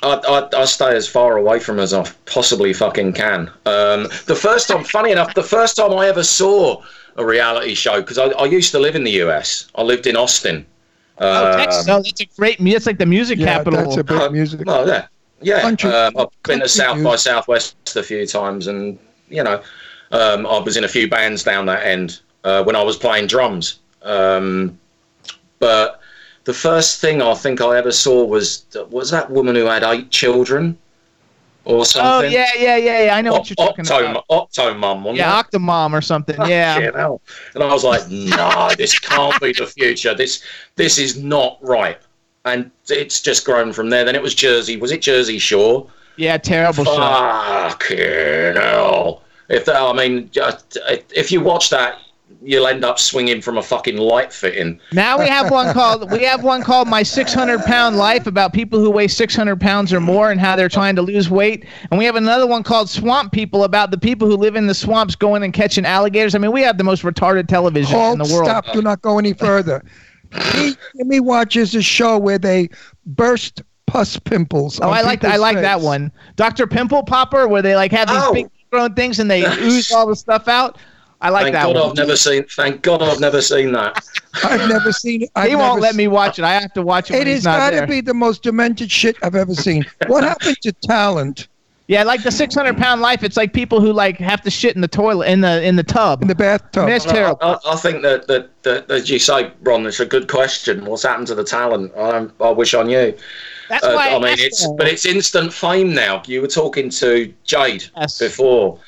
[0.04, 3.50] I, I, I stay as far away from as I possibly fucking can.
[3.66, 6.82] Um, the first time, funny enough, the first time I ever saw
[7.18, 9.68] a reality show, because I, I used to live in the US.
[9.76, 10.66] I lived in Austin.
[11.20, 11.88] Oh, Um, Texas.
[11.88, 12.60] Oh, that's a great.
[12.60, 13.84] mu- It's like the music Yeah, capital.
[13.84, 14.62] that's a big music.
[14.66, 15.06] Oh yeah,
[15.42, 15.58] yeah.
[15.68, 17.16] Um, I've been country to South by.
[17.16, 18.98] Southwest a few times, and
[19.30, 19.62] you know,
[20.12, 23.28] um, I was in a few bands down that end uh, when I was playing
[23.28, 23.80] drums.
[24.02, 24.80] Um,
[25.60, 26.01] but
[26.44, 30.10] the first thing I think I ever saw was was that woman who had eight
[30.10, 30.78] children,
[31.66, 32.32] or Oh something.
[32.32, 33.16] yeah, yeah, yeah, yeah.
[33.16, 34.26] I know what you're talking Octo, about.
[34.30, 35.46] Octo Mum, Yeah, it?
[35.52, 36.36] Octomom or something.
[36.36, 36.78] Fucking Yeah.
[37.54, 40.16] And I was like, no, this can't be the future.
[40.16, 40.44] This
[40.76, 42.00] this is not right.
[42.46, 44.04] And it's just grown from there.
[44.04, 44.78] Then it was Jersey.
[44.78, 45.88] Was it Jersey Shore?
[46.18, 46.98] Yeah, terrible show.
[46.98, 49.22] Fucking hell.
[49.50, 50.30] If that, I mean,
[51.14, 52.00] if you watch that,
[52.44, 54.80] you'll end up swinging from a fucking light fitting.
[54.92, 58.80] Now we have one called we have one called My 600 Pound Life about people
[58.80, 61.66] who weigh 600 pounds or more and how they're trying to lose weight.
[61.92, 64.74] And we have another one called Swamp People about the people who live in the
[64.74, 66.34] swamps going and catching alligators.
[66.36, 68.48] I mean, we have the most retarded television in the world.
[68.48, 68.66] stop.
[68.74, 69.84] Do not go any further.
[70.54, 72.70] he, Jimmy watches a show where they
[73.06, 74.80] burst pus pimples.
[74.82, 75.28] Oh, I like that.
[75.28, 76.12] I people's like that one.
[76.38, 76.66] Dr.
[76.66, 78.34] Pimple Popper, where they like have these Oh.
[78.34, 80.78] big grown things and they ooze all the stuff out.
[81.22, 81.90] I like thank that God one.
[81.92, 82.44] I've never seen.
[82.46, 84.04] Thank God I've never seen that.
[84.44, 85.30] I've never seen it.
[85.36, 86.46] I've he won't let me watch it.
[86.46, 87.16] I have to watch it.
[87.16, 89.86] It has got to be the most demented shit I've ever seen.
[90.08, 91.48] What happened to talent
[91.88, 93.24] Yeah, like the 600 pound life.
[93.24, 95.84] It's like people who like have to shit in the toilet in the in the
[95.84, 96.22] tub.
[96.24, 96.84] in the bathtub?
[96.84, 97.38] I mean, it's I, terrible.
[97.42, 100.86] I, I think that, that, that, as you say, Ron, it's a good question.
[100.86, 101.92] What's happened to the talent?
[101.96, 103.14] I, I wish I knew.
[103.70, 104.76] That's Uh, why I mean, asked it's them.
[104.76, 106.24] but it's instant fame now.
[106.26, 108.18] You were talking to Jade Yes.
[108.18, 108.80] before,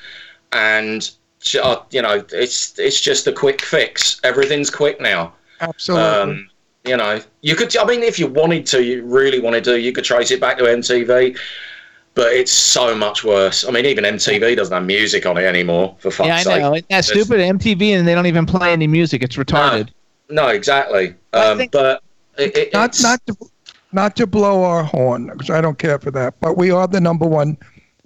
[0.52, 1.12] and she-
[1.54, 4.20] you know, it's it's just a quick fix.
[4.24, 5.34] Everything's quick now.
[5.62, 6.06] Absolutely.
[6.08, 6.50] Um,
[6.86, 7.76] you know, you could.
[7.78, 10.42] I mean, if you wanted to, you really wanted to, do, you could trace it
[10.42, 11.38] back to MTV.
[12.16, 13.66] But it's so much worse.
[13.68, 15.96] I mean, even MTV doesn't have music on it anymore.
[15.98, 16.62] For fuck's yeah, I sake.
[16.62, 16.74] know.
[16.76, 19.24] It's that stupid MTV, and they don't even play any music.
[19.24, 19.90] It's retarded.
[20.30, 21.16] No, exactly.
[21.34, 22.04] Um, but
[22.38, 23.36] it, it, not it's- not to
[23.94, 27.00] not to blow our horn because I don't care for that, but we are the
[27.00, 27.58] number one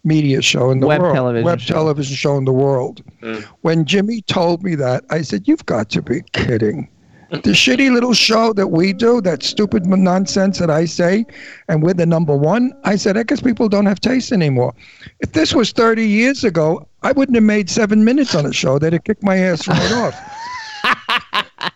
[0.07, 1.73] media show in the Web world, television web show.
[1.73, 3.03] television show in the world.
[3.21, 3.43] Mm.
[3.61, 6.89] When Jimmy told me that, I said, "You've got to be kidding."
[7.29, 11.25] The shitty little show that we do, that stupid nonsense that I say,
[11.67, 12.71] and we're the number one.
[12.85, 14.73] I said, I guess people don't have taste anymore.
[15.19, 18.79] If this was 30 years ago, I wouldn't have made seven minutes on a show.
[18.79, 20.15] They'd have kicked my ass right off.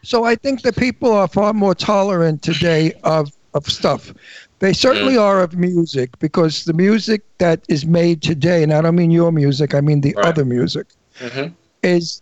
[0.04, 4.14] So I think that people are far more tolerant today of, of stuff.
[4.62, 8.96] They certainly are of music because the music that is made today, and I don't
[8.96, 10.26] mean your music, I mean the Right.
[10.28, 10.86] other music,
[11.20, 11.54] Mhm.
[11.82, 12.22] is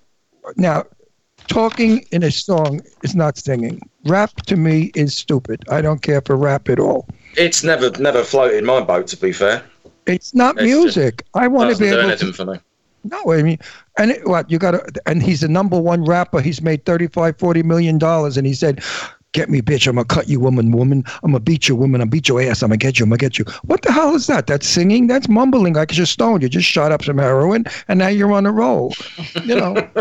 [0.55, 0.85] now
[1.49, 3.81] talking in a song is not singing.
[4.05, 5.65] Rap to me is stupid.
[5.69, 7.07] I don't care for rap at all.
[7.35, 9.07] It's never never floated my boat.
[9.07, 9.61] To be fair,
[10.05, 11.23] It's not It's just- music.
[11.35, 12.33] I want to be able anything to.
[12.33, 12.59] for me.
[13.03, 13.59] No, I mean,
[13.97, 16.39] and it, what you got to, and he's the number one rapper.
[16.41, 18.81] He's made 35, 40 million dollars, and he said,
[19.33, 19.87] "Get me, bitch!
[19.87, 21.03] I'm gonna cut you, woman, woman.
[21.23, 22.01] I'm gonna beat you, woman.
[22.01, 22.63] I'm gonna beat your ass.
[22.63, 23.03] I'm gonna get you.
[23.03, 24.47] I'm gonna get you." What the hell is that?
[24.47, 25.07] That's singing.
[25.07, 26.41] That's mumbling like you're stoned.
[26.43, 28.95] You just shot up some heroin, and now you're on a roll.
[29.43, 29.89] You know,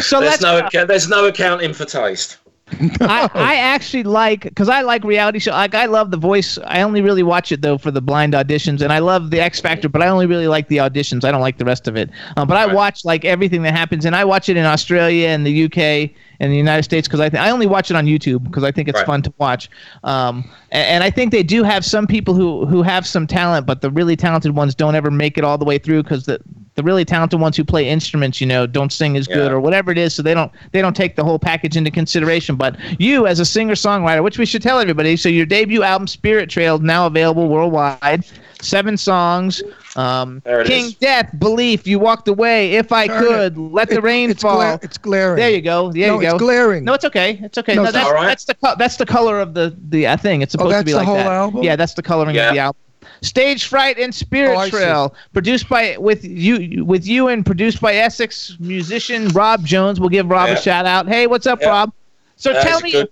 [0.00, 2.38] So There's no acca- there's no accounting for taste.
[3.00, 5.50] I, I actually like because I like reality show.
[5.52, 6.58] Like I love the voice.
[6.64, 9.60] I only really watch it though for the blind auditions, and I love the X
[9.60, 9.88] Factor.
[9.88, 11.24] But I only really like the auditions.
[11.24, 12.10] I don't like the rest of it.
[12.36, 15.46] Um, but I watch like everything that happens, and I watch it in Australia and
[15.46, 18.44] the UK and the United States because I th- I only watch it on YouTube
[18.44, 19.06] because I think it's Right.
[19.06, 19.68] fun to watch.
[20.04, 23.66] Um, and, and I think they do have some people who who have some talent,
[23.66, 26.40] but the really talented ones don't ever make it all the way through because the
[26.74, 29.90] the really talented ones who play instruments, you know, don't sing as good or whatever
[29.90, 32.56] it is, so they don't they don't take the whole package into consideration.
[32.56, 36.06] But you, as a singer songwriter, which we should tell everybody, so your debut album
[36.06, 38.24] Spirit Trail now available worldwide,
[38.60, 39.62] seven songs.
[39.96, 40.94] Um, King is.
[40.94, 44.56] Death, Belief, You Walked Away, If I Turn Could, Let the It- Rain it's Fall.
[44.56, 45.36] gla- it's glaring.
[45.36, 45.92] There you go.
[45.92, 46.34] There no, you go.
[46.36, 46.84] it's glaring.
[46.84, 47.38] No, it's okay.
[47.42, 47.74] It's okay.
[47.74, 48.26] No, No, that's all right.
[48.28, 50.40] that's the co- that's the color of the the uh, thing.
[50.40, 51.26] It's supposed to that's be the like whole that.
[51.26, 51.62] album?
[51.62, 52.48] Yeah, that's the coloring Yeah.
[52.48, 52.78] of the album.
[53.22, 57.94] Stage Fright and Spirit Oh, Trail, produced by with you with you and produced by
[57.94, 60.00] Essex musician Rob Jones.
[60.00, 60.54] We'll give Rob Yeah.
[60.54, 61.08] a shout out.
[61.08, 61.68] Hey, what's up, Yeah.
[61.68, 61.92] Rob?
[62.36, 63.08] So That's tell a me, good,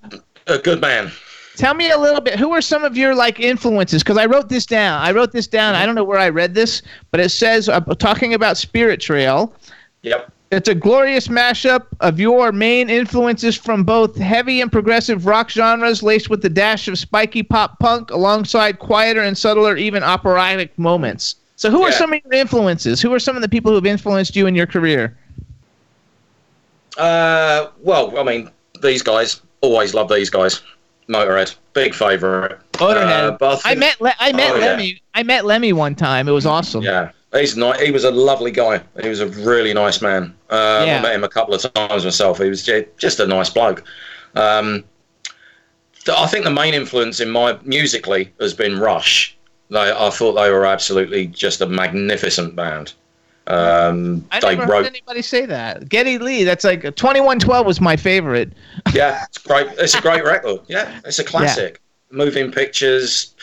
[0.49, 1.13] a good man.
[1.57, 2.39] Tell me a little bit.
[2.39, 4.03] Who are some of your like influences?
[4.03, 5.01] Because I wrote this down.
[5.03, 5.75] I wrote this down.
[5.75, 9.55] I don't know where I read this, but it says uh, talking about Spirit Trail.
[10.03, 10.33] Yep.
[10.51, 16.03] It's a glorious mashup of your main influences from both heavy and progressive rock genres,
[16.03, 21.37] laced with a dash of spiky pop punk, alongside quieter and subtler, even operatic moments.
[21.55, 23.01] So, who are some of your influences?
[23.01, 25.17] Who are some of the people who have influenced you in your career?
[26.99, 28.51] Uh, well, I mean,
[28.83, 30.63] these guys always love these guys.
[31.09, 32.53] Motorhead, big favourite.
[32.73, 33.41] Motorhead.
[33.41, 34.67] Uh, I think- met Le- I met Oh, yeah.
[34.67, 35.03] Lemmy.
[35.15, 36.29] I met Lemmy one time.
[36.29, 36.83] It was awesome.
[36.83, 37.81] Yeah, he's not.
[37.81, 38.81] He was a lovely guy.
[39.03, 40.35] He was a really nice man.
[40.51, 40.99] Um, Yeah.
[40.99, 42.39] I met him a couple of times myself.
[42.39, 43.85] He was just a nice bloke.
[44.35, 44.85] Um,
[46.09, 49.37] I think the main influence in my musically has been Rush.
[49.71, 52.95] They, I thought they were absolutely just a magnificent band.
[53.47, 55.89] Um, I they never heard anybody say that.
[55.89, 56.45] Geddy Lee.
[56.45, 58.53] That's like 2112 was my favorite.
[58.93, 59.67] yeah, it's great.
[59.79, 60.61] It's a great record.
[60.69, 61.81] Yeah, it's a classic.
[62.11, 63.35] Moving pictures.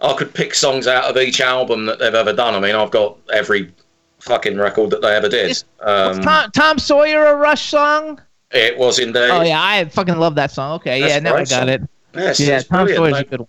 [0.00, 2.54] I could pick songs out of each album that they've ever done.
[2.54, 3.72] I mean, I've got every
[4.20, 5.62] fucking record that they ever did.
[5.80, 8.20] Um, Tom, Tom Sawyer a Rush song?
[8.50, 9.30] It was indeed.
[9.30, 10.74] Oh yeah, I fucking love that song.
[10.76, 11.82] Okay, That's yeah, now I got it.
[12.14, 12.96] Yes, yeah, Tom brilliant.
[12.98, 13.48] Sawyer's a They- good one.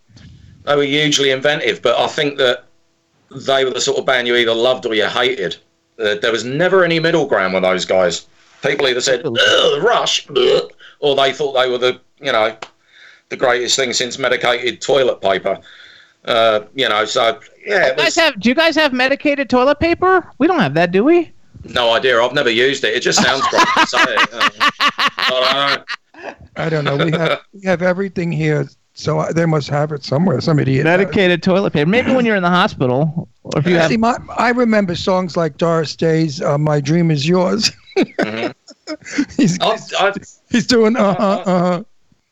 [0.66, 2.66] They were hugely inventive, but I think that
[3.32, 5.56] they were the sort of band you either loved or you hated.
[5.98, 8.28] Uh, there was never any middle ground with those guys.
[8.62, 9.24] People either said
[9.82, 12.56] Rush, ugh," or they thought they were the you know
[13.30, 15.58] the greatest thing since medicated toilet paper.
[16.28, 19.50] Uh, you know, so yeah, it You guys was, have, do you guys have medicated
[19.50, 20.30] toilet paper?
[20.38, 21.32] We don't have that, do we?
[21.64, 22.22] no idea.
[22.22, 22.94] I've never used it.
[22.96, 24.30] It just sounds great to say it.
[24.34, 24.50] Uh,
[25.18, 25.76] I don't
[26.24, 26.34] know.
[26.56, 26.98] I don't know.
[27.06, 30.40] We have we have everything here, so I, they must have it somewhere.
[30.42, 30.84] Some idiot.
[30.86, 31.90] Medicated toilet paper.
[31.90, 33.90] Maybe when you're in the hospital, or if you have.
[33.90, 38.54] See, my, I remember songs like Doris Day's uh, "My Dream Is Yours." Mhm.
[39.38, 40.14] he's, I, I,
[40.50, 41.84] he's doing uh huh uh huh.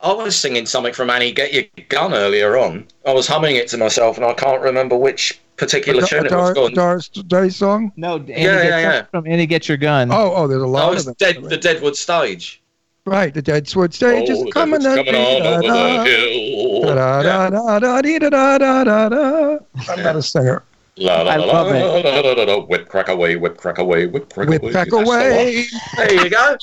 [0.06, 2.86] I was singing something from Annie Get Your Gun earlier on.
[3.08, 6.54] I was humming it to myself, and I can't remember which particular tune it was.
[6.54, 6.74] Go on.
[6.74, 7.92] Doris Day song.
[7.96, 9.06] No, Andy Yeah, yeah, yeah.
[9.06, 10.12] From Annie get your gun.
[10.12, 11.34] Oh, oh, there's a Oh, lot it's of them.
[11.42, 12.62] dead, the Deadwood stage.
[13.08, 14.82] Right, the Deadwood stage Oh, is the coming.
[14.82, 16.82] Deadwood's coming on over the Da, hill.
[16.96, 17.50] da, Yeah.
[17.50, 19.58] da, da, dee, da, da, da, da, da.
[19.90, 20.62] I'm not a singer.
[20.98, 22.06] La, la, I la, love la, it.
[22.06, 24.72] la, la, la, la, Whip crack away, whip crack away, whip crack Whip away.
[24.72, 25.66] back That's the away.
[25.98, 26.08] one.
[26.08, 26.58] There you go.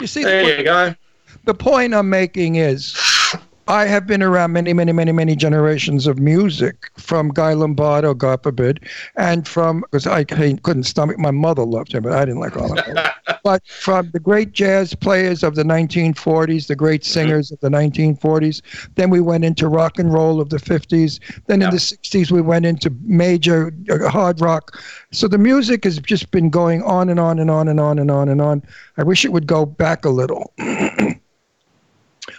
[0.00, 0.94] You see, There the, you go.
[1.44, 2.94] The point I'm making is
[3.66, 8.42] I have been around many, many, many, many generations of music from Guy Lombardo, God
[8.42, 8.80] forbid,
[9.16, 12.78] and from, because I couldn't stomach, my mother loved him, but I didn't like all
[12.78, 13.38] of it.
[13.42, 18.60] but from the great jazz players of the 1940s, the great singers of the 1940s.
[18.96, 21.18] Then we went into rock and roll of the 50s.
[21.46, 24.78] Then in the 60s, we went into major uh, hard rock.
[25.10, 28.10] So the music has just been going on and on and on and on and
[28.10, 28.62] on and on.
[28.98, 30.52] I wish it would go back a little.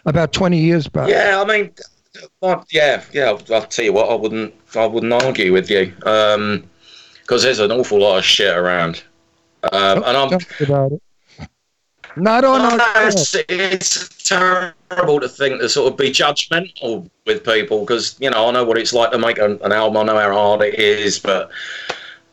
[0.06, 1.10] About 20 years back.
[1.10, 1.72] Yeah, I mean,
[2.72, 3.26] yeah, yeah.
[3.26, 7.72] I'll, I'll tell you what, I wouldn't, I wouldn't argue with you, because there's an
[7.72, 9.03] awful lot of shit around,
[9.72, 10.40] um, and I'm.
[10.60, 11.02] About it.
[12.18, 13.07] Not on our show.
[13.07, 18.48] it's, it's terrible to think to sort of be judgmental with people because you know
[18.48, 19.98] I know what it's like to make an, an album.
[19.98, 21.52] I know how hard it is, but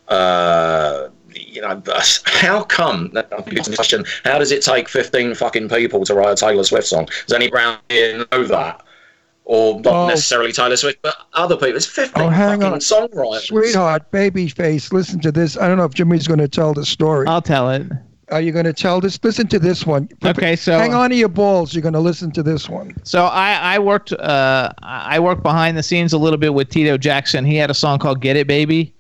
[0.06, 1.82] uh, you know,
[2.24, 3.12] how come?
[3.32, 4.04] I'll use the question.
[4.24, 7.08] How does it take fifteen fucking people to write a Taylor Swift song?
[7.26, 8.82] Does any Brown here know that?
[9.44, 10.06] Or not Oh.
[10.06, 11.76] necessarily Taylor Swift, but other people.
[11.76, 12.78] It's fifteen Oh, hang fucking on.
[12.78, 13.46] songwriters.
[13.46, 15.56] Sweetheart, babyface, listen to this.
[15.56, 17.26] I don't know if Jimmy's going to tell the story.
[17.26, 17.82] I'll tell it.
[18.30, 19.18] Are you going to tell this?
[19.22, 20.08] Listen to this one.
[20.24, 21.74] Okay, so Hang on to your balls.
[21.74, 22.94] You're going to listen to this one.
[23.02, 26.96] So I, I worked uh, I worked behind the scenes a little bit with Tito
[26.96, 27.44] Jackson.
[27.44, 28.94] He had a song called "Get It, Baby,"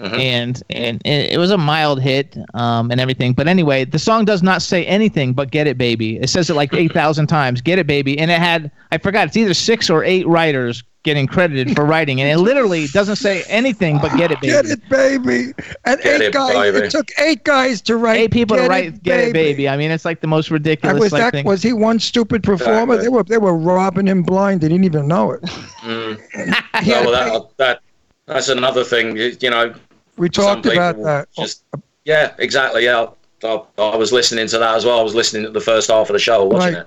[0.00, 0.18] Mhm.
[0.18, 3.32] and and it it was a mild hit um, and everything.
[3.32, 6.54] But anyway, the song does not say anything but "Get It, Baby." It says it
[6.54, 7.60] like eight thousand times.
[7.60, 11.26] "Get It, Baby," and it had I forgot it's either six or eight writers getting
[11.26, 14.88] credited for writing, and it literally doesn't say anything but "Get It, Baby." Get it,
[14.88, 15.52] baby.
[15.84, 16.52] And Get eight it, guys.
[16.72, 16.86] baby.
[16.86, 18.20] It took eight guys to write.
[18.20, 20.52] Eight people Get to write "Get It, Baby." I mean, it's like the most And
[20.54, 21.44] ridiculous was like that thing.
[21.44, 22.94] was he one stupid performer?
[22.94, 23.02] Exactly.
[23.04, 24.60] They were they were robbing him blind.
[24.60, 25.42] They didn't even know it.
[25.82, 26.18] Mm.
[26.86, 27.80] Well, that, that
[28.26, 29.16] that's another thing.
[29.16, 29.72] You, you know,
[30.18, 31.28] we talked about that.
[31.36, 31.64] Just,
[32.04, 32.84] yeah, exactly.
[32.84, 33.06] Yeah,
[33.44, 34.98] I, I was listening to that as well.
[34.98, 36.86] I was listening to the first half of the show, watching Right.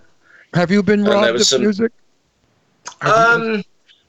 [0.53, 1.91] Have you been And there robbed was of some- music?
[3.01, 3.07] it.
[3.07, 3.63] Um,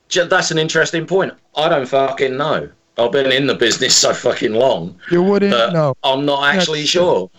[0.09, 1.33] ju- that's an interesting point.
[1.57, 2.69] I don't fucking know.
[2.99, 5.95] I've been in the business so fucking long You wouldn't know.
[6.05, 7.31] I'm not actually That's- sure.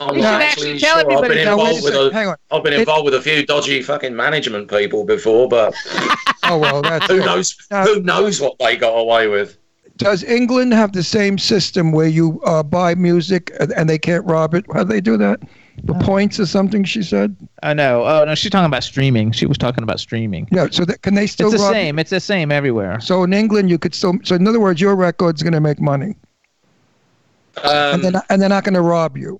[0.00, 1.12] I'm you not actually, actually tell sure.
[1.12, 2.08] I've been that Now, wait a involved with second.
[2.08, 2.36] a, Hang on.
[2.50, 5.74] I've been It- involved with a few dodgy fucking management people before, but
[6.44, 7.24] Oh well, that's who it.
[7.24, 7.56] knows?
[7.70, 9.56] Now- Who knows what they got away with?
[9.96, 14.24] Does England have the same system where you uh, buy music and, and they can't
[14.26, 14.64] rob it?
[14.72, 15.40] How do they do that?
[15.84, 16.84] The points or something.
[16.84, 17.36] She said.
[17.62, 18.04] Oh know.
[18.04, 19.32] oh no, she's talking about streaming.
[19.32, 20.48] She was talking about streaming.
[20.50, 20.68] Yeah.
[20.70, 21.48] So that, can they still?
[21.48, 21.98] It's the rob- same.
[21.98, 23.00] It's the same everywhere.
[23.00, 24.14] So in England, you could still.
[24.22, 26.16] So in other words, your record's going to make money,
[27.62, 29.38] Um, and they're not, and they're not going to rob you.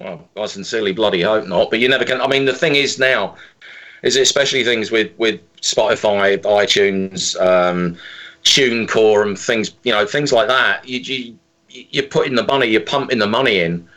[0.00, 1.70] Well, I sincerely bloody hope not.
[1.70, 2.20] But you never can.
[2.20, 3.36] I mean, the thing is now,
[4.02, 7.96] is especially things with with Spotify, iTunes, um,
[8.48, 9.74] TuneCore, and things.
[9.84, 10.88] You know, things like that.
[10.88, 11.38] You, you
[11.68, 13.88] you're putting the money, you're pumping the money in,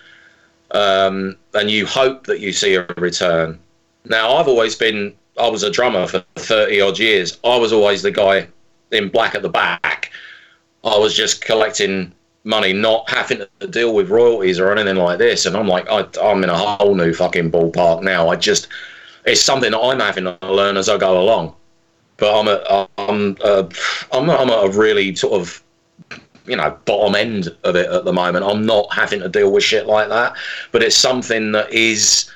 [0.71, 3.57] um, and you hope that you see a return.
[4.05, 5.15] Now, I've always been.
[5.39, 7.39] I was a drummer for thirty odd years.
[7.43, 8.47] I was always the guy
[8.91, 10.11] in black at the back.
[10.83, 12.11] I was just collecting
[12.43, 15.45] money, not having to deal with royalties or anything like this.
[15.45, 18.29] And I'm like, I, I'm in a whole new fucking ballpark now.
[18.29, 18.67] I just,
[19.25, 21.55] it's something that I'm having to learn as I go along.
[22.21, 23.67] But I'm a, I'm, a,
[24.11, 25.63] I'm, a, I'm a really sort of,
[26.45, 28.45] you know, bottom end of it at the moment.
[28.45, 30.37] I'm not having to deal with shit like that.
[30.71, 32.31] But it's something that is,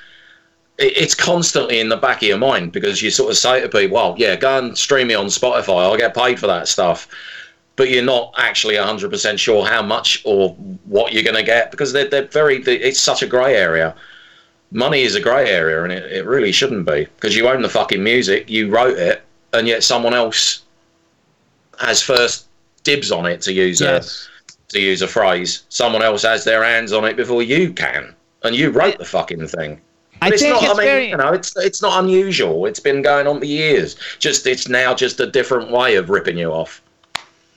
[0.76, 3.94] it's constantly in the back of your mind because you sort of say to people,
[3.94, 5.82] well, yeah, go and stream me on Spotify.
[5.84, 7.06] I'll get paid for that stuff
[7.76, 10.54] but you're not actually 100% sure how much or
[10.86, 13.94] what you're going to get because they're, they're very it's such a grey area
[14.70, 17.68] money is a grey area and it, it really shouldn't be because you own the
[17.68, 19.25] fucking music you wrote it
[19.56, 20.62] and yet someone else
[21.78, 22.46] has first
[22.84, 24.28] dibs on it to use Yes.
[24.28, 28.14] a to use a phrase someone else has their hands on it before you can
[28.42, 29.80] and you wrote the fucking thing
[30.22, 30.62] I it's think not.
[30.62, 32.64] it's I mean, very- you know, it's it's not unusual.
[32.64, 33.96] It's been going on for years.
[34.18, 36.80] Just it's now just a different way of ripping you off.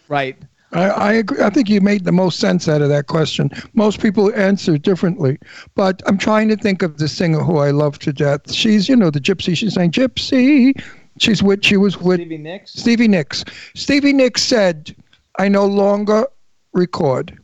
[0.10, 0.36] Right.
[0.74, 1.42] I, I agree.
[1.42, 3.50] I think you made the most sense out of that question.
[3.76, 5.40] Most people answer differently,
[5.76, 8.52] but I'm trying to think of the singer who I love to death.
[8.52, 9.56] She's, you know, the gypsy.
[9.56, 10.74] She's saying gypsy.
[11.20, 11.64] She's with.
[11.64, 12.74] She was with Stevie Nicks.
[12.74, 13.46] Stevie Nicks.
[13.76, 14.96] Stevie Nicks said,
[15.38, 16.26] "I no longer
[16.74, 17.38] record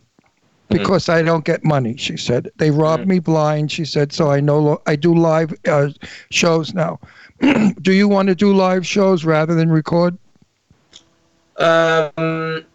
[0.70, 4.40] because I don't get money." She said, "They robbed me blind." She said, "So I
[4.40, 5.90] no lo- I do live uh,
[6.32, 7.00] shows now."
[7.82, 10.18] do you want to do live shows rather than record?
[11.58, 12.66] Um,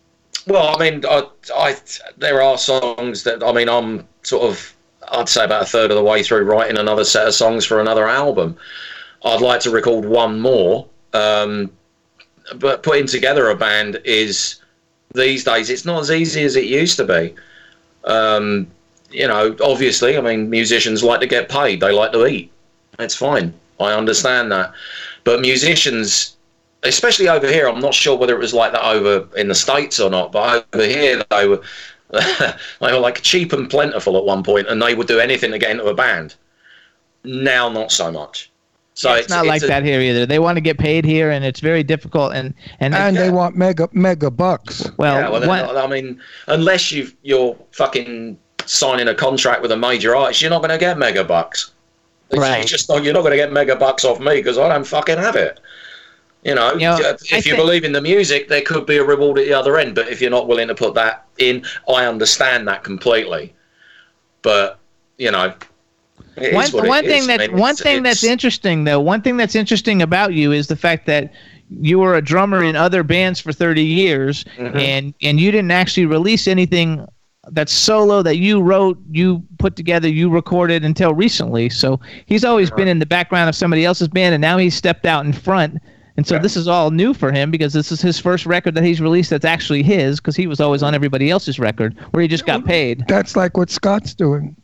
[0.47, 1.77] well, I mean, I, I,
[2.17, 4.75] there are songs that I mean, I'm sort of,
[5.13, 7.81] I'd say about a third of the way through writing another set of songs for
[7.81, 8.57] another album.
[9.25, 11.71] I'd like to record one more, um,
[12.57, 14.61] but putting together a band is
[15.15, 17.35] these days it's not as easy as it used to be.
[18.05, 18.67] Um,
[19.11, 22.51] you know, obviously, I mean, musicians like to get paid; they like to eat.
[22.97, 23.53] That's fine.
[23.79, 24.73] I understand that,
[25.25, 26.37] but musicians
[26.83, 30.01] especially over here, I'm not sure whether it was like that over in the states
[30.01, 31.63] or not, but over here they were
[32.11, 35.59] they were like cheap and plentiful at one point, and they would do anything to
[35.59, 36.35] get into a band.
[37.23, 38.50] Now, not so much.
[39.01, 40.27] So it's, not like a- that here either.
[40.27, 42.35] They want to get paid here, and it's very difficult.
[42.35, 44.91] And and, And they want mega mega bucks.
[44.99, 48.37] well, yeah, well, they're one- I mean, unless you you're fucking
[48.67, 51.71] signing a contract with a major artist, you're not going to get mega bucks.
[52.29, 52.67] It's Right.
[52.67, 55.17] just not, you're not going to get mega bucks off me because I don't fucking
[55.17, 55.59] have it.
[56.45, 58.99] You know, You know, if I you think- believe in the music, there could be
[58.99, 59.95] a reward at the other end.
[59.95, 63.55] But if you're not willing to put that in, I understand that completely.
[64.43, 64.79] But
[65.17, 65.55] you know,
[66.41, 67.29] it one is what it one thing is.
[67.29, 70.53] I that mean, one it's- thing that's interesting though one thing that's interesting about you
[70.53, 71.33] is the fact that
[71.81, 74.77] you were a drummer in other bands for 30 years Mhm.
[74.77, 77.07] and and you didn't actually release anything
[77.53, 82.71] that's solo that you wrote you put together you recorded until recently so he's always
[82.71, 85.79] been in the background of somebody else's band and now he's stepped out in front
[86.17, 88.85] and so this is all new for him because this is his first record that
[88.85, 92.29] he's released that's actually his because he was always on everybody else's record where he
[92.29, 94.55] just got paid That's like what Scott's doing.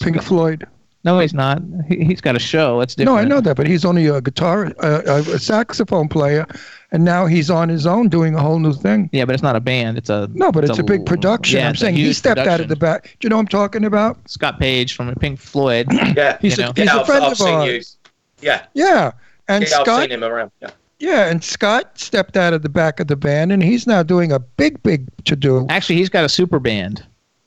[0.00, 0.66] Pink Floyd.
[1.04, 3.66] no he's not he, he's got a show it's different No, I know that, but
[3.66, 6.46] he's only a guitar, uh, a saxophone player,
[6.92, 9.08] and now he's on his own doing a whole new thing.
[9.12, 9.98] Yeah, but it's not a band.
[9.98, 11.58] It's a No, but it's a big production.
[11.60, 13.16] Yeah, I'm saying he huge stepped out of the back.
[13.20, 14.18] Do you know what I'm talking about?
[14.28, 15.86] Scott Page from Pink Floyd.
[15.92, 16.72] yeah, He's a, know.
[16.76, 17.74] he's yeah, a I've, friend I've of seen you.
[17.74, 17.96] ours.
[18.40, 19.12] Yeah, Yeah,
[19.48, 20.02] and yeah, I've Scott.
[20.02, 20.50] seen him around.
[20.60, 20.70] Yeah.
[20.98, 24.32] Yeah, and Scott stepped out of the back of the band, and he's now doing
[24.32, 25.66] a big, big to do.
[25.68, 27.04] Actually, he's got a super band.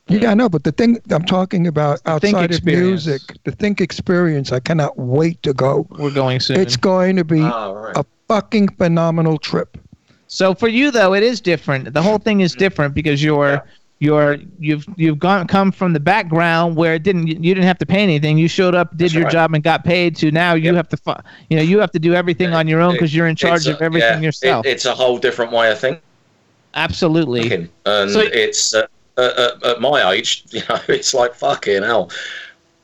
[0.10, 3.80] Yeah, I know, but the thing I'm talking about The outside of music, the Think
[3.80, 5.88] Experience, I cannot wait to go.
[5.92, 6.60] We're going soon.
[6.60, 7.96] It's going to be Oh, right.
[7.96, 9.78] a fucking phenomenal trip.
[10.28, 11.94] so for you though, it is different.
[11.94, 13.64] The whole thing is different because you're
[14.02, 17.86] you're you've you've gone come from the background where it didn't you didn't have to
[17.86, 18.38] pay anything.
[18.38, 19.32] You showed up, did That's your right.
[19.34, 20.16] job, and got paid.
[20.18, 20.76] To now you Yep.
[20.76, 23.36] have to you know you have to do everything on your own because you're in
[23.36, 24.66] charge a- of everything yeah, yourself.
[24.66, 26.02] It, it's a whole different way of thinking.
[26.76, 27.52] Absolutely.
[27.86, 28.86] And So- it's uh,
[29.20, 32.12] uh, uh, at my age, you know, it's like fucking hell.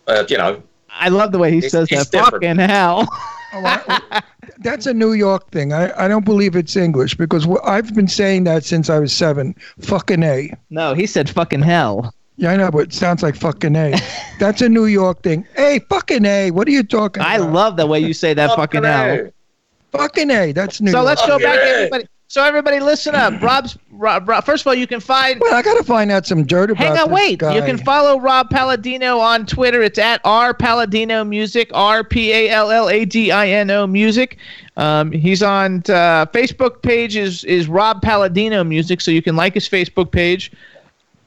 [0.08, 2.24] Uh, you know, I love the way he It's- says it's that.
[2.24, 2.44] different.
[2.44, 3.08] Fucking hell.
[3.54, 4.22] Oh, I-
[4.60, 5.74] that's a New York thing.
[5.74, 9.56] I, I don't believe it's English because I've been saying that since I was seven.
[9.82, 10.52] Fucking A.
[10.70, 12.14] no, he said fucking hell.
[12.38, 13.96] Yeah, I know, but it sounds like fucking A.
[14.40, 15.48] That's a New York thing.
[15.56, 16.52] Hey, fucking A.
[16.52, 17.32] What are you talking about?
[17.32, 17.54] I about?
[17.54, 19.30] love the way you say that fucking hell.
[19.92, 20.52] Fucking A.
[20.52, 21.06] That's New So York.
[21.08, 22.06] let's go back, everybody.
[22.36, 23.42] So everybody, listen up.
[23.42, 24.44] Rob's Rob, Rob.
[24.44, 25.40] First of all, you can find.
[25.40, 27.40] Well, I got to find out some dirt about Hang on, wait.
[27.40, 27.56] guy.
[27.56, 29.82] You can follow Rob Palladino on Twitter.
[29.82, 33.88] It's at R Palladino Music, R P A L L A D I N O
[33.88, 34.38] Music.
[34.76, 39.54] Um, he's on uh, Facebook page is is Rob Palladino Music, so you can like
[39.54, 40.52] his Facebook page.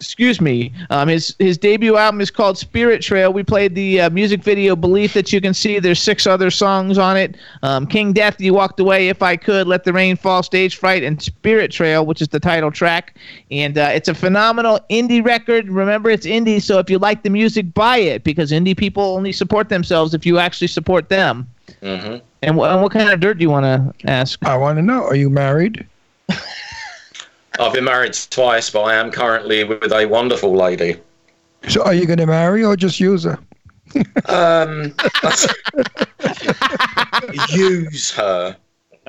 [0.00, 0.72] Excuse me.
[0.90, 3.32] Um, his his debut album is called Spirit Trail.
[3.32, 5.80] We played the uh, music video Belief that you can see.
[5.80, 7.36] There's six other songs on it.
[7.64, 11.02] Um, King Death, You Walked Away, If I Could, Let the Rain Fall, Stage Fright,
[11.02, 13.16] and Spirit Trail, which is the title track.
[13.50, 15.68] And uh, it's a phenomenal indie record.
[15.68, 19.32] Remember, it's indie, so if you like the music, buy it because indie people only
[19.32, 21.48] support themselves if you actually support them.
[21.82, 24.38] hmm And, wh- and what kind of dirt do you want to ask?
[24.44, 25.02] I want to know.
[25.02, 25.84] Are you married?
[27.58, 30.96] I've been married twice, but I am currently with a wonderful lady.
[31.68, 33.38] So are you going to marry or just use her?
[34.26, 34.94] Um,
[37.50, 38.56] use her.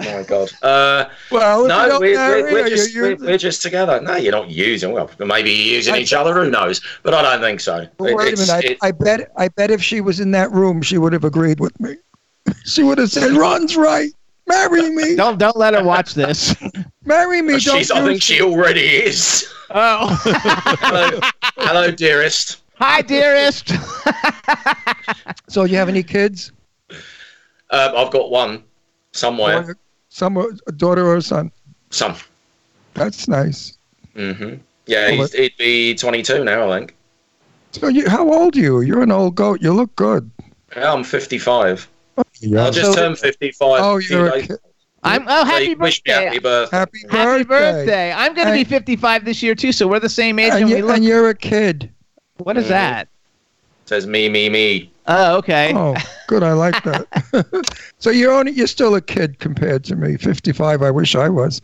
[0.02, 0.50] Oh my god.
[0.64, 4.00] Uh, Well, no, don't we're, marry we're, we're, just, we're, we're just together.
[4.02, 4.94] No, you're not using.
[4.94, 6.34] Well, maybe you're using I- each other.
[6.34, 6.82] Who knows?
[7.04, 7.86] But I don't think so.
[8.00, 8.66] Well, wait a minute.
[8.66, 9.32] it- I, I bet.
[9.38, 11.96] I bet if she was in that room, she would have agreed with me.
[12.66, 14.10] She would have said, "Ron's right.
[14.48, 15.16] Marry me.
[15.16, 16.56] Don't don't let her watch this.
[17.10, 17.53] Marry me.
[17.60, 19.52] Don't she's, I think she already is.
[19.72, 20.07] Oh,
[20.80, 21.19] Hello,
[21.57, 22.61] hello, dearest.
[22.76, 23.72] hi, dearest.
[25.48, 26.52] So you have any kids?
[27.72, 28.64] Um, I've got one
[29.11, 29.64] somewhere.
[29.72, 29.77] Or
[30.10, 31.52] Some a daughter or a son?
[31.90, 32.15] Some.
[32.94, 33.77] That's nice.
[34.15, 34.56] Mm-hmm.
[34.86, 36.95] Yeah, Well, he's, he'd be 22 now, I think.
[37.72, 38.81] So you, how old are you?
[38.81, 39.60] You're an old goat.
[39.64, 40.30] You look good.
[40.76, 41.90] Yeah, I'm 55.
[42.19, 42.69] I Yeah.
[42.69, 43.81] just So- turned 55.
[43.84, 44.57] Oh, you're a days kid.
[45.04, 46.12] I'm oh happy you birthday.
[46.12, 46.78] happy birthday.
[46.78, 47.18] Happy birthday.
[47.18, 48.12] Happy birthday.
[48.12, 50.70] I'm going to be 55 this year too, so we're the same age and, And,
[50.70, 51.90] we you, look and you're a kid.
[52.38, 53.08] What is that?
[53.86, 54.92] Says me, me, me.
[55.08, 55.74] Oh, okay.
[55.76, 55.96] Oh,
[56.28, 56.44] good.
[56.44, 57.68] I like that.
[58.00, 60.16] so you're only you're still a kid compared to me.
[60.18, 60.84] 55.
[60.84, 61.62] I wish I was.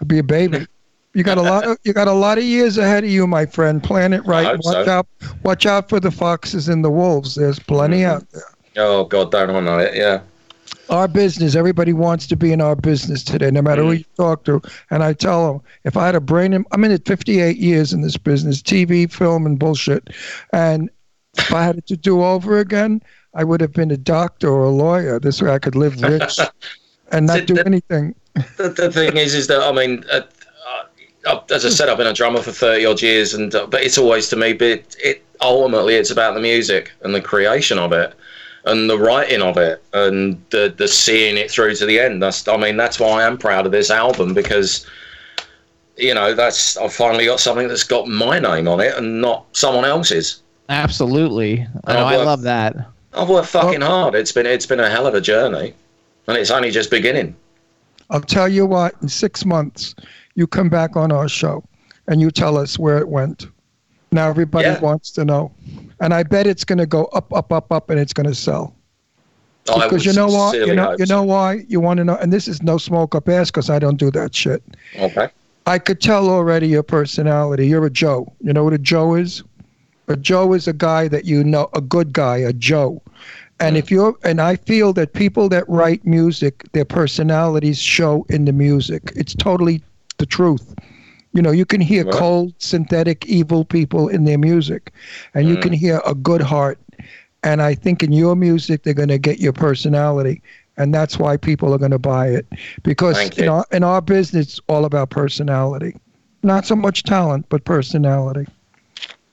[0.00, 0.66] I'd be a baby.
[1.12, 3.44] You got a lot of you got a lot of years ahead of you, my
[3.46, 3.82] friend.
[3.82, 4.58] Plan it right.
[4.64, 4.90] Watch so.
[4.90, 5.06] out.
[5.42, 7.34] Watch out for the foxes and the wolves.
[7.34, 8.06] There's plenty Mhm.
[8.06, 8.42] out there.
[8.78, 9.94] Oh, God, don't I know it?
[9.94, 10.20] Yeah.
[10.88, 11.56] Our business.
[11.56, 13.98] Everybody wants to be in our business today, no matter who Mm.
[13.98, 14.62] you talk to.
[14.90, 17.92] And I tell them, if I had a brain, in, I'm in it 58 years
[17.92, 20.10] in this business, TV, film, and bullshit.
[20.52, 20.88] And
[21.36, 23.02] if I had it to do over again,
[23.34, 25.18] I would have been a doctor or a lawyer.
[25.18, 26.38] This way, I could live rich
[27.12, 28.14] and not Th- do th- anything.
[28.56, 30.20] the, the thing is, is that I mean, uh,
[31.26, 33.82] uh, as I said, I've been a drummer for thirty odd years, and uh, but
[33.82, 37.78] it's always to me, but it, it ultimately it's about the music and the creation
[37.78, 38.14] of it,
[38.66, 42.22] and the writing of it, and the the seeing it through to the end.
[42.22, 44.86] That's I mean, that's why I am proud of this album because.
[45.98, 49.46] You know, that's I've finally got something that's got my name on it and not
[49.52, 50.42] someone else's.
[50.68, 51.66] Absolutely.
[51.74, 52.76] Oh, I know, Oh, I love that.
[53.14, 54.14] I've worked fucking hard.
[54.14, 55.72] It's been it's been a hell of a journey,
[56.26, 57.34] and it's only just beginning.
[58.10, 59.94] I'll tell you what, in six months,
[60.34, 61.64] you come back on our show
[62.08, 63.46] and you tell us where it went.
[64.12, 64.80] Now everybody Yeah.
[64.80, 65.50] wants to know.
[66.00, 68.34] And I bet it's going to go up, up, up, up, and it's going to
[68.34, 68.74] sell.
[69.74, 70.54] I Because you know why?
[70.54, 71.16] You know, you so.
[71.16, 71.64] know why?
[71.68, 72.16] You want to know?
[72.16, 74.62] And this is no smoke up ass because I don't do that shit.
[74.98, 75.28] Okay.
[75.66, 77.66] I could tell already your personality.
[77.66, 78.32] You're a Joe.
[78.40, 79.42] You know what a Joe is?
[80.08, 83.02] A Joe is a guy that you know, a good guy, a Joe.
[83.58, 88.44] And if you're, and I feel that people that write music, their personalities show in
[88.44, 89.12] the music.
[89.16, 89.82] It's totally
[90.18, 90.74] the truth.
[91.36, 92.14] You know, you can hear Right.
[92.14, 94.90] cold, synthetic, evil people in their music,
[95.34, 95.62] and you Mm.
[95.62, 96.78] can hear a good heart.
[97.42, 100.40] And I think in your music, they're going to get your personality.
[100.78, 102.46] And that's why people are going to buy it.
[102.82, 103.50] Because Thank in you.
[103.50, 105.94] our, in our business, it's all about personality.
[106.42, 108.46] Not so much talent, but personality.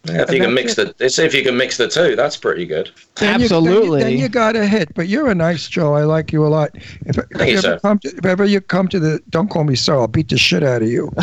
[0.06, 1.88] Yeah, if And you can that's mix the, let's see if you can mix the
[1.88, 2.18] two.
[2.18, 2.92] That's pretty good.
[3.16, 4.00] Then you- Absolutely.
[4.02, 4.94] then, you, then you got a hit.
[4.94, 5.94] But you're a nice Joe.
[5.94, 6.72] I like you a lot.
[7.06, 7.80] If, if, Thank you, ever sir.
[7.80, 9.96] come to, if ever you come to the, don't call me sir.
[9.96, 11.10] I'll beat the shit out of you.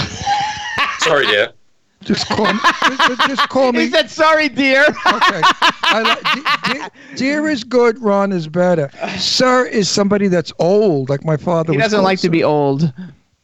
[1.01, 1.53] Sorry, dear.
[2.03, 2.59] Just call me.
[2.87, 3.81] just, just call me.
[3.81, 5.43] He said, "Sorry, dear." Okay.
[5.83, 8.01] I like, de- de- dear is good.
[8.01, 8.91] Ron is better.
[9.19, 11.73] Sir is somebody that's old, like my father.
[11.73, 12.91] he was doesn't called like to be old.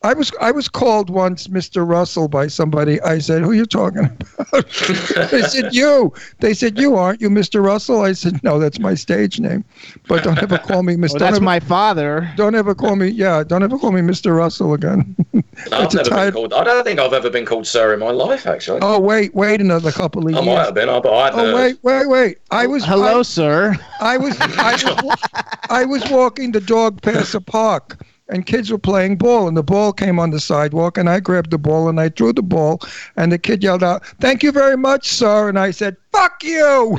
[0.06, 1.84] I was I was called once Mr.
[1.86, 3.00] Russell by somebody.
[3.02, 4.70] I said, "Who are you talking about?"
[5.32, 7.60] they said, "You." They said, "You aren't you, Mr.
[7.64, 9.64] Russell?" I said, "No, that's my stage name,
[10.06, 11.14] but don't ever call me Mr.
[11.14, 12.30] Well, that's ever- my father.
[12.36, 13.08] Don't ever call me.
[13.08, 14.36] Yeah, don't ever call me Mr.
[14.36, 15.16] Russell again.
[15.72, 16.52] I've It's a never been called.
[16.52, 18.46] I don't think I've ever been called sir in my life.
[18.46, 20.46] Actually, oh wait, wait another couple of I years.
[20.46, 20.88] might have been.
[20.88, 22.38] I, but I Oh wait, wait, wait!
[22.52, 23.74] I was Hello, I, sir.
[24.00, 24.72] I was I
[25.02, 25.20] was
[25.68, 29.62] I was walking the dog past a park, and kids were playing ball, and the
[29.62, 32.80] ball came on the sidewalk, and I grabbed the ball and I threw the ball,
[33.16, 36.98] and the kid yelled out, "Thank you very much, sir," and I said, "Fuck you!"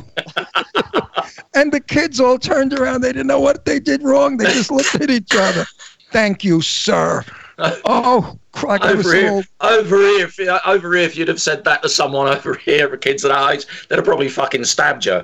[1.56, 3.02] and the kids all turned around.
[3.02, 4.38] They didn't know what they did wrong.
[4.38, 5.66] They just looked at each other.
[6.12, 7.24] Thank you, sir.
[7.60, 8.84] Oh, crack!
[8.84, 12.28] Over here, so over here, if, over here, if you'd have said that to someone
[12.28, 15.24] over here, at kids at our age, they'd have probably fucking stabbed you.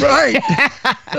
[0.00, 0.38] right.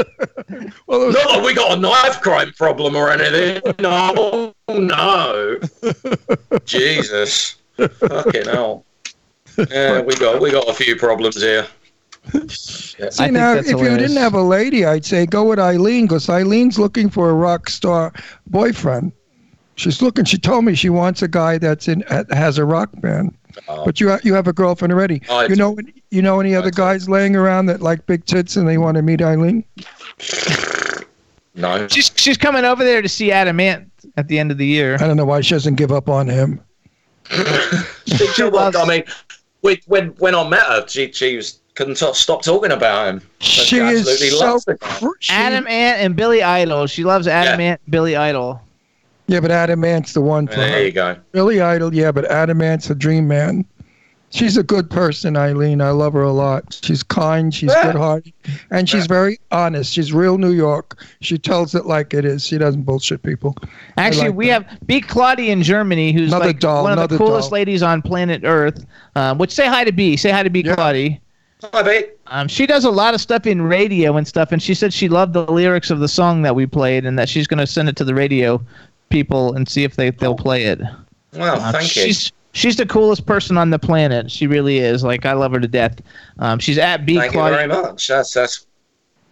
[0.87, 3.61] well, it was, Not that we got a knife crime problem or anything.
[3.79, 5.59] No, no.
[6.65, 8.85] Jesus, fucking hell.
[9.69, 11.67] Yeah, we got we got a few problems here.
[12.33, 13.09] Yeah.
[13.09, 16.79] See now, if you didn't have a lady, I'd say go with Eileen because Eileen's
[16.79, 18.13] looking for a rock star
[18.47, 19.11] boyfriend.
[19.75, 20.25] She's looking.
[20.25, 22.01] She told me she wants a guy that's in
[22.31, 23.35] has a rock band.
[23.67, 23.83] Uh-huh.
[23.85, 25.21] But you ha- you have a girlfriend already.
[25.29, 25.77] Oh, you know
[26.11, 29.01] you know any other guys laying around that like big tits and they want to
[29.01, 29.63] meet Eileen?
[31.55, 31.87] No.
[31.87, 34.95] She's she's coming over there to see Adam Ant at the end of the year.
[34.95, 36.59] I don't know why she doesn't give up on him.
[38.05, 39.03] She loves- I mean,
[39.61, 43.21] we, when when I met her, she she was couldn't t- stop talking about him.
[43.39, 44.87] She is absolutely so loves the guy.
[44.99, 46.85] cr- she- Adam Ant and Billy Idol.
[46.87, 48.61] She loves Adam Ant, Billy Idol.
[49.27, 50.83] Yeah, but Adam Ant's the one for There her.
[50.83, 51.15] you go.
[51.31, 53.65] Billy Idol, yeah, but Adam Ant's a dream man.
[54.31, 55.79] She's a good person, Eileen.
[55.79, 56.79] I love her a lot.
[56.83, 58.33] She's kind, she's good-hearted,
[58.71, 59.93] and she's very honest.
[59.93, 60.97] She's real New York.
[61.21, 62.43] She tells it like it is.
[62.43, 63.55] She doesn't bullshit people.
[63.97, 64.67] Actually, like we that.
[64.67, 65.01] have B.
[65.01, 67.59] Claudia in Germany, who's Another like doll, one of the coolest doll.
[67.59, 68.83] ladies on planet Earth.
[69.15, 70.17] Um, which say hi to B.
[70.17, 70.63] Say hi to B.
[70.63, 71.19] Claudia.
[71.71, 72.05] Hi, babe.
[72.27, 75.09] Um, she does a lot of stuff in radio and stuff, and she said she
[75.09, 77.87] loved the lyrics of the song that we played, and that she's going to send
[77.87, 78.59] it to the radio
[79.13, 80.81] people and see if they they'll play it.
[81.33, 82.01] Well, Uh, thank you.
[82.03, 84.29] she's she's the coolest person on the planet.
[84.29, 85.03] She really is.
[85.03, 86.01] Like I love her to death.
[86.39, 87.15] Um, she's at B.
[87.17, 87.57] Thank you Claudia.
[87.57, 88.07] very much.
[88.07, 88.65] That's that's,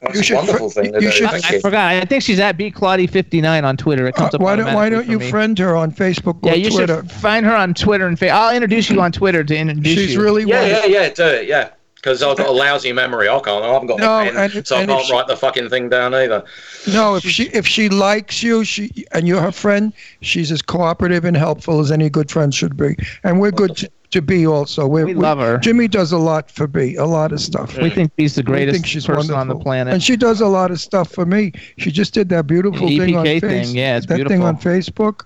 [0.01, 1.15] that's You a wonderful fr- thing to you do.
[1.15, 1.91] should- Thank I forgot.
[1.93, 2.71] I think she's at B.
[2.71, 4.07] Claudia fifty nine on Twitter.
[4.07, 4.41] It comes Uh, up.
[4.41, 5.29] why don't Why don't you me.
[5.29, 6.97] friend her on Facebook Yeah, or you Twitter?
[7.01, 10.13] should find her on Twitter and fa- I'll introduce you on Twitter to introduce She's
[10.15, 10.21] you.
[10.21, 10.89] really Yeah, wonderful.
[10.91, 11.09] yeah, yeah.
[11.09, 11.47] Do it.
[11.47, 11.69] Yeah.
[12.01, 13.29] Because I've got a lousy memory.
[13.29, 13.63] I can't.
[13.63, 15.37] I haven't got No, a pen, and so I and if can't she- write the
[15.37, 16.43] fucking thing down either.
[16.91, 21.25] No, if she if she likes you, she and you're her friend, she's as cooperative
[21.25, 22.95] and helpful as any good friend should be.
[23.23, 24.87] And we're good to, to be also.
[24.87, 25.59] We're, We love her.
[25.59, 27.77] Jimmy does a lot for B, a lot of stuff.
[27.77, 29.93] We think he's the We greatest think she's person on the planet.
[29.93, 31.51] And she does a lot of stuff for me.
[31.77, 34.57] She just did that beautiful The thing on EPK face, yeah, it's that thing on
[34.57, 35.25] Facebook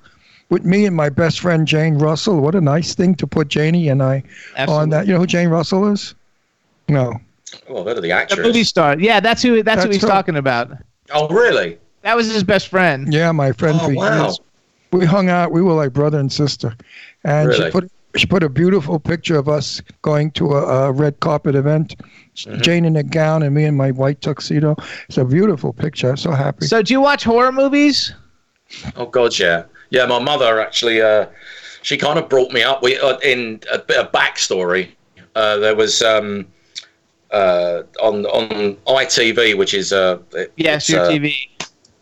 [0.50, 2.42] with me and my best friend Jane Russell.
[2.42, 4.24] What a nice thing to put Janie and I
[4.68, 5.08] on that.
[5.08, 6.14] You know who Jane Russell is?
[6.88, 7.14] No.
[7.70, 8.38] Well, they're the actors.
[8.38, 8.98] the movie star.
[9.00, 9.64] Yeah, that's who.
[9.64, 10.08] That's, who he's her.
[10.08, 10.72] talking about.
[11.12, 11.78] Oh, really?
[12.02, 13.12] That was his best friend.
[13.14, 14.24] Yeah, my friend Oh, for wow.
[14.26, 14.40] years.
[14.92, 15.52] We hung out.
[15.52, 16.76] We were like brother and sister,
[17.24, 17.66] and Really?
[17.66, 21.56] she put she put a beautiful picture of us going to a, a red carpet
[21.56, 21.96] event.
[22.36, 22.62] Mm-hmm.
[22.62, 24.76] Jane in a gown and me in my white tuxedo.
[25.10, 26.12] It's a beautiful picture.
[26.12, 26.66] I'm so happy.
[26.68, 28.14] So, do you watch horror movies?
[28.96, 30.06] Oh God, yeah, yeah.
[30.06, 31.28] My mother actually, uh,
[31.82, 32.82] she kind of brought me up.
[32.82, 34.92] We uh, in a bit of backstory.
[35.36, 36.48] Uh, there was um,
[37.32, 41.34] uh, on on ITV, which is uh, it- Yes, it's, your uh, TV.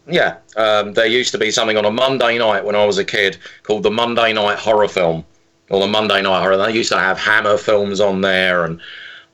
[0.07, 3.05] Yeah, um, there used to be something on a Monday night when I was a
[3.05, 5.23] kid called the Monday Night Horror Film,
[5.69, 6.57] or the Monday Night Horror.
[6.57, 8.81] They used to have Hammer films on there and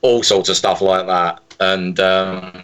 [0.02, 1.42] all sorts of stuff like that.
[1.58, 2.62] And um,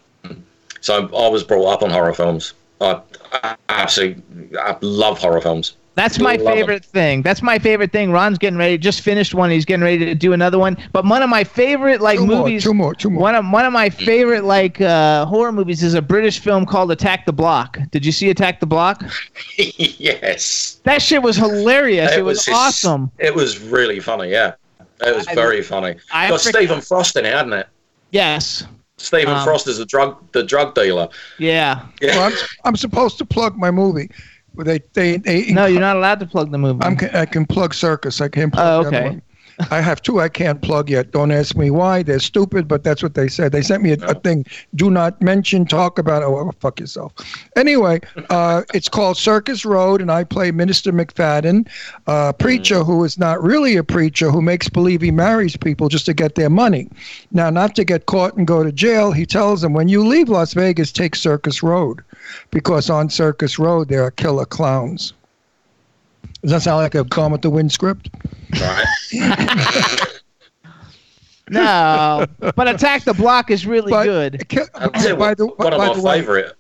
[0.81, 2.55] so I was brought up on horror films.
[2.81, 3.01] I,
[3.33, 5.77] I absolutely, I love horror films.
[5.97, 6.55] That's my Love 'em.
[6.55, 7.23] favorite thing.
[7.23, 8.13] That's my favorite thing.
[8.13, 8.77] Ron's getting ready.
[8.79, 9.51] Just finished one.
[9.51, 10.77] He's getting ready to do another one.
[10.93, 12.63] But one of my favorite like Two more, movies.
[12.65, 13.23] two more, two more.
[13.23, 16.91] One of one of my favorite like uh, horror movies is a British film called
[16.93, 17.79] Attack the Block.
[17.91, 19.03] Did you see Attack the Block?
[19.57, 22.13] yes, That shit was hilarious.
[22.13, 23.11] It, was, his- awesome.
[23.19, 24.31] It was really funny.
[24.31, 24.53] Yeah,
[25.01, 25.97] it was I- very funny.
[26.13, 27.69] I Got Stephen Frost in it, hadn't it?
[28.11, 28.65] Yes.
[28.99, 31.09] Stephen Um, Frost is the drug the drug dealer.
[31.39, 31.83] Yeah.
[32.01, 32.17] Yeah.
[32.17, 32.33] Well, I'm,
[32.65, 34.11] I'm supposed to plug my movie.
[34.57, 36.83] They, they, they, No, you're not allowed to plug the movie.
[36.83, 38.21] I'm, I can plug Circus.
[38.21, 39.21] I can't plug Oh, the other okay.
[39.71, 41.13] I have two I can't plug yet.
[41.13, 42.03] Don't ask me why.
[42.03, 43.53] They're stupid, but that's what they said.
[43.53, 44.45] They sent me a, a thing.
[44.75, 46.23] Do not mention, talk about.
[46.23, 47.13] Oh, well, fuck yourself.
[47.57, 48.01] Anyway,
[48.31, 51.69] uh, it's called Circus Road, and I play Minister McFadden,
[52.07, 56.07] a preacher who is not really a preacher, who makes believe he marries people just
[56.07, 56.89] to get their money.
[57.31, 60.29] Now, not to get caught and go to jail, he tells them, when you leave
[60.29, 62.03] Las Vegas, take Circus Road,
[62.51, 65.15] because on Circus Road there are killer clowns.
[66.43, 68.11] Does that sound like a Gone with the Wind script?
[68.61, 68.85] Right.
[71.49, 72.27] No,
[72.57, 74.49] but Attack the Block is really But- good.
[74.49, 76.57] Ki- I'll tell you by the, one of by my the way, favorite.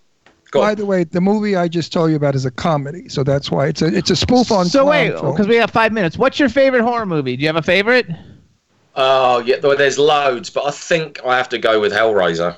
[0.52, 0.76] Go by on.
[0.76, 3.66] the way, the movie I just told you about is a comedy, so that's why
[3.66, 4.66] it's a it's a spoof on.
[4.66, 6.16] So wait, because we have five minutes.
[6.16, 7.36] What's your favorite horror movie?
[7.36, 8.06] Do you have a favorite?
[8.94, 12.54] Oh yeah, there's loads, but I think I have to go with Hellraiser.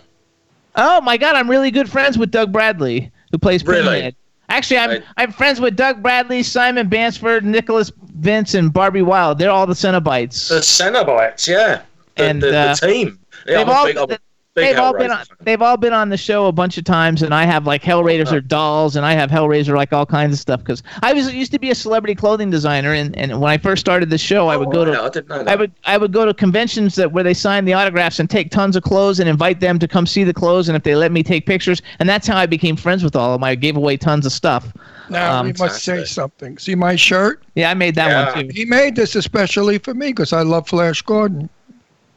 [0.76, 4.14] Oh my God, I'm really good friends with Doug Bradley, who plays Really?
[4.48, 9.38] Actually, I'm I'm friends with Doug Bradley, Simon Bamford, Nicholas Vince, and Barbie Wilde.
[9.38, 10.48] They're all the Cenobites.
[10.48, 11.82] The Cenobites, yeah.
[12.16, 13.18] The, And, the, uh, the team.
[13.46, 14.18] Yeah, they've all- big
[14.64, 17.34] They've all been on, they've all been on the show a bunch of times, and
[17.34, 20.60] I have like Hellraisers or dolls, and I have Hellraiser like all kinds of stuff
[20.60, 23.80] because I was used to be a celebrity clothing designer, and, and when I first
[23.80, 25.48] started the show, I would go to wow, I didn't know that.
[25.48, 28.50] I would I would go to conventions that where they sign the autographs and take
[28.50, 31.12] tons of clothes and invite them to come see the clothes, and if they let
[31.12, 33.44] me take pictures, and that's how I became friends with all of them.
[33.44, 34.72] I gave away tons of stuff.
[35.10, 36.58] Now Um, we must say something.
[36.58, 37.42] See my shirt?
[37.54, 38.50] Yeah, I made that one too.
[38.52, 41.48] He made this especially for me because I love Flash Gordon.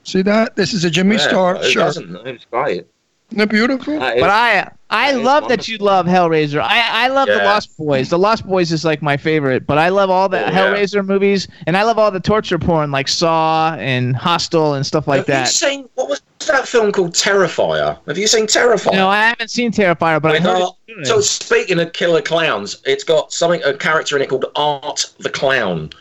[0.04, 0.56] See that?
[0.56, 1.84] This is a Jimmy Yeah, Star who shirt.
[1.84, 2.28] doesn't?
[2.28, 2.86] It's great.
[3.32, 3.98] Isn't it beautiful?
[4.00, 6.60] That is- But I I love that you love Hellraiser.
[6.62, 8.10] I I love the Lost Boys.
[8.10, 10.52] The Lost Boys is like my favorite, but I love all the Oh, yeah.
[10.52, 15.08] Hellraiser movies, and I love all the torture porn like Saw and Hostel and stuff
[15.08, 15.46] like Have that.
[15.48, 17.98] you seen what was that film called Terrifier?
[18.06, 18.94] Have you seen Terrifier?
[18.94, 22.22] No, I haven't seen Terrifier, but I With heard Art- it's so speaking of killer
[22.22, 25.92] clowns, it's got something a character in it called Art the Clown,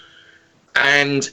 [0.74, 1.30] and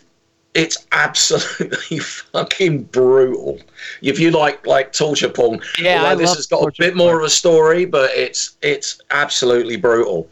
[0.57, 1.99] it's absolutely
[2.33, 3.59] fucking brutal.
[4.01, 6.83] If you like like torture porn, Yeah, although I this love has got a torture
[6.83, 10.27] bit more of a story, but it's it's absolutely brutal.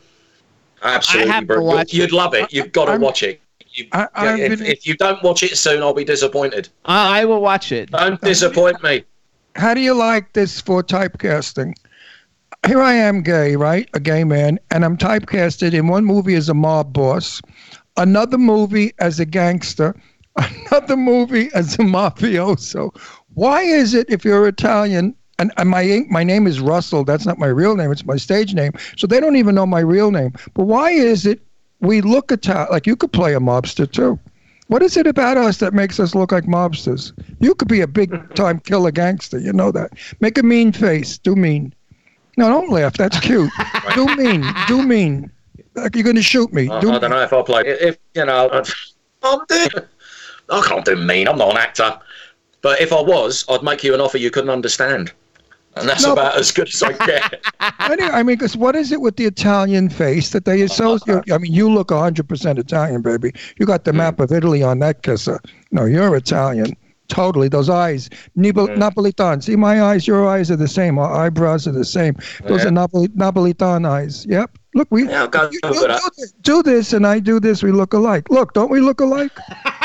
[0.84, 1.84] Absolutely brutal.
[1.88, 2.52] You'd love it.
[2.52, 3.40] You've got to I'm- watch it.
[3.72, 6.70] You, I- I've if, been- if you don't watch it soon, I'll be disappointed.
[6.86, 7.92] I, I will watch it.
[7.92, 9.04] Don't disappoint me.
[9.56, 11.74] How do you like this for typecasting?
[12.68, 13.88] Here I am, gay, right?
[13.94, 17.42] A gay man, and I'm typecasted in one movie as a mob boss,
[17.98, 19.96] another movie as a gangster,
[20.72, 22.96] another movie as a mafioso.
[23.34, 25.16] Why is it if you're Italian?
[25.38, 27.04] And, and my my name is Russell.
[27.04, 27.92] That's not my real name.
[27.92, 28.72] It's my stage name.
[28.98, 30.34] So they don't even know my real name.
[30.54, 31.42] But why is it
[31.82, 32.68] we look Italian?
[32.72, 34.18] Like you could play a mobster too.
[34.68, 37.12] What is it about us that makes us look like mobsters?
[37.40, 39.38] You could be a big time killer gangster.
[39.38, 39.92] You know that.
[40.22, 41.18] Make a mean face.
[41.18, 41.74] Do mean.
[42.38, 42.94] No, don't laugh.
[42.98, 43.52] That's cute.
[43.94, 44.44] do mean.
[44.68, 45.30] Do mean.
[45.76, 46.70] Like you're going to shoot me.
[46.70, 47.64] I, Do I don't know if I'll play.
[47.66, 48.72] If you know, I'd-
[49.24, 49.70] I'm doing.
[50.50, 51.28] I can't do mean.
[51.28, 52.00] I'm not an actor.
[52.62, 55.12] But if I was, I'd make you an offer you couldn't understand,
[55.76, 57.44] and that's No, about as good as I get.
[57.80, 61.32] Anyway, I mean, because what is it with the Italian face that they associate?
[61.32, 63.34] I mean, you look 100% Italian, baby.
[63.60, 63.98] You got the hmm.
[63.98, 65.36] map of Italy on that kisser.
[65.36, 66.76] Uh, no, you're Italian.
[67.08, 67.50] Totally.
[67.50, 68.10] Those eyes.
[68.36, 68.82] Nibol- hmm.
[68.82, 69.44] Napolitan.
[69.44, 70.98] See, my eyes, your eyes are the same.
[70.98, 72.16] Our eyebrows are the same.
[72.46, 72.70] Those Yeah.
[72.70, 74.26] are Napoli- Napolitan eyes.
[74.28, 74.58] Yep.
[74.74, 77.40] Look, we Yeah, I'll go you, over you do, this, do this and I do
[77.40, 77.62] this.
[77.62, 78.30] We look alike.
[78.32, 79.32] Look, don't we look alike?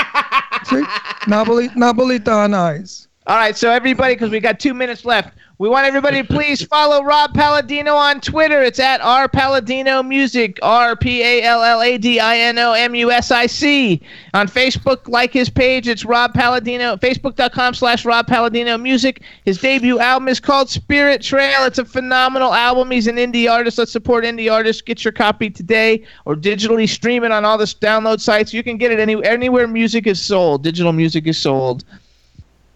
[0.64, 0.82] See?
[1.26, 3.08] Napolitan eyes.
[3.26, 6.62] All right, so everybody, because we got two minutes left, we want everybody to please
[6.62, 8.62] follow Rob Palladino on Twitter.
[8.62, 12.72] It's at R Palladino Music, R P A L L A D I N O
[12.72, 14.00] M U S I C.
[14.32, 19.20] On Facebook, like his page, it's Rob Palladino, facebook.com slash Rob Palladino Music.
[19.44, 21.66] His debut album is called Spirit Trail.
[21.66, 22.90] It's a phenomenal album.
[22.90, 23.76] He's an indie artist.
[23.76, 24.80] Let's support indie artists.
[24.80, 28.54] Get your copy today or digitally stream it on all the download sites.
[28.54, 30.64] You can get it any, anywhere music is sold.
[30.64, 31.84] Digital music is sold.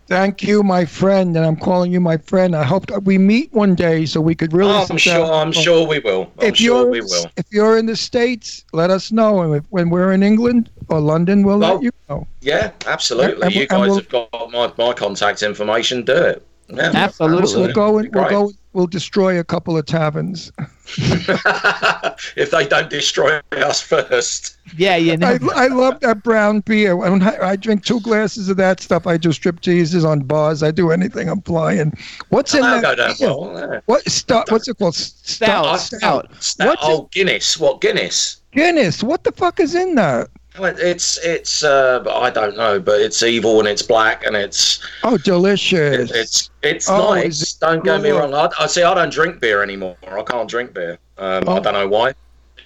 [0.06, 2.54] Thank you, my friend, and I'm calling you my friend.
[2.54, 4.70] I hope that we meet one day so we could really.
[4.72, 5.18] Oh, I'm sure.
[5.18, 5.30] down.
[5.30, 6.30] I'm sure we will.
[6.40, 7.26] I'm if sure you're we will.
[7.36, 11.00] if you're in the states, let us know, and if, when we're in England or
[11.00, 12.26] London, we'll Well, let you know.
[12.42, 13.42] Yeah, absolutely.
[13.46, 16.04] And- you and guys we'll- have got my, my contact information.
[16.04, 16.46] Do it.
[16.68, 17.62] Yeah, Absolutely.
[17.62, 18.30] We'll go and we'll Great.
[18.30, 18.52] go.
[18.74, 20.50] We'll destroy a couple of taverns.
[20.96, 24.58] if they don't destroy us first.
[24.76, 25.38] Yeah, you know.
[25.54, 26.96] I, I love that brown beer.
[26.96, 30.64] When I, I drink two glasses of that stuff, I do strip teases on bars.
[30.64, 31.28] I do anything.
[31.28, 31.92] I'm flying.
[32.30, 33.28] What's in That'll go down beer?
[33.28, 33.70] well.
[33.74, 33.80] yeah.
[33.86, 34.50] What stout?
[34.50, 34.96] What's it called?
[34.96, 35.78] Stout.
[35.78, 36.34] Stout.
[36.42, 36.66] Stout.
[36.66, 37.56] What's oh, Guinness.
[37.56, 38.40] What Guinness?
[38.52, 39.04] Guinness.
[39.04, 40.28] What the fuck is in that?
[40.58, 44.78] Well, It's it's uh, I don't know, but it's evil and it's black and it's
[45.02, 46.10] Oh, delicious.
[46.12, 47.42] it's it's Oh, nice.
[47.42, 48.18] it Don't get me good?
[48.20, 48.34] wrong.
[48.34, 48.82] I, I see.
[48.82, 49.96] I don't drink beer anymore.
[50.08, 50.98] I can't drink beer.
[51.18, 51.56] Um, Oh.
[51.56, 52.14] I don't know why.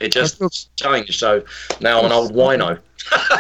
[0.01, 0.41] It just
[0.77, 1.15] changed.
[1.19, 1.43] So
[1.81, 2.79] now I'm an old wino.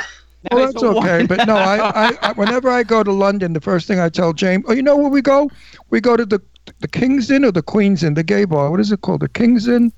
[0.52, 1.26] Well, that's okay.
[1.26, 4.32] But no, I, I, I, whenever I go to London, the first thing I tell
[4.32, 5.50] James, oh, you know where we go?
[5.90, 6.40] We go to the
[6.78, 8.70] the King's Inn or the Queen's Inn, the gay bar.
[8.70, 9.20] What is it called?
[9.20, 9.92] The King's Inn,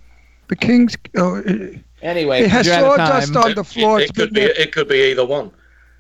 [0.48, 0.96] the King's.
[1.18, 4.00] Oh, it, Anyway, it has you're out of sawdust on the floor.
[4.00, 4.40] It, It's it could be.
[4.40, 5.50] there- It could be either one.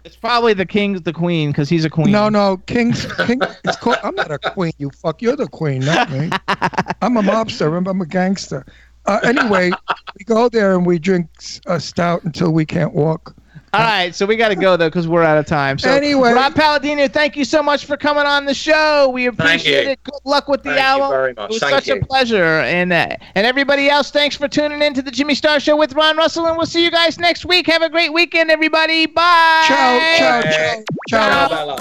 [0.02, 2.10] It's probably the king's the queen because he's a queen.
[2.10, 3.38] No, no, King's King.
[3.64, 3.98] It's called.
[4.02, 4.72] I'm not a queen.
[4.78, 5.20] You fuck.
[5.20, 6.30] You're the queen, not me.
[7.02, 7.76] I'm a mobster.
[7.76, 8.64] I'm, I'm a gangster.
[9.04, 9.70] Uh, anyway,
[10.18, 11.26] we go there and we drink
[11.66, 13.34] a stout until we can't walk.
[13.72, 15.78] All right, so we got to go though because we're out of time.
[15.78, 16.32] So Anyway.
[16.32, 19.08] Rob Palladino, thank you so much for coming on the show.
[19.10, 20.02] We appreciate it.
[20.02, 21.10] Good luck with the Thank you album.
[21.10, 21.50] very much.
[21.50, 21.94] It was Thank such you.
[22.00, 25.60] a pleasure, and uh, and everybody else, thanks for tuning in to the Jimmy Star
[25.60, 27.68] Show with Ron Russell, and we'll see you guys next week.
[27.68, 29.06] Have a great weekend, everybody.
[29.06, 29.64] Bye.
[29.68, 30.42] Ciao, ciao,
[31.08, 31.48] ciao, ciao.
[31.48, 31.78] Bella.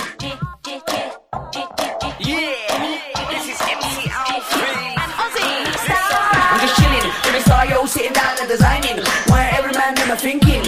[5.32, 8.98] I'm just chilling, with a star, yo, sitting and designing.
[9.30, 10.64] Where every man them a thinking,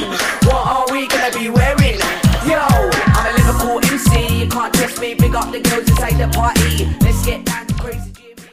[5.17, 6.85] Big up the girls inside the party.
[7.01, 7.50] Let's get